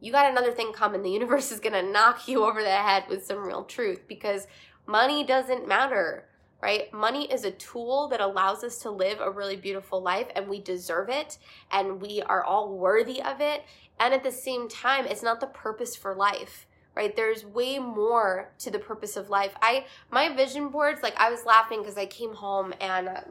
you 0.06 0.12
got 0.12 0.30
another 0.30 0.52
thing 0.52 0.72
coming 0.72 1.02
the 1.02 1.10
universe 1.10 1.52
is 1.52 1.60
going 1.60 1.74
to 1.74 1.92
knock 1.92 2.28
you 2.28 2.44
over 2.46 2.62
the 2.62 2.70
head 2.70 3.04
with 3.10 3.26
some 3.26 3.40
real 3.40 3.64
truth 3.64 4.02
because 4.08 4.48
money 4.88 5.24
doesn't 5.24 5.68
matter 5.68 6.26
right? 6.62 6.92
Money 6.92 7.32
is 7.32 7.44
a 7.44 7.52
tool 7.52 8.08
that 8.08 8.22
allows 8.22 8.64
us 8.64 8.80
to 8.80 8.90
live 8.90 9.20
a 9.20 9.30
really 9.30 9.56
beautiful 9.56 10.02
life 10.02 10.26
and 10.36 10.48
we 10.48 10.60
deserve 10.60 11.10
it 11.10 11.38
and 11.72 12.02
we 12.02 12.24
are 12.24 12.44
all 12.44 12.76
worthy 12.76 13.22
of 13.22 13.40
it. 13.40 13.64
And 14.00 14.16
at 14.16 14.24
the 14.24 14.32
same 14.32 14.68
time, 14.68 15.06
it's 15.06 15.22
not 15.22 15.40
the 15.40 15.48
purpose 15.48 15.96
for 15.96 16.16
life 16.16 16.66
right 16.96 17.16
there's 17.18 17.46
way 17.46 17.78
more 17.78 18.54
to 18.58 18.72
the 18.72 18.80
purpose 18.80 19.18
of 19.18 19.30
life 19.30 19.54
i 19.62 19.86
my 20.12 20.34
vision 20.34 20.70
boards 20.70 21.04
like 21.04 21.14
i 21.18 21.30
was 21.30 21.44
laughing 21.46 21.82
because 21.82 21.98
i 21.98 22.06
came 22.06 22.34
home 22.34 22.74
and 22.80 23.10
um, 23.10 23.24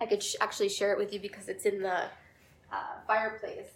i 0.00 0.06
could 0.06 0.20
sh- 0.20 0.34
actually 0.40 0.68
share 0.68 0.92
it 0.92 0.98
with 0.98 1.12
you 1.12 1.20
because 1.20 1.48
it's 1.48 1.64
in 1.64 1.80
the 1.80 2.02
uh, 2.72 2.98
fireplace 3.06 3.68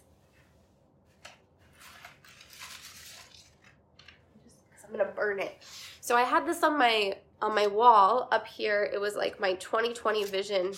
i'm 4.87 4.97
gonna 4.97 5.11
burn 5.11 5.39
it 5.39 5.57
so 6.01 6.15
i 6.15 6.23
had 6.23 6.45
this 6.45 6.63
on 6.63 6.77
my 6.77 7.13
on 7.41 7.53
my 7.53 7.67
wall 7.67 8.27
up 8.31 8.47
here, 8.47 8.89
it 8.91 8.99
was 8.99 9.15
like 9.15 9.39
my 9.39 9.53
2020 9.53 10.23
vision. 10.25 10.73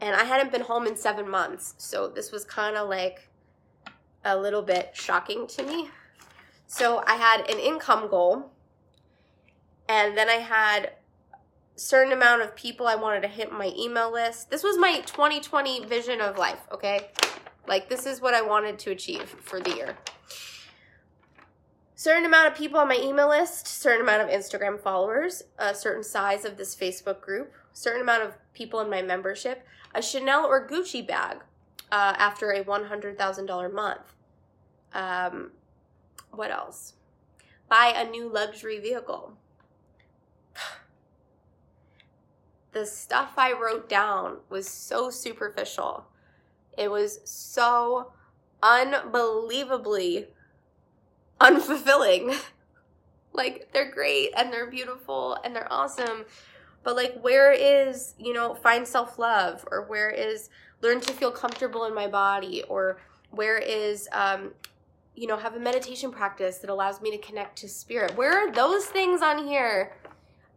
And 0.00 0.14
I 0.14 0.24
hadn't 0.24 0.52
been 0.52 0.60
home 0.60 0.86
in 0.86 0.96
seven 0.96 1.28
months. 1.28 1.74
So 1.78 2.08
this 2.08 2.30
was 2.30 2.44
kind 2.44 2.76
of 2.76 2.88
like 2.88 3.28
a 4.24 4.36
little 4.36 4.62
bit 4.62 4.90
shocking 4.92 5.46
to 5.48 5.62
me. 5.62 5.88
So 6.66 7.02
I 7.06 7.16
had 7.16 7.48
an 7.50 7.58
income 7.58 8.08
goal. 8.08 8.50
And 9.88 10.16
then 10.16 10.28
I 10.28 10.34
had 10.34 10.92
certain 11.76 12.12
amount 12.12 12.42
of 12.42 12.56
people 12.56 12.86
I 12.86 12.96
wanted 12.96 13.22
to 13.22 13.28
hit 13.28 13.52
my 13.52 13.72
email 13.76 14.12
list. 14.12 14.50
This 14.50 14.62
was 14.62 14.76
my 14.78 15.00
2020 15.00 15.86
vision 15.86 16.20
of 16.20 16.38
life, 16.38 16.60
okay? 16.72 17.10
Like 17.66 17.88
this 17.88 18.06
is 18.06 18.20
what 18.20 18.34
I 18.34 18.42
wanted 18.42 18.78
to 18.80 18.90
achieve 18.90 19.28
for 19.28 19.60
the 19.60 19.74
year 19.74 19.96
certain 21.96 22.26
amount 22.26 22.46
of 22.46 22.54
people 22.54 22.78
on 22.78 22.88
my 22.88 23.00
email 23.02 23.28
list, 23.28 23.66
certain 23.66 24.02
amount 24.02 24.22
of 24.22 24.28
Instagram 24.28 24.78
followers, 24.78 25.42
a 25.58 25.74
certain 25.74 26.04
size 26.04 26.44
of 26.44 26.56
this 26.56 26.76
Facebook 26.76 27.22
group, 27.22 27.52
certain 27.72 28.02
amount 28.02 28.22
of 28.22 28.34
people 28.52 28.80
in 28.80 28.90
my 28.90 29.02
membership, 29.02 29.66
a 29.94 30.02
Chanel 30.02 30.44
or 30.44 30.68
Gucci 30.68 31.04
bag 31.04 31.38
uh, 31.90 32.14
after 32.18 32.50
a 32.50 32.62
$100,000 32.62 33.72
month. 33.72 34.14
Um, 34.92 35.52
what 36.30 36.50
else? 36.50 36.92
Buy 37.68 37.94
a 37.96 38.08
new 38.08 38.28
luxury 38.28 38.78
vehicle. 38.78 39.32
the 42.72 42.84
stuff 42.84 43.32
I 43.38 43.52
wrote 43.52 43.88
down 43.88 44.38
was 44.50 44.68
so 44.68 45.08
superficial. 45.08 46.04
It 46.76 46.90
was 46.90 47.20
so 47.24 48.12
unbelievably 48.62 50.28
unfulfilling. 51.40 52.38
like 53.32 53.68
they're 53.72 53.90
great 53.90 54.30
and 54.36 54.52
they're 54.52 54.70
beautiful 54.70 55.38
and 55.44 55.54
they're 55.54 55.72
awesome. 55.72 56.24
But 56.82 56.96
like 56.96 57.20
where 57.20 57.52
is, 57.52 58.14
you 58.18 58.32
know, 58.32 58.54
find 58.54 58.86
self-love 58.86 59.66
or 59.70 59.82
where 59.82 60.10
is 60.10 60.48
learn 60.82 61.00
to 61.00 61.12
feel 61.12 61.30
comfortable 61.30 61.84
in 61.84 61.94
my 61.94 62.06
body 62.06 62.62
or 62.68 62.98
where 63.30 63.58
is 63.58 64.08
um 64.12 64.52
you 65.14 65.26
know, 65.26 65.38
have 65.38 65.54
a 65.54 65.58
meditation 65.58 66.12
practice 66.12 66.58
that 66.58 66.68
allows 66.68 67.00
me 67.00 67.10
to 67.10 67.18
connect 67.18 67.56
to 67.56 67.68
spirit. 67.68 68.16
Where 68.16 68.32
are 68.32 68.52
those 68.52 68.84
things 68.84 69.22
on 69.22 69.46
here? 69.46 69.96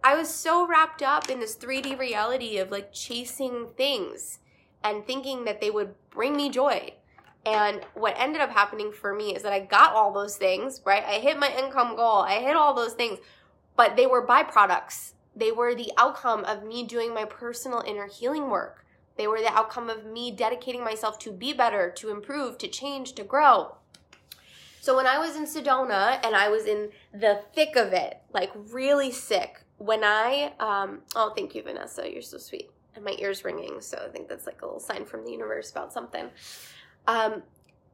I 0.03 0.15
was 0.15 0.29
so 0.29 0.67
wrapped 0.67 1.01
up 1.01 1.29
in 1.29 1.39
this 1.39 1.55
3D 1.55 1.97
reality 1.97 2.57
of 2.57 2.69
like 2.69 2.91
chasing 2.91 3.67
things 3.77 4.39
and 4.83 5.05
thinking 5.05 5.45
that 5.45 5.61
they 5.61 5.71
would 5.71 5.95
bring 6.09 6.35
me 6.35 6.49
joy. 6.49 6.93
And 7.45 7.81
what 7.93 8.15
ended 8.17 8.41
up 8.41 8.51
happening 8.51 8.91
for 8.91 9.13
me 9.13 9.35
is 9.35 9.43
that 9.43 9.53
I 9.53 9.61
got 9.61 9.93
all 9.93 10.11
those 10.11 10.35
things, 10.35 10.81
right? 10.85 11.03
I 11.03 11.13
hit 11.13 11.39
my 11.39 11.51
income 11.57 11.95
goal, 11.95 12.21
I 12.21 12.39
hit 12.39 12.55
all 12.55 12.73
those 12.73 12.93
things, 12.93 13.19
but 13.75 13.95
they 13.95 14.05
were 14.05 14.25
byproducts. 14.25 15.13
They 15.35 15.51
were 15.51 15.73
the 15.73 15.91
outcome 15.97 16.43
of 16.43 16.63
me 16.63 16.83
doing 16.83 17.13
my 17.13 17.25
personal 17.25 17.81
inner 17.87 18.07
healing 18.07 18.49
work. 18.49 18.85
They 19.15 19.27
were 19.27 19.39
the 19.39 19.53
outcome 19.53 19.89
of 19.89 20.05
me 20.05 20.31
dedicating 20.31 20.83
myself 20.83 21.19
to 21.19 21.31
be 21.31 21.53
better, 21.53 21.89
to 21.97 22.09
improve, 22.09 22.57
to 22.59 22.67
change, 22.67 23.13
to 23.13 23.23
grow. 23.23 23.75
So 24.81 24.95
when 24.95 25.07
I 25.07 25.17
was 25.17 25.35
in 25.35 25.45
Sedona 25.45 26.25
and 26.25 26.35
I 26.35 26.49
was 26.49 26.65
in 26.65 26.89
the 27.13 27.41
thick 27.53 27.75
of 27.75 27.93
it, 27.93 28.21
like 28.33 28.51
really 28.71 29.11
sick, 29.11 29.63
when 29.77 30.03
I, 30.03 30.53
um, 30.59 31.01
oh, 31.15 31.33
thank 31.35 31.53
you, 31.55 31.63
Vanessa, 31.63 32.09
you're 32.09 32.21
so 32.21 32.37
sweet. 32.37 32.69
And 32.95 33.03
my 33.03 33.15
ear's 33.19 33.43
ringing, 33.43 33.81
so 33.81 34.01
I 34.05 34.09
think 34.09 34.27
that's 34.27 34.45
like 34.45 34.61
a 34.61 34.65
little 34.65 34.79
sign 34.79 35.05
from 35.05 35.23
the 35.25 35.31
universe 35.31 35.71
about 35.71 35.93
something. 35.93 36.29
Um, 37.09 37.41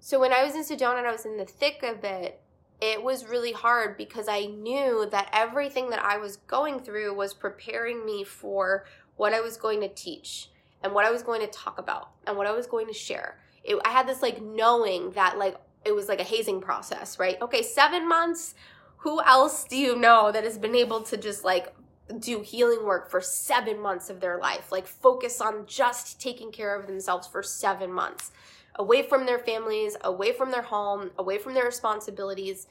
so 0.02 0.20
when 0.20 0.34
I 0.34 0.44
was 0.44 0.56
in 0.56 0.64
Sedona 0.64 0.98
and 0.98 1.08
I 1.08 1.12
was 1.14 1.26
in 1.26 1.38
the 1.38 1.46
thick 1.46 1.84
of 1.84 2.04
it, 2.04 2.42
it 2.82 3.02
was 3.02 3.26
really 3.26 3.54
hard 3.54 3.96
because 3.96 4.28
I 4.28 4.46
knew 4.46 5.08
that 5.10 5.30
everything 5.32 5.90
that 5.92 6.04
I 6.04 6.18
was 6.18 6.36
going 6.36 6.82
through 6.82 7.16
was 7.16 7.34
preparing 7.34 8.06
me 8.06 8.26
for 8.26 8.86
what 9.16 9.34
I 9.34 9.40
was 9.40 9.56
going 9.56 9.80
to 9.80 9.88
teach 9.88 10.50
and 10.84 10.94
what 10.94 11.06
I 11.06 11.12
was 11.12 11.24
going 11.24 11.40
to 11.40 11.48
talk 11.48 11.80
about 11.80 12.10
and 12.28 12.36
what 12.36 12.46
I 12.46 12.52
was 12.52 12.68
going 12.68 12.88
to 12.88 12.94
share. 12.94 13.40
It, 13.64 13.78
I 13.86 13.90
had 13.90 14.06
this 14.06 14.22
like 14.22 14.42
knowing 14.42 15.12
that 15.12 15.38
like 15.38 15.56
it 15.86 15.96
was 15.96 16.10
like 16.10 16.20
a 16.20 16.26
hazing 16.26 16.60
process, 16.60 17.18
right? 17.18 17.42
Okay, 17.42 17.62
seven 17.62 18.10
months. 18.10 18.54
Who 18.98 19.22
else 19.22 19.64
do 19.64 19.78
you 19.78 19.96
know 19.96 20.34
that 20.34 20.44
has 20.44 20.58
been 20.58 20.76
able 20.76 21.02
to 21.04 21.16
just 21.16 21.46
like 21.46 21.74
do 22.20 22.42
healing 22.42 22.84
work 22.84 23.10
for 23.10 23.22
seven 23.22 23.80
months 23.80 24.10
of 24.10 24.20
their 24.20 24.40
life? 24.40 24.74
Like 24.74 24.88
focus 24.88 25.40
on 25.40 25.66
just 25.68 26.20
taking 26.20 26.52
care 26.52 26.78
of 26.78 26.86
themselves 26.86 27.28
for 27.28 27.42
seven 27.42 27.94
months 27.94 28.32
away 28.76 29.04
from 29.04 29.26
their 29.26 29.40
families, 29.40 29.96
away 30.02 30.34
from 30.34 30.52
their 30.52 30.62
home, 30.62 31.12
away 31.18 31.38
from 31.38 31.54
their 31.54 31.66
responsibilities. 31.66 32.68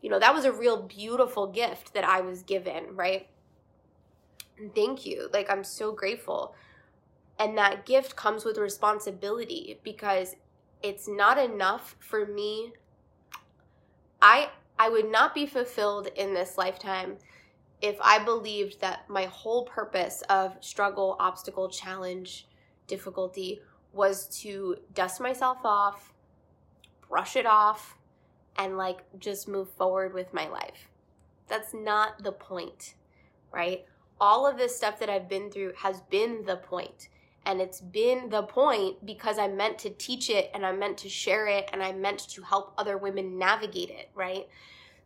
You 0.00 0.10
know, 0.10 0.18
that 0.18 0.34
was 0.34 0.44
a 0.44 0.52
real 0.52 0.82
beautiful 0.82 1.46
gift 1.46 1.94
that 1.94 2.04
I 2.04 2.20
was 2.20 2.42
given, 2.42 2.94
right? 2.94 3.28
And 4.58 4.74
thank 4.74 5.06
you. 5.06 5.28
Like, 5.32 5.50
I'm 5.50 5.64
so 5.64 5.92
grateful. 5.92 6.54
And 7.38 7.58
that 7.58 7.86
gift 7.86 8.14
comes 8.14 8.44
with 8.44 8.58
responsibility 8.58 9.80
because 9.82 10.36
it's 10.82 11.08
not 11.08 11.38
enough 11.38 11.96
for 11.98 12.26
me. 12.26 12.72
I 14.20 14.50
I 14.78 14.88
would 14.88 15.10
not 15.10 15.34
be 15.34 15.46
fulfilled 15.46 16.08
in 16.16 16.34
this 16.34 16.58
lifetime 16.58 17.16
if 17.80 17.96
I 18.00 18.22
believed 18.22 18.80
that 18.80 19.08
my 19.08 19.24
whole 19.26 19.64
purpose 19.64 20.22
of 20.28 20.56
struggle, 20.60 21.16
obstacle, 21.20 21.68
challenge, 21.68 22.46
difficulty 22.86 23.60
was 23.94 24.26
to 24.40 24.76
dust 24.92 25.20
myself 25.20 25.58
off, 25.64 26.12
brush 27.08 27.36
it 27.36 27.46
off, 27.46 27.96
and 28.56 28.76
like 28.76 29.00
just 29.18 29.48
move 29.48 29.70
forward 29.70 30.14
with 30.14 30.32
my 30.32 30.48
life. 30.48 30.88
That's 31.48 31.74
not 31.74 32.22
the 32.22 32.32
point, 32.32 32.94
right? 33.52 33.84
All 34.20 34.46
of 34.46 34.56
this 34.56 34.76
stuff 34.76 34.98
that 35.00 35.10
I've 35.10 35.28
been 35.28 35.50
through 35.50 35.72
has 35.78 36.00
been 36.02 36.44
the 36.44 36.56
point. 36.56 37.08
And 37.46 37.60
it's 37.60 37.80
been 37.80 38.30
the 38.30 38.42
point 38.42 39.04
because 39.04 39.38
I 39.38 39.48
meant 39.48 39.78
to 39.80 39.90
teach 39.90 40.30
it 40.30 40.50
and 40.54 40.64
I 40.64 40.72
meant 40.72 40.96
to 40.98 41.10
share 41.10 41.46
it 41.46 41.68
and 41.72 41.82
I 41.82 41.92
meant 41.92 42.20
to 42.30 42.42
help 42.42 42.72
other 42.78 42.96
women 42.96 43.38
navigate 43.38 43.90
it, 43.90 44.08
right? 44.14 44.48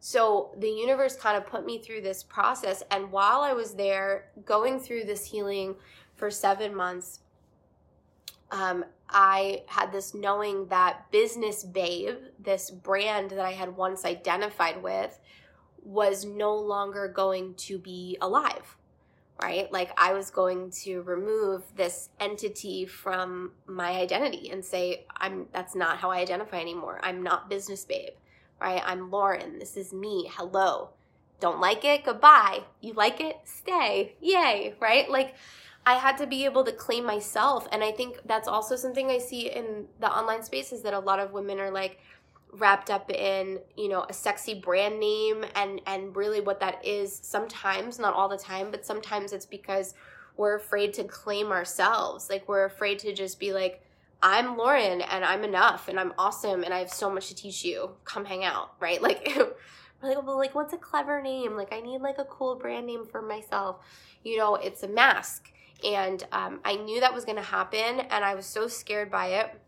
So 0.00 0.54
the 0.56 0.68
universe 0.68 1.16
kind 1.16 1.36
of 1.36 1.46
put 1.46 1.66
me 1.66 1.78
through 1.78 2.02
this 2.02 2.22
process. 2.22 2.84
And 2.92 3.10
while 3.10 3.40
I 3.40 3.52
was 3.52 3.74
there 3.74 4.30
going 4.44 4.78
through 4.78 5.04
this 5.04 5.24
healing 5.24 5.74
for 6.14 6.30
seven 6.30 6.74
months, 6.74 7.20
um, 8.50 8.84
I 9.08 9.62
had 9.66 9.92
this 9.92 10.14
knowing 10.14 10.66
that 10.66 11.10
Business 11.10 11.64
Babe, 11.64 12.16
this 12.38 12.70
brand 12.70 13.30
that 13.30 13.40
I 13.40 13.52
had 13.52 13.76
once 13.76 14.04
identified 14.04 14.82
with, 14.82 15.18
was 15.82 16.24
no 16.24 16.54
longer 16.54 17.08
going 17.08 17.54
to 17.54 17.78
be 17.78 18.18
alive, 18.20 18.76
right? 19.42 19.70
Like 19.72 19.90
I 19.96 20.12
was 20.12 20.30
going 20.30 20.70
to 20.82 21.00
remove 21.02 21.62
this 21.76 22.10
entity 22.20 22.84
from 22.84 23.52
my 23.66 23.92
identity 23.92 24.50
and 24.50 24.64
say, 24.64 25.06
I'm 25.16 25.46
that's 25.52 25.74
not 25.74 25.98
how 25.98 26.10
I 26.10 26.18
identify 26.18 26.60
anymore. 26.60 27.00
I'm 27.02 27.22
not 27.22 27.48
Business 27.48 27.84
Babe, 27.84 28.12
right? 28.60 28.82
I'm 28.84 29.10
Lauren. 29.10 29.58
This 29.58 29.76
is 29.76 29.92
me. 29.92 30.30
Hello. 30.34 30.90
Don't 31.40 31.60
like 31.60 31.84
it? 31.84 32.04
Goodbye. 32.04 32.64
You 32.80 32.92
like 32.94 33.20
it? 33.20 33.36
Stay. 33.44 34.16
Yay, 34.20 34.74
right? 34.80 35.08
Like 35.08 35.34
I 35.88 35.94
had 35.94 36.18
to 36.18 36.26
be 36.26 36.44
able 36.44 36.64
to 36.64 36.72
claim 36.72 37.06
myself. 37.06 37.66
And 37.72 37.82
I 37.82 37.92
think 37.92 38.18
that's 38.26 38.46
also 38.46 38.76
something 38.76 39.10
I 39.10 39.16
see 39.16 39.50
in 39.50 39.86
the 40.00 40.14
online 40.14 40.42
spaces 40.42 40.82
that 40.82 40.92
a 40.92 40.98
lot 40.98 41.18
of 41.18 41.32
women 41.32 41.58
are 41.58 41.70
like 41.70 41.98
wrapped 42.52 42.90
up 42.90 43.10
in, 43.10 43.60
you 43.74 43.88
know, 43.88 44.04
a 44.06 44.12
sexy 44.12 44.52
brand 44.52 45.00
name 45.00 45.46
and 45.54 45.80
and 45.86 46.14
really 46.14 46.42
what 46.42 46.60
that 46.60 46.84
is 46.84 47.18
sometimes, 47.22 47.98
not 47.98 48.12
all 48.12 48.28
the 48.28 48.36
time, 48.36 48.70
but 48.70 48.84
sometimes 48.84 49.32
it's 49.32 49.46
because 49.46 49.94
we're 50.36 50.56
afraid 50.56 50.92
to 50.92 51.04
claim 51.04 51.46
ourselves. 51.46 52.28
Like 52.28 52.46
we're 52.46 52.66
afraid 52.66 52.98
to 52.98 53.14
just 53.14 53.40
be 53.40 53.54
like 53.54 53.80
I'm 54.22 54.58
Lauren 54.58 55.00
and 55.00 55.24
I'm 55.24 55.42
enough 55.42 55.88
and 55.88 55.98
I'm 55.98 56.12
awesome 56.18 56.64
and 56.64 56.74
I 56.74 56.80
have 56.80 56.90
so 56.90 57.08
much 57.10 57.28
to 57.28 57.34
teach 57.34 57.64
you. 57.64 57.92
Come 58.04 58.26
hang 58.26 58.44
out, 58.44 58.74
right? 58.78 59.00
Like, 60.00 60.14
like, 60.16 60.26
well, 60.26 60.36
like, 60.36 60.54
what's 60.54 60.72
a 60.72 60.76
clever 60.76 61.20
name? 61.20 61.56
Like, 61.56 61.72
I 61.72 61.80
need 61.80 62.02
like 62.02 62.18
a 62.18 62.24
cool 62.24 62.54
brand 62.54 62.86
name 62.86 63.04
for 63.04 63.20
myself. 63.20 63.80
You 64.22 64.36
know, 64.36 64.54
it's 64.54 64.84
a 64.84 64.88
mask. 64.88 65.50
And 65.84 66.26
um, 66.32 66.60
I 66.64 66.76
knew 66.76 67.00
that 67.00 67.14
was 67.14 67.24
going 67.24 67.36
to 67.36 67.42
happen 67.42 68.00
and 68.00 68.24
I 68.24 68.34
was 68.34 68.46
so 68.46 68.66
scared 68.66 69.10
by 69.10 69.28
it. 69.28 69.60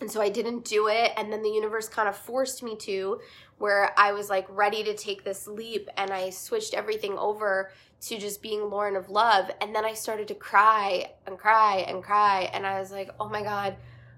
And 0.00 0.10
so 0.10 0.20
I 0.20 0.28
didn't 0.28 0.64
do 0.64 0.88
it. 0.88 1.12
And 1.16 1.32
then 1.32 1.42
the 1.42 1.50
universe 1.50 1.88
kind 1.88 2.08
of 2.08 2.16
forced 2.16 2.62
me 2.62 2.76
to, 2.76 3.20
where 3.58 3.92
I 3.96 4.12
was 4.12 4.28
like 4.28 4.46
ready 4.48 4.82
to 4.82 4.94
take 4.94 5.22
this 5.22 5.46
leap 5.46 5.88
and 5.96 6.10
I 6.10 6.30
switched 6.30 6.74
everything 6.74 7.16
over 7.16 7.70
to 8.02 8.18
just 8.18 8.42
being 8.42 8.68
Lauren 8.68 8.96
of 8.96 9.10
love. 9.10 9.50
And 9.60 9.74
then 9.74 9.84
I 9.84 9.94
started 9.94 10.26
to 10.28 10.34
cry 10.34 11.12
and 11.26 11.38
cry 11.38 11.84
and 11.86 12.02
cry. 12.02 12.50
And 12.52 12.66
I 12.66 12.80
was 12.80 12.90
like, 12.90 13.10
oh 13.20 13.28
my 13.28 13.42
God, 13.42 13.76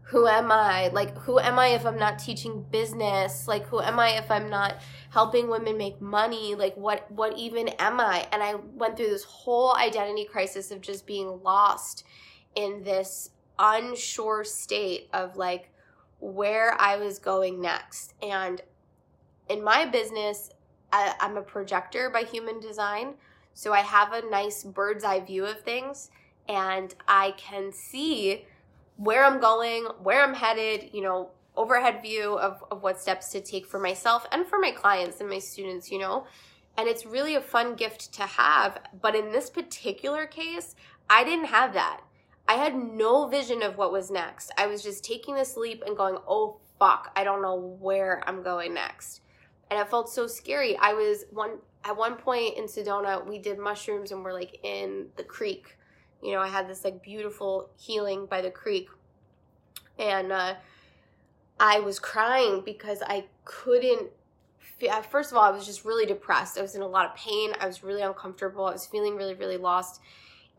who 0.08 0.26
am 0.26 0.52
I? 0.52 0.88
Like, 0.88 1.16
who 1.18 1.38
am 1.38 1.58
I 1.58 1.68
if 1.68 1.86
I'm 1.86 1.98
not 1.98 2.18
teaching 2.18 2.64
business? 2.70 3.48
Like, 3.48 3.66
who 3.66 3.80
am 3.80 3.98
I 3.98 4.10
if 4.18 4.30
I'm 4.30 4.50
not 4.50 4.76
helping 5.10 5.48
women 5.48 5.78
make 5.78 6.00
money? 6.00 6.54
Like, 6.54 6.76
what, 6.76 7.10
what 7.10 7.38
even 7.38 7.68
am 7.68 8.00
I? 8.00 8.26
And 8.30 8.42
I 8.42 8.54
went 8.54 8.96
through 8.96 9.08
this 9.08 9.24
whole 9.24 9.74
identity 9.74 10.26
crisis 10.26 10.70
of 10.70 10.82
just 10.82 11.06
being 11.06 11.42
lost 11.42 12.04
in 12.54 12.82
this 12.82 13.30
unsure 13.58 14.44
state 14.44 15.08
of 15.12 15.36
like 15.36 15.70
where 16.20 16.78
I 16.80 16.96
was 16.96 17.18
going 17.18 17.60
next. 17.60 18.14
And 18.22 18.60
in 19.48 19.64
my 19.64 19.86
business, 19.86 20.50
I, 20.92 21.14
I'm 21.20 21.36
a 21.38 21.42
projector 21.42 22.10
by 22.10 22.24
human 22.24 22.60
design. 22.60 23.14
So 23.54 23.72
I 23.72 23.80
have 23.80 24.12
a 24.12 24.28
nice 24.28 24.64
bird's 24.64 25.04
eye 25.04 25.20
view 25.20 25.46
of 25.46 25.60
things 25.62 26.10
and 26.48 26.94
I 27.08 27.32
can 27.38 27.72
see 27.72 28.44
where 28.96 29.24
I'm 29.24 29.40
going, 29.40 29.84
where 30.02 30.22
I'm 30.22 30.34
headed, 30.34 30.90
you 30.92 31.02
know, 31.02 31.30
overhead 31.56 32.02
view 32.02 32.38
of, 32.38 32.62
of 32.70 32.82
what 32.82 33.00
steps 33.00 33.30
to 33.30 33.40
take 33.40 33.66
for 33.66 33.78
myself 33.78 34.26
and 34.32 34.46
for 34.46 34.58
my 34.58 34.70
clients 34.70 35.20
and 35.20 35.28
my 35.28 35.38
students, 35.38 35.90
you 35.90 35.98
know. 35.98 36.26
And 36.76 36.88
it's 36.88 37.06
really 37.06 37.36
a 37.36 37.40
fun 37.40 37.74
gift 37.74 38.12
to 38.14 38.22
have. 38.22 38.80
But 39.00 39.14
in 39.14 39.30
this 39.30 39.50
particular 39.50 40.26
case, 40.26 40.74
I 41.08 41.22
didn't 41.22 41.46
have 41.46 41.74
that. 41.74 42.00
I 42.48 42.54
had 42.54 42.74
no 42.74 43.28
vision 43.28 43.62
of 43.62 43.78
what 43.78 43.92
was 43.92 44.10
next. 44.10 44.50
I 44.58 44.66
was 44.66 44.82
just 44.82 45.04
taking 45.04 45.34
this 45.34 45.56
leap 45.56 45.82
and 45.86 45.96
going, 45.96 46.18
oh, 46.28 46.58
fuck, 46.78 47.12
I 47.16 47.24
don't 47.24 47.42
know 47.42 47.76
where 47.80 48.22
I'm 48.26 48.42
going 48.42 48.74
next. 48.74 49.22
And 49.70 49.80
it 49.80 49.88
felt 49.88 50.10
so 50.10 50.26
scary. 50.26 50.76
I 50.76 50.92
was 50.92 51.24
one 51.30 51.58
at 51.84 51.96
one 51.96 52.16
point 52.16 52.56
in 52.56 52.64
Sedona, 52.64 53.26
we 53.26 53.38
did 53.38 53.58
mushrooms 53.58 54.10
and 54.10 54.24
we're 54.24 54.32
like 54.32 54.58
in 54.62 55.08
the 55.16 55.22
creek. 55.22 55.76
You 56.24 56.32
know, 56.32 56.40
I 56.40 56.48
had 56.48 56.68
this 56.68 56.84
like 56.84 57.02
beautiful 57.02 57.70
healing 57.76 58.26
by 58.26 58.40
the 58.40 58.50
creek. 58.50 58.88
And 59.98 60.32
uh, 60.32 60.54
I 61.60 61.80
was 61.80 61.98
crying 61.98 62.62
because 62.64 63.02
I 63.06 63.26
couldn't. 63.44 64.10
First 65.10 65.30
of 65.30 65.38
all, 65.38 65.44
I 65.44 65.50
was 65.50 65.64
just 65.64 65.84
really 65.84 66.04
depressed. 66.04 66.58
I 66.58 66.62
was 66.62 66.74
in 66.74 66.82
a 66.82 66.86
lot 66.86 67.06
of 67.06 67.14
pain. 67.14 67.52
I 67.60 67.66
was 67.66 67.84
really 67.84 68.02
uncomfortable. 68.02 68.66
I 68.66 68.72
was 68.72 68.86
feeling 68.86 69.16
really, 69.16 69.34
really 69.34 69.56
lost 69.56 70.00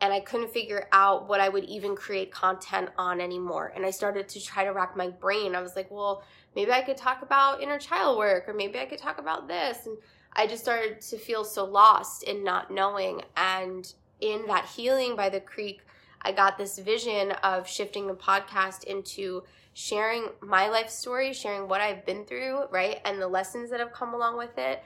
and 0.01 0.11
I 0.11 0.20
couldn't 0.20 0.51
figure 0.51 0.88
out 0.91 1.30
what 1.30 1.39
I 1.39 1.49
would 1.49 1.63
even 1.66 1.95
create 1.95 2.32
content 2.32 2.89
on 2.97 3.22
anymore. 3.22 3.72
And 3.76 3.86
I 3.86 3.91
started 3.91 4.28
to 4.30 4.43
try 4.43 4.66
to 4.66 4.72
rack 4.72 4.97
my 4.97 5.09
brain. 5.09 5.55
I 5.55 5.61
was 5.61 5.76
like, 5.76 5.89
well, 5.89 6.24
maybe 6.55 6.72
I 6.72 6.82
could 6.82 6.97
talk 6.97 7.22
about 7.22 7.61
inner 7.61 7.80
child 7.80 8.18
work, 8.18 8.47
or 8.47 8.53
maybe 8.53 8.78
I 8.78 8.86
could 8.86 8.99
talk 8.99 9.20
about 9.20 9.47
this. 9.47 9.86
And 9.86 9.97
I 10.34 10.47
just 10.47 10.63
started 10.63 10.99
to 11.01 11.18
feel 11.18 11.45
so 11.45 11.63
lost 11.63 12.24
in 12.24 12.43
not 12.43 12.72
knowing. 12.72 13.22
And 13.38 13.91
in 14.22 14.45
that 14.47 14.66
healing 14.66 15.16
by 15.16 15.30
the 15.30 15.39
creek, 15.39 15.82
I 16.22 16.32
got 16.32 16.57
this 16.57 16.80
vision 16.80 17.32
of 17.43 17.68
shifting 17.68 18.07
the 18.07 18.16
podcast 18.16 18.84
into 18.86 19.43
sharing 19.74 20.30
my 20.41 20.70
life 20.70 20.89
story, 20.89 21.34
sharing 21.34 21.68
what 21.68 21.82
I've 21.82 22.05
been 22.05 22.26
through, 22.26 22.66
right? 22.72 22.99
And 23.05 23.22
the 23.22 23.28
lessons 23.28 23.70
that 23.70 23.80
have 23.80 23.93
come 23.93 24.13
along 24.13 24.38
with 24.38 24.57
it. 24.57 24.84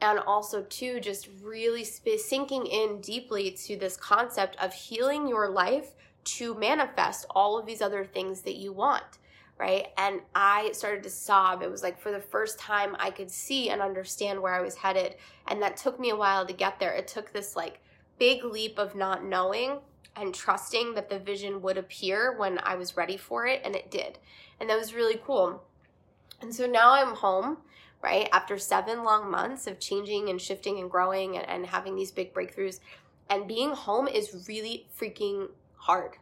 And 0.00 0.18
also 0.20 0.62
too 0.62 1.00
just 1.00 1.28
really 1.42 1.82
sp- 1.82 2.18
sinking 2.18 2.66
in 2.66 3.00
deeply 3.00 3.50
to 3.66 3.76
this 3.76 3.96
concept 3.96 4.56
of 4.62 4.74
healing 4.74 5.26
your 5.26 5.48
life 5.48 5.94
to 6.24 6.54
manifest 6.54 7.24
all 7.30 7.58
of 7.58 7.66
these 7.66 7.80
other 7.80 8.04
things 8.04 8.42
that 8.42 8.56
you 8.56 8.72
want 8.72 9.18
right? 9.58 9.86
And 9.96 10.20
i 10.34 10.70
started 10.72 11.02
to 11.04 11.10
sob. 11.10 11.62
It 11.62 11.70
was 11.70 11.82
like 11.82 11.98
for 11.98 12.12
the 12.12 12.20
first 12.20 12.58
time 12.58 12.96
i 12.98 13.10
could 13.10 13.30
see 13.30 13.70
and 13.70 13.80
understand 13.80 14.40
where 14.40 14.54
i 14.54 14.60
was 14.60 14.74
headed. 14.74 15.16
And 15.48 15.62
that 15.62 15.76
took 15.76 15.98
me 15.98 16.10
a 16.10 16.16
while 16.16 16.46
to 16.46 16.52
get 16.52 16.78
there. 16.78 16.92
It 16.92 17.08
took 17.08 17.32
this 17.32 17.56
like 17.56 17.80
big 18.18 18.44
leap 18.44 18.78
of 18.78 18.94
not 18.94 19.24
knowing 19.24 19.78
and 20.14 20.34
trusting 20.34 20.94
that 20.94 21.10
the 21.10 21.18
vision 21.18 21.60
would 21.62 21.76
appear 21.76 22.36
when 22.36 22.58
i 22.62 22.74
was 22.74 22.96
ready 22.96 23.16
for 23.16 23.46
it 23.46 23.60
and 23.64 23.76
it 23.76 23.90
did 23.90 24.18
and 24.60 24.70
that 24.70 24.78
was 24.78 24.94
really 24.94 25.20
cool 25.24 25.62
and 26.40 26.54
so 26.54 26.66
now 26.66 26.92
i'm 26.92 27.14
home 27.14 27.58
right? 28.02 28.28
After 28.32 28.58
seven 28.58 29.02
long 29.02 29.30
months 29.30 29.66
of 29.66 29.80
changing 29.80 30.28
and 30.28 30.40
shifting 30.40 30.78
and 30.78 30.90
growing 30.90 31.36
and, 31.36 31.48
and 31.48 31.66
having 31.66 31.96
these 31.96 32.12
big 32.12 32.32
breakthroughs. 32.32 32.78
And 33.28 33.48
being 33.48 33.70
home 33.70 34.06
is 34.06 34.46
really 34.48 34.86
freaking 34.96 35.48
hard. 35.76 36.12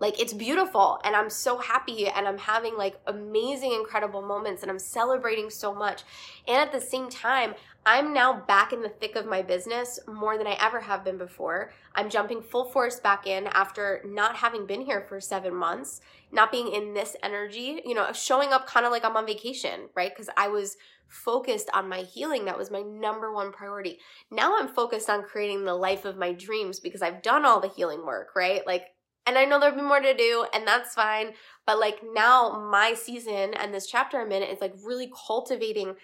Like 0.00 0.18
it's 0.20 0.32
beautiful 0.32 1.00
and 1.04 1.16
I'm 1.16 1.28
so 1.28 1.58
happy 1.58 2.06
and 2.06 2.26
I'm 2.26 2.38
having 2.38 2.78
like 2.78 2.98
amazing, 3.06 3.72
incredible 3.72 4.22
moments 4.22 4.62
and 4.62 4.70
I'm 4.70 4.78
celebrating 4.78 5.50
so 5.50 5.74
much. 5.74 6.02
And 6.46 6.56
at 6.56 6.72
the 6.72 6.80
same 6.80 7.10
time, 7.10 7.54
I'm 7.90 8.12
now 8.12 8.44
back 8.46 8.74
in 8.74 8.82
the 8.82 8.90
thick 8.90 9.16
of 9.16 9.24
my 9.24 9.40
business 9.40 9.98
more 10.06 10.36
than 10.36 10.46
I 10.46 10.58
ever 10.60 10.78
have 10.78 11.04
been 11.04 11.16
before. 11.16 11.72
I'm 11.94 12.10
jumping 12.10 12.42
full 12.42 12.66
force 12.66 13.00
back 13.00 13.26
in 13.26 13.46
after 13.46 14.02
not 14.04 14.36
having 14.36 14.66
been 14.66 14.82
here 14.82 15.06
for 15.08 15.22
seven 15.22 15.54
months, 15.54 16.02
not 16.30 16.52
being 16.52 16.70
in 16.70 16.92
this 16.92 17.16
energy, 17.22 17.80
you 17.86 17.94
know, 17.94 18.12
showing 18.12 18.52
up 18.52 18.66
kind 18.66 18.84
of 18.84 18.92
like 18.92 19.06
I'm 19.06 19.16
on 19.16 19.24
vacation, 19.24 19.88
right? 19.96 20.12
Because 20.14 20.28
I 20.36 20.48
was 20.48 20.76
focused 21.08 21.70
on 21.72 21.88
my 21.88 22.00
healing. 22.00 22.44
That 22.44 22.58
was 22.58 22.70
my 22.70 22.82
number 22.82 23.32
one 23.32 23.52
priority. 23.52 24.00
Now 24.30 24.58
I'm 24.58 24.68
focused 24.68 25.08
on 25.08 25.22
creating 25.22 25.64
the 25.64 25.74
life 25.74 26.04
of 26.04 26.18
my 26.18 26.34
dreams 26.34 26.80
because 26.80 27.00
I've 27.00 27.22
done 27.22 27.46
all 27.46 27.58
the 27.58 27.68
healing 27.68 28.04
work, 28.04 28.36
right? 28.36 28.66
Like, 28.66 28.82
and 29.24 29.38
I 29.38 29.46
know 29.46 29.58
there'll 29.58 29.76
be 29.76 29.82
more 29.82 30.00
to 30.00 30.14
do, 30.14 30.46
and 30.54 30.66
that's 30.66 30.94
fine. 30.94 31.32
But 31.66 31.78
like 31.78 32.00
now, 32.14 32.66
my 32.70 32.92
season 32.92 33.54
and 33.54 33.72
this 33.72 33.86
chapter 33.86 34.18
I'm 34.18 34.32
in 34.32 34.42
is 34.42 34.60
like 34.60 34.74
really 34.82 35.10
cultivating 35.26 35.96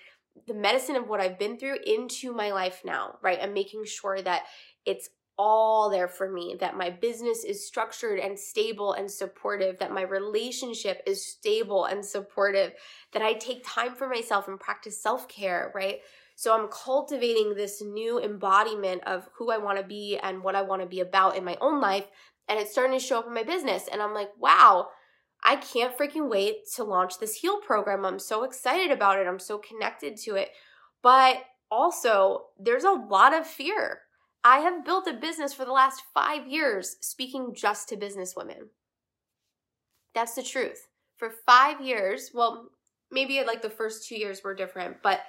the 0.46 0.54
medicine 0.54 0.96
of 0.96 1.08
what 1.08 1.20
I've 1.20 1.38
been 1.38 1.58
through 1.58 1.78
into 1.86 2.32
my 2.32 2.52
life 2.52 2.82
now, 2.84 3.18
right? 3.22 3.38
I'm 3.40 3.54
making 3.54 3.84
sure 3.86 4.20
that 4.20 4.42
it's 4.84 5.08
all 5.36 5.90
there 5.90 6.08
for 6.08 6.30
me, 6.30 6.56
that 6.60 6.76
my 6.76 6.90
business 6.90 7.44
is 7.44 7.66
structured 7.66 8.20
and 8.20 8.38
stable 8.38 8.92
and 8.92 9.10
supportive, 9.10 9.78
that 9.78 9.92
my 9.92 10.02
relationship 10.02 11.02
is 11.06 11.26
stable 11.26 11.86
and 11.86 12.04
supportive, 12.04 12.72
that 13.12 13.22
I 13.22 13.34
take 13.34 13.64
time 13.66 13.94
for 13.94 14.08
myself 14.08 14.46
and 14.48 14.60
practice 14.60 15.02
self 15.02 15.28
care, 15.28 15.72
right? 15.74 15.98
So 16.36 16.54
I'm 16.54 16.68
cultivating 16.68 17.54
this 17.54 17.82
new 17.82 18.20
embodiment 18.20 19.02
of 19.06 19.28
who 19.38 19.50
I 19.50 19.58
want 19.58 19.78
to 19.78 19.84
be 19.84 20.18
and 20.22 20.42
what 20.42 20.56
I 20.56 20.62
want 20.62 20.82
to 20.82 20.88
be 20.88 21.00
about 21.00 21.36
in 21.36 21.44
my 21.44 21.56
own 21.60 21.80
life. 21.80 22.06
And 22.48 22.58
it's 22.58 22.72
starting 22.72 22.98
to 22.98 23.04
show 23.04 23.20
up 23.20 23.26
in 23.26 23.34
my 23.34 23.44
business. 23.44 23.88
And 23.90 24.02
I'm 24.02 24.14
like, 24.14 24.30
wow, 24.38 24.88
I 25.44 25.56
can't 25.56 25.96
freaking 25.96 26.30
wait 26.30 26.68
to 26.76 26.84
launch 26.84 27.18
this 27.18 27.36
heal 27.36 27.60
program. 27.60 28.04
I'm 28.04 28.18
so 28.18 28.44
excited 28.44 28.90
about 28.90 29.18
it. 29.18 29.26
I'm 29.26 29.38
so 29.38 29.58
connected 29.58 30.16
to 30.18 30.36
it. 30.36 30.50
But 31.02 31.42
also, 31.70 32.46
there's 32.58 32.84
a 32.84 32.92
lot 32.92 33.34
of 33.34 33.46
fear 33.46 34.00
I 34.44 34.58
have 34.58 34.84
built 34.84 35.08
a 35.08 35.14
business 35.14 35.54
for 35.54 35.64
the 35.64 35.72
last 35.72 36.02
five 36.12 36.46
years 36.46 36.96
speaking 37.00 37.54
just 37.54 37.88
to 37.88 37.96
business 37.96 38.34
women. 38.36 38.68
That's 40.14 40.34
the 40.34 40.42
truth. 40.42 40.86
For 41.16 41.30
five 41.46 41.80
years, 41.80 42.30
well, 42.34 42.68
maybe 43.10 43.42
like 43.44 43.62
the 43.62 43.70
first 43.70 44.06
two 44.06 44.16
years 44.16 44.42
were 44.44 44.54
different, 44.54 44.98
but 45.02 45.20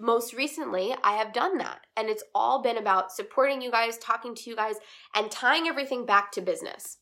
most 0.00 0.34
recently 0.34 0.94
I 1.04 1.12
have 1.12 1.32
done 1.32 1.58
that. 1.58 1.82
And 1.96 2.08
it's 2.08 2.24
all 2.34 2.60
been 2.60 2.78
about 2.78 3.12
supporting 3.12 3.62
you 3.62 3.70
guys, 3.70 3.98
talking 3.98 4.34
to 4.34 4.50
you 4.50 4.56
guys, 4.56 4.76
and 5.14 5.30
tying 5.30 5.68
everything 5.68 6.04
back 6.04 6.32
to 6.32 6.40
business 6.40 6.98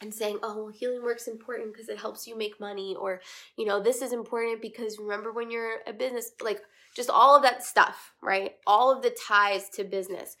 and 0.00 0.12
saying, 0.12 0.38
oh, 0.42 0.64
well, 0.64 0.68
healing 0.68 1.02
work's 1.02 1.28
important 1.28 1.72
because 1.72 1.88
it 1.88 1.98
helps 1.98 2.26
you 2.26 2.36
make 2.36 2.60
money, 2.60 2.96
or, 2.98 3.20
you 3.56 3.64
know, 3.64 3.82
this 3.82 4.02
is 4.02 4.12
important 4.12 4.60
because 4.60 4.98
remember 4.98 5.32
when 5.32 5.50
you're 5.50 5.78
a 5.86 5.92
business, 5.92 6.32
like 6.42 6.60
just 6.94 7.10
all 7.10 7.36
of 7.36 7.42
that 7.42 7.64
stuff, 7.64 8.12
right? 8.22 8.52
All 8.66 8.94
of 8.94 9.02
the 9.02 9.16
ties 9.26 9.68
to 9.70 9.84
business. 9.84 10.36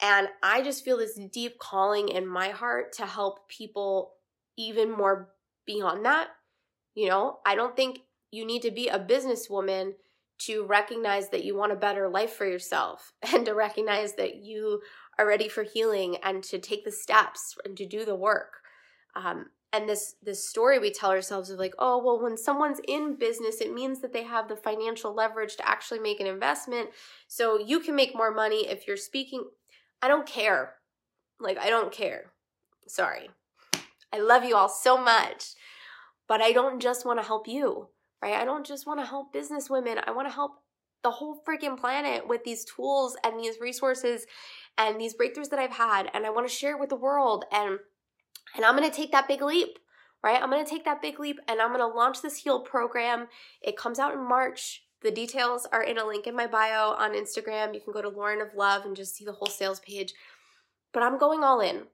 And 0.00 0.28
I 0.42 0.62
just 0.62 0.84
feel 0.84 0.98
this 0.98 1.18
deep 1.32 1.58
calling 1.58 2.08
in 2.08 2.26
my 2.26 2.48
heart 2.48 2.92
to 2.94 3.06
help 3.06 3.48
people 3.48 4.14
even 4.56 4.90
more 4.90 5.30
beyond 5.66 6.04
that. 6.04 6.28
You 6.94 7.08
know, 7.08 7.38
I 7.46 7.54
don't 7.54 7.76
think 7.76 8.00
you 8.30 8.44
need 8.44 8.62
to 8.62 8.70
be 8.70 8.88
a 8.88 8.98
businesswoman 8.98 9.92
to 10.40 10.64
recognize 10.64 11.28
that 11.28 11.44
you 11.44 11.56
want 11.56 11.72
a 11.72 11.76
better 11.76 12.08
life 12.08 12.32
for 12.32 12.46
yourself 12.46 13.12
and 13.32 13.46
to 13.46 13.54
recognize 13.54 14.14
that 14.14 14.36
you 14.36 14.80
are 15.18 15.26
ready 15.26 15.48
for 15.48 15.62
healing 15.62 16.16
and 16.22 16.42
to 16.42 16.58
take 16.58 16.84
the 16.84 16.92
steps 16.92 17.56
and 17.64 17.76
to 17.76 17.86
do 17.86 18.04
the 18.04 18.16
work. 18.16 18.61
Um, 19.14 19.46
and 19.72 19.88
this 19.88 20.16
this 20.22 20.46
story 20.46 20.78
we 20.78 20.90
tell 20.90 21.10
ourselves 21.10 21.48
of 21.48 21.58
like 21.58 21.74
oh 21.78 22.02
well 22.04 22.20
when 22.22 22.36
someone's 22.36 22.80
in 22.86 23.16
business 23.16 23.60
it 23.60 23.72
means 23.72 24.00
that 24.00 24.12
they 24.12 24.24
have 24.24 24.46
the 24.48 24.56
financial 24.56 25.14
leverage 25.14 25.56
to 25.56 25.68
actually 25.68 25.98
make 25.98 26.20
an 26.20 26.26
investment. 26.26 26.90
So 27.26 27.58
you 27.58 27.80
can 27.80 27.96
make 27.96 28.14
more 28.14 28.32
money 28.32 28.68
if 28.68 28.86
you're 28.86 28.96
speaking. 28.96 29.44
I 30.02 30.08
don't 30.08 30.26
care. 30.26 30.74
Like 31.40 31.58
i 31.58 31.70
don't 31.70 31.92
care. 31.92 32.32
Sorry. 32.86 33.30
I 34.12 34.18
love 34.18 34.44
you 34.44 34.56
all 34.56 34.68
so 34.68 34.98
much. 34.98 35.54
But 36.28 36.40
I 36.40 36.52
don't 36.52 36.80
just 36.80 37.04
want 37.04 37.20
to 37.20 37.26
help 37.26 37.48
you, 37.48 37.88
right? 38.22 38.34
I 38.34 38.44
don't 38.44 38.66
just 38.66 38.86
want 38.86 39.00
to 39.00 39.06
help 39.06 39.32
business 39.32 39.68
women. 39.68 39.98
I 40.06 40.12
want 40.12 40.28
to 40.28 40.34
help 40.34 40.52
the 41.02 41.10
whole 41.10 41.42
freaking 41.46 41.78
planet 41.78 42.28
with 42.28 42.44
these 42.44 42.64
tools 42.64 43.16
and 43.24 43.38
these 43.38 43.60
resources 43.60 44.24
and 44.78 45.00
these 45.00 45.14
breakthroughs 45.14 45.50
that 45.50 45.58
I've 45.58 45.72
had. 45.72 46.08
And 46.14 46.24
I 46.24 46.30
want 46.30 46.48
to 46.48 46.54
share 46.54 46.76
it 46.76 46.80
with 46.80 46.90
the 46.90 46.96
world. 46.96 47.44
And 47.52 47.80
and 48.54 48.64
I'm 48.64 48.76
going 48.76 48.88
to 48.88 48.96
take 48.96 49.12
that 49.12 49.28
big 49.28 49.42
leap, 49.42 49.78
right? 50.22 50.40
I'm 50.40 50.50
going 50.50 50.64
to 50.64 50.70
take 50.70 50.84
that 50.84 51.02
big 51.02 51.18
leap 51.18 51.38
and 51.48 51.60
I'm 51.60 51.74
going 51.74 51.80
to 51.80 51.86
launch 51.86 52.22
this 52.22 52.38
heal 52.38 52.60
program. 52.60 53.28
It 53.62 53.76
comes 53.76 53.98
out 53.98 54.14
in 54.14 54.28
March. 54.28 54.84
The 55.02 55.10
details 55.10 55.66
are 55.72 55.82
in 55.82 55.98
a 55.98 56.06
link 56.06 56.26
in 56.26 56.36
my 56.36 56.46
bio 56.46 56.90
on 56.92 57.14
Instagram. 57.14 57.74
You 57.74 57.80
can 57.80 57.92
go 57.92 58.02
to 58.02 58.08
Lauren 58.08 58.40
of 58.40 58.54
Love 58.54 58.84
and 58.84 58.94
just 58.94 59.16
see 59.16 59.24
the 59.24 59.32
whole 59.32 59.48
sales 59.48 59.80
page. 59.80 60.12
But 60.92 61.02
I'm 61.02 61.18
going 61.18 61.42
all 61.42 61.60
in 61.60 61.84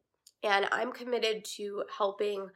and 0.43 0.67
I'm 0.71 0.93
committed 0.93 1.45
to 1.57 1.85
helping 1.97 2.49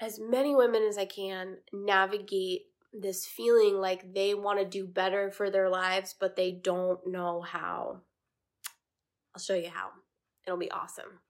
as 0.00 0.18
many 0.20 0.54
women 0.54 0.82
as 0.82 0.98
I 0.98 1.06
can 1.06 1.58
navigate 1.72 2.62
this 2.92 3.26
feeling 3.26 3.76
like 3.76 4.14
they 4.14 4.34
want 4.34 4.58
to 4.58 4.64
do 4.64 4.86
better 4.86 5.30
for 5.30 5.50
their 5.50 5.68
lives, 5.68 6.14
but 6.18 6.36
they 6.36 6.50
don't 6.50 7.06
know 7.06 7.40
how. 7.40 8.00
I'll 9.34 9.42
show 9.42 9.54
you 9.54 9.70
how. 9.70 9.90
It'll 10.46 10.58
be 10.58 10.70
awesome. 10.70 11.20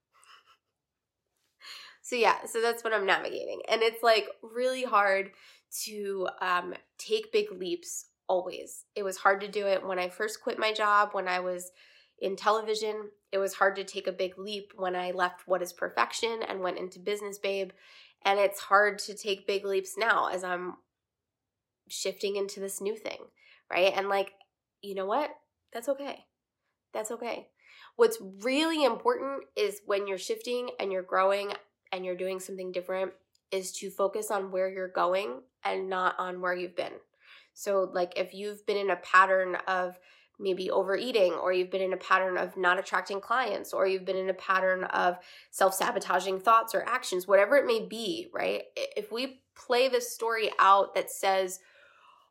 So, 2.06 2.14
yeah, 2.14 2.44
so 2.46 2.60
that's 2.60 2.84
what 2.84 2.92
I'm 2.92 3.04
navigating. 3.04 3.62
And 3.68 3.82
it's 3.82 4.00
like 4.00 4.28
really 4.40 4.84
hard 4.84 5.32
to 5.86 6.28
um, 6.40 6.74
take 6.98 7.32
big 7.32 7.50
leaps 7.50 8.06
always. 8.28 8.84
It 8.94 9.02
was 9.02 9.16
hard 9.16 9.40
to 9.40 9.48
do 9.48 9.66
it 9.66 9.84
when 9.84 9.98
I 9.98 10.08
first 10.08 10.40
quit 10.40 10.56
my 10.56 10.72
job, 10.72 11.08
when 11.14 11.26
I 11.26 11.40
was 11.40 11.72
in 12.20 12.36
television. 12.36 13.10
It 13.32 13.38
was 13.38 13.54
hard 13.54 13.74
to 13.74 13.82
take 13.82 14.06
a 14.06 14.12
big 14.12 14.38
leap 14.38 14.70
when 14.76 14.94
I 14.94 15.10
left 15.10 15.48
What 15.48 15.62
is 15.62 15.72
Perfection 15.72 16.44
and 16.48 16.60
went 16.60 16.78
into 16.78 17.00
Business 17.00 17.38
Babe. 17.38 17.70
And 18.24 18.38
it's 18.38 18.60
hard 18.60 19.00
to 19.00 19.16
take 19.16 19.48
big 19.48 19.64
leaps 19.64 19.94
now 19.98 20.28
as 20.28 20.44
I'm 20.44 20.74
shifting 21.88 22.36
into 22.36 22.60
this 22.60 22.80
new 22.80 22.94
thing, 22.94 23.18
right? 23.68 23.92
And 23.96 24.08
like, 24.08 24.30
you 24.80 24.94
know 24.94 25.06
what? 25.06 25.30
That's 25.72 25.88
okay. 25.88 26.26
That's 26.94 27.10
okay. 27.10 27.48
What's 27.96 28.18
really 28.42 28.84
important 28.84 29.42
is 29.56 29.80
when 29.86 30.06
you're 30.06 30.18
shifting 30.18 30.70
and 30.78 30.92
you're 30.92 31.02
growing 31.02 31.52
and 31.92 32.04
you're 32.04 32.16
doing 32.16 32.40
something 32.40 32.72
different 32.72 33.12
is 33.50 33.72
to 33.72 33.90
focus 33.90 34.30
on 34.30 34.50
where 34.50 34.68
you're 34.68 34.88
going 34.88 35.40
and 35.64 35.88
not 35.88 36.18
on 36.18 36.40
where 36.40 36.54
you've 36.54 36.76
been. 36.76 36.92
So, 37.54 37.90
like, 37.92 38.12
if 38.16 38.34
you've 38.34 38.66
been 38.66 38.76
in 38.76 38.90
a 38.90 38.96
pattern 38.96 39.56
of 39.66 39.98
maybe 40.38 40.70
overeating, 40.70 41.32
or 41.32 41.52
you've 41.52 41.70
been 41.70 41.80
in 41.80 41.94
a 41.94 41.98
pattern 41.98 42.36
of 42.36 42.56
not 42.56 42.78
attracting 42.78 43.20
clients, 43.20 43.72
or 43.72 43.86
you've 43.86 44.04
been 44.04 44.16
in 44.16 44.28
a 44.28 44.34
pattern 44.34 44.84
of 44.84 45.16
self 45.50 45.74
sabotaging 45.74 46.40
thoughts 46.40 46.74
or 46.74 46.86
actions, 46.86 47.26
whatever 47.26 47.56
it 47.56 47.66
may 47.66 47.80
be, 47.80 48.28
right? 48.32 48.64
If 48.76 49.10
we 49.10 49.40
play 49.54 49.88
this 49.88 50.12
story 50.12 50.50
out 50.58 50.94
that 50.94 51.10
says, 51.10 51.60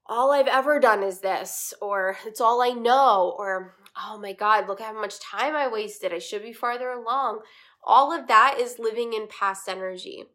all 0.07 0.31
I've 0.31 0.47
ever 0.47 0.79
done 0.79 1.01
is 1.01 1.19
this, 1.19 1.73
or 1.81 2.17
it's 2.25 2.41
all 2.41 2.61
I 2.61 2.69
know, 2.69 3.35
or 3.37 3.75
oh 3.97 4.19
my 4.19 4.33
God, 4.33 4.67
look 4.67 4.79
how 4.79 4.93
much 4.93 5.19
time 5.19 5.55
I 5.55 5.67
wasted. 5.67 6.13
I 6.13 6.19
should 6.19 6.43
be 6.43 6.53
farther 6.53 6.89
along. 6.89 7.39
All 7.85 8.11
of 8.11 8.27
that 8.27 8.57
is 8.59 8.79
living 8.79 9.13
in 9.13 9.27
past 9.27 9.69
energy. 9.69 10.25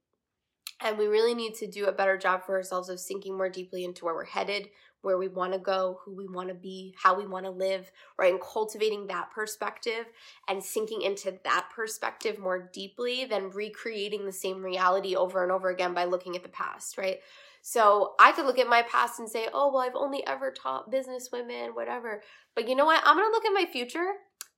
And 0.82 0.96
we 0.96 1.06
really 1.06 1.34
need 1.34 1.54
to 1.56 1.66
do 1.66 1.86
a 1.86 1.92
better 1.92 2.16
job 2.16 2.44
for 2.44 2.54
ourselves 2.54 2.88
of 2.88 3.00
sinking 3.00 3.36
more 3.36 3.50
deeply 3.50 3.84
into 3.84 4.06
where 4.06 4.14
we're 4.14 4.24
headed, 4.24 4.70
where 5.02 5.18
we 5.18 5.28
want 5.28 5.52
to 5.52 5.58
go, 5.58 5.98
who 6.04 6.14
we 6.14 6.26
want 6.26 6.48
to 6.48 6.54
be, 6.54 6.94
how 7.02 7.14
we 7.16 7.26
want 7.26 7.44
to 7.44 7.50
live, 7.50 7.90
right? 8.18 8.32
And 8.32 8.40
cultivating 8.40 9.06
that 9.06 9.30
perspective 9.30 10.06
and 10.48 10.62
sinking 10.62 11.02
into 11.02 11.38
that 11.44 11.68
perspective 11.74 12.38
more 12.38 12.70
deeply 12.72 13.26
than 13.26 13.50
recreating 13.50 14.24
the 14.24 14.32
same 14.32 14.62
reality 14.62 15.16
over 15.16 15.42
and 15.42 15.52
over 15.52 15.68
again 15.68 15.92
by 15.92 16.04
looking 16.04 16.34
at 16.34 16.42
the 16.42 16.48
past, 16.48 16.96
right? 16.96 17.18
So 17.62 18.14
I 18.18 18.32
could 18.32 18.46
look 18.46 18.58
at 18.58 18.68
my 18.68 18.82
past 18.82 19.18
and 19.18 19.28
say, 19.28 19.48
oh, 19.52 19.70
well, 19.70 19.82
I've 19.82 19.94
only 19.94 20.26
ever 20.26 20.50
taught 20.50 20.90
business 20.90 21.28
women, 21.30 21.74
whatever. 21.74 22.22
But 22.54 22.68
you 22.68 22.74
know 22.74 22.86
what? 22.86 23.02
I'm 23.04 23.16
going 23.16 23.28
to 23.28 23.32
look 23.32 23.44
at 23.44 23.52
my 23.52 23.66
future 23.70 24.12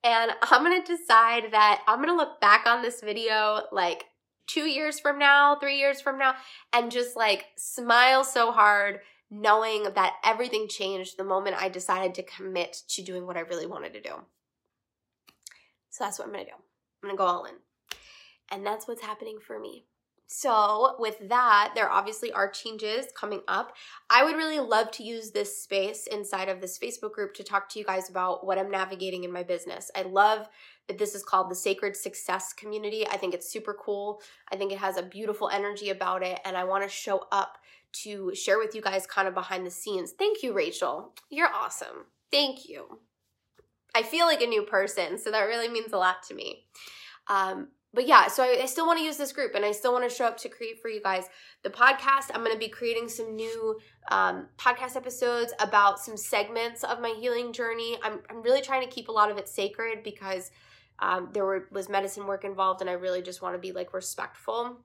and 0.05 0.33
I'm 0.43 0.65
to 0.65 0.97
decide 0.97 1.53
that 1.53 1.83
I'm 1.87 2.05
to 2.05 2.15
look 2.15 2.41
back 2.41 2.67
on 2.67 2.83
this 2.83 3.01
video 3.01 3.63
like 3.73 4.05
two 4.47 4.67
years 4.67 5.01
from 5.01 5.19
now, 5.19 5.57
three 5.57 5.79
years 5.79 6.01
from 6.01 6.19
now, 6.19 6.35
and 6.73 6.91
just 6.91 7.17
like 7.17 7.47
smile 7.57 8.25
so 8.25 8.53
hard 8.53 9.01
knowing 9.31 9.85
that 9.95 10.17
everything 10.25 10.69
changed 10.69 11.17
the 11.17 11.25
moment 11.25 11.57
I 11.61 11.69
decided 11.69 12.15
to 12.17 12.23
commit 12.23 12.83
to 12.89 13.03
doing 13.03 13.27
what 13.27 13.37
I 13.37 13.41
really 13.41 13.67
wanted 13.67 13.95
to 13.95 14.01
do. 14.01 14.13
So 15.91 16.05
that's 16.05 16.19
what 16.19 16.29
I'm 16.29 16.35
to 16.45 16.51
do. 16.51 16.57
I'm 17.03 17.09
to 17.11 17.17
go 17.17 17.25
all 17.25 17.45
in. 17.45 17.55
And 18.51 18.67
that's 18.67 18.87
what's 18.87 19.03
happening 19.03 19.39
for 19.45 19.59
me. 19.59 19.87
So, 20.35 20.97
with 20.99 21.29
that, 21.29 21.73
there 21.75 21.93
obviously 21.93 22.33
are 22.33 22.51
changes 22.51 23.05
coming 23.15 23.43
up. 23.49 23.77
I 24.09 24.25
would 24.25 24.35
really 24.35 24.61
love 24.61 24.91
to 24.93 25.03
use 25.03 25.31
this 25.31 25.63
space 25.63 26.07
inside 26.07 26.49
of 26.49 26.59
this 26.59 26.79
Facebook 26.79 27.13
group 27.13 27.35
to 27.35 27.45
talk 27.45 27.69
to 27.69 27.79
you 27.79 27.85
guys 27.85 28.09
about 28.09 28.47
what 28.47 28.57
I'm 28.57 28.71
navigating 28.71 29.25
in 29.25 29.33
my 29.33 29.43
business. 29.43 29.91
I 29.95 30.03
love 30.03 30.49
that 30.89 30.97
this 30.97 31.15
is 31.15 31.23
called 31.23 31.51
the 31.51 31.55
Sacred 31.55 31.95
Success 31.95 32.55
Community. 32.55 33.07
I 33.07 33.19
think 33.19 33.35
it's 33.35 33.53
super 33.53 33.75
cool. 33.75 34.23
I 34.51 34.57
think 34.57 34.73
it 34.73 34.79
has 34.79 34.97
a 34.97 35.03
beautiful 35.03 35.51
energy 35.51 35.91
about 35.91 36.23
it, 36.23 36.41
and 36.47 36.57
I 36.57 36.65
want 36.65 36.83
to 36.83 36.89
show 36.89 37.27
up 37.31 37.59
to 38.05 38.35
share 38.35 38.59
with 38.59 38.75
you 38.75 38.81
guys 38.81 39.07
kind 39.07 39.29
of 39.29 39.35
behind 39.35 39.67
the 39.67 39.71
scenes. 39.71 40.13
Thank 40.13 40.43
you, 40.43 40.55
Rachel. 40.55 41.13
You're 41.29 41.53
awesome. 41.53 42.07
Thank 42.31 42.71
you. 42.71 43.01
I 43.95 44.03
feel 44.03 44.25
like 44.25 44.41
a 44.41 44.47
new 44.47 44.63
person, 44.63 45.19
so 45.19 45.31
that 45.31 45.43
really 45.43 45.69
means 45.69 45.93
a 45.93 45.99
lot 45.99 46.23
to 46.29 46.35
me. 46.35 46.65
Um, 47.29 47.69
but 47.95 48.07
yeah, 48.07 48.29
so 48.29 48.43
I, 48.43 48.61
I 48.63 48.67
still 48.67 48.87
want 48.87 48.99
to 48.99 49.05
use 49.05 49.17
this 49.19 49.33
group 49.33 49.55
and 49.55 49.65
I 49.65 49.73
still 49.73 49.93
want 49.93 50.09
to 50.09 50.15
show 50.15 50.25
up 50.25 50.39
to 50.39 50.49
create 50.49 50.81
for 50.81 50.89
you 50.89 51.03
guys 51.03 51.29
the 51.63 51.71
podcast. 51.71 52.31
I'm 52.35 52.43
going 52.43 52.53
to 52.53 52.59
be 52.59 52.69
creating 52.69 53.09
some 53.09 53.37
new 53.37 53.79
um, 54.11 54.47
podcast 54.57 54.97
episodes 54.97 55.53
about 55.61 56.01
some 56.01 56.17
segments 56.17 56.85
of 56.85 57.01
my 57.01 57.15
healing 57.21 57.53
journey. 57.53 57.99
I'm, 58.03 58.21
I'm 58.31 58.43
really 58.43 58.63
trying 58.63 58.83
to 58.83 58.89
keep 58.89 59.09
a 59.09 59.13
lot 59.13 59.31
of 59.31 59.37
it 59.37 59.49
sacred 59.49 60.03
because 60.03 60.51
um, 61.01 61.29
there 61.33 61.45
were, 61.45 61.69
was 61.71 61.89
medicine 61.89 62.27
work 62.27 62.45
involved 62.45 62.81
and 62.81 62.89
I 62.89 62.95
really 62.95 63.21
just 63.21 63.43
want 63.43 63.55
to 63.55 63.59
be 63.59 63.73
like 63.73 63.93
respectful 63.93 64.79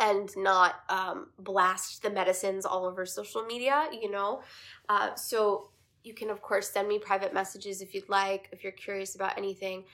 and 0.00 0.30
not 0.36 0.76
um, 0.88 1.28
blast 1.38 2.02
the 2.02 2.10
medicines 2.10 2.64
all 2.64 2.84
over 2.84 3.06
social 3.06 3.44
media, 3.44 3.88
you 3.92 4.10
know? 4.10 4.42
Uh, 4.88 5.14
so 5.14 5.70
you 6.04 6.14
can, 6.14 6.30
of 6.30 6.40
course, 6.40 6.70
send 6.70 6.88
me 6.88 6.98
private 6.98 7.34
messages 7.34 7.82
if 7.82 7.94
you'd 7.94 8.08
like, 8.08 8.48
if 8.52 8.62
you're 8.62 8.72
curious 8.72 9.14
about 9.14 9.36
anything 9.36 9.84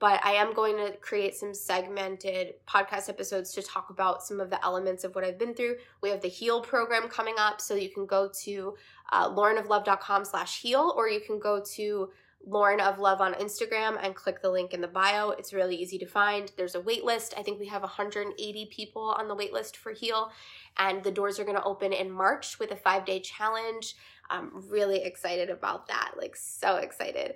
but 0.00 0.18
I 0.24 0.32
am 0.32 0.54
going 0.54 0.78
to 0.78 0.96
create 0.96 1.36
some 1.36 1.52
segmented 1.52 2.54
podcast 2.66 3.10
episodes 3.10 3.52
to 3.52 3.62
talk 3.62 3.90
about 3.90 4.22
some 4.22 4.40
of 4.40 4.48
the 4.48 4.62
elements 4.64 5.04
of 5.04 5.14
what 5.14 5.24
I've 5.24 5.38
been 5.38 5.54
through. 5.54 5.76
We 6.00 6.08
have 6.08 6.22
the 6.22 6.28
Heal 6.28 6.62
program 6.62 7.06
coming 7.08 7.34
up, 7.38 7.60
so 7.60 7.74
you 7.74 7.90
can 7.90 8.06
go 8.06 8.30
to 8.42 8.74
uh, 9.12 9.28
laurenoflove.com 9.28 10.24
slash 10.24 10.62
heal, 10.62 10.94
or 10.96 11.08
you 11.08 11.20
can 11.20 11.38
go 11.38 11.62
to 11.74 12.10
Lauren 12.46 12.80
of 12.80 12.98
Love 12.98 13.20
on 13.20 13.34
Instagram 13.34 13.98
and 14.02 14.14
click 14.14 14.40
the 14.40 14.50
link 14.50 14.72
in 14.72 14.80
the 14.80 14.88
bio. 14.88 15.30
It's 15.30 15.52
really 15.52 15.76
easy 15.76 15.98
to 15.98 16.06
find. 16.06 16.50
There's 16.56 16.74
a 16.74 16.80
wait 16.80 17.04
list. 17.04 17.34
I 17.36 17.42
think 17.42 17.60
we 17.60 17.66
have 17.66 17.82
180 17.82 18.66
people 18.72 19.02
on 19.02 19.28
the 19.28 19.34
wait 19.34 19.52
list 19.52 19.76
for 19.76 19.92
Heal, 19.92 20.32
and 20.78 21.04
the 21.04 21.10
doors 21.10 21.38
are 21.38 21.44
going 21.44 21.58
to 21.58 21.64
open 21.64 21.92
in 21.92 22.10
March 22.10 22.58
with 22.58 22.70
a 22.70 22.76
five 22.76 23.04
day 23.04 23.20
challenge. 23.20 23.96
I'm 24.30 24.66
really 24.70 25.02
excited 25.02 25.50
about 25.50 25.88
that, 25.88 26.12
like, 26.16 26.36
so 26.36 26.76
excited 26.76 27.34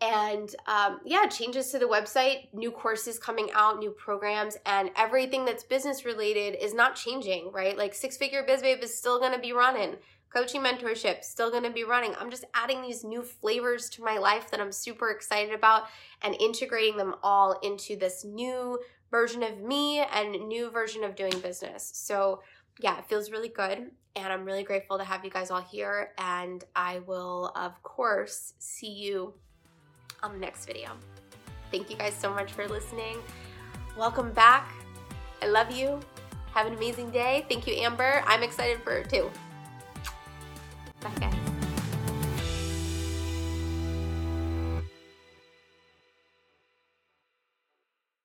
and 0.00 0.54
um, 0.66 1.00
yeah 1.04 1.26
changes 1.26 1.70
to 1.70 1.78
the 1.78 1.86
website 1.86 2.52
new 2.52 2.70
courses 2.70 3.18
coming 3.18 3.48
out 3.54 3.78
new 3.78 3.90
programs 3.90 4.56
and 4.66 4.90
everything 4.96 5.44
that's 5.44 5.62
business 5.62 6.04
related 6.04 6.56
is 6.62 6.74
not 6.74 6.96
changing 6.96 7.50
right? 7.52 7.76
Like 7.76 7.94
six 7.94 8.16
figure 8.16 8.44
biz 8.46 8.62
babe 8.62 8.82
is 8.82 8.96
still 8.96 9.20
to 9.20 9.38
be 9.38 9.52
running. 9.52 9.96
Coaching 10.34 10.60
mentorship 10.60 11.24
still 11.24 11.50
to 11.50 11.70
be 11.70 11.84
running. 11.84 12.14
I'm 12.18 12.30
just 12.30 12.44
adding 12.52 12.82
these 12.82 13.04
new 13.04 13.22
flavors 13.22 13.88
to 13.90 14.02
my 14.02 14.18
life 14.18 14.50
that 14.50 14.60
i'm 14.60 14.72
super 14.72 15.10
excited 15.10 15.54
about 15.54 15.84
and 16.22 16.34
integrating 16.40 16.96
them 16.96 17.14
all 17.22 17.58
into 17.62 17.96
this 17.96 18.24
new 18.24 18.78
version 19.10 19.42
of 19.42 19.60
me 19.60 20.00
and 20.00 20.32
new 20.48 20.70
version 20.70 21.04
of 21.04 21.16
doing 21.16 21.38
business. 21.40 21.90
So 21.94 22.40
yeah 22.80 22.98
it 22.98 23.06
feels 23.06 23.30
really 23.30 23.48
good 23.48 23.90
and 24.14 24.32
i'm 24.32 24.44
really 24.44 24.62
grateful 24.62 24.98
to 24.98 25.04
have 25.04 25.24
you 25.24 25.30
guys 25.30 25.50
all 25.50 25.62
here 25.62 26.12
and 26.18 26.64
i 26.74 27.00
will 27.00 27.52
of 27.56 27.82
course 27.82 28.54
see 28.58 28.90
you 28.90 29.34
on 30.22 30.32
the 30.32 30.38
next 30.38 30.66
video. 30.66 30.90
Thank 31.70 31.90
you 31.90 31.96
guys 31.96 32.14
so 32.14 32.32
much 32.32 32.52
for 32.52 32.66
listening. 32.68 33.18
Welcome 33.96 34.32
back. 34.32 34.72
I 35.42 35.46
love 35.46 35.70
you. 35.70 36.00
Have 36.52 36.66
an 36.66 36.74
amazing 36.74 37.10
day. 37.10 37.44
Thank 37.48 37.66
you, 37.66 37.74
Amber. 37.74 38.22
I'm 38.26 38.42
excited 38.42 38.82
for 38.82 38.92
her 38.92 39.02
too. 39.04 39.30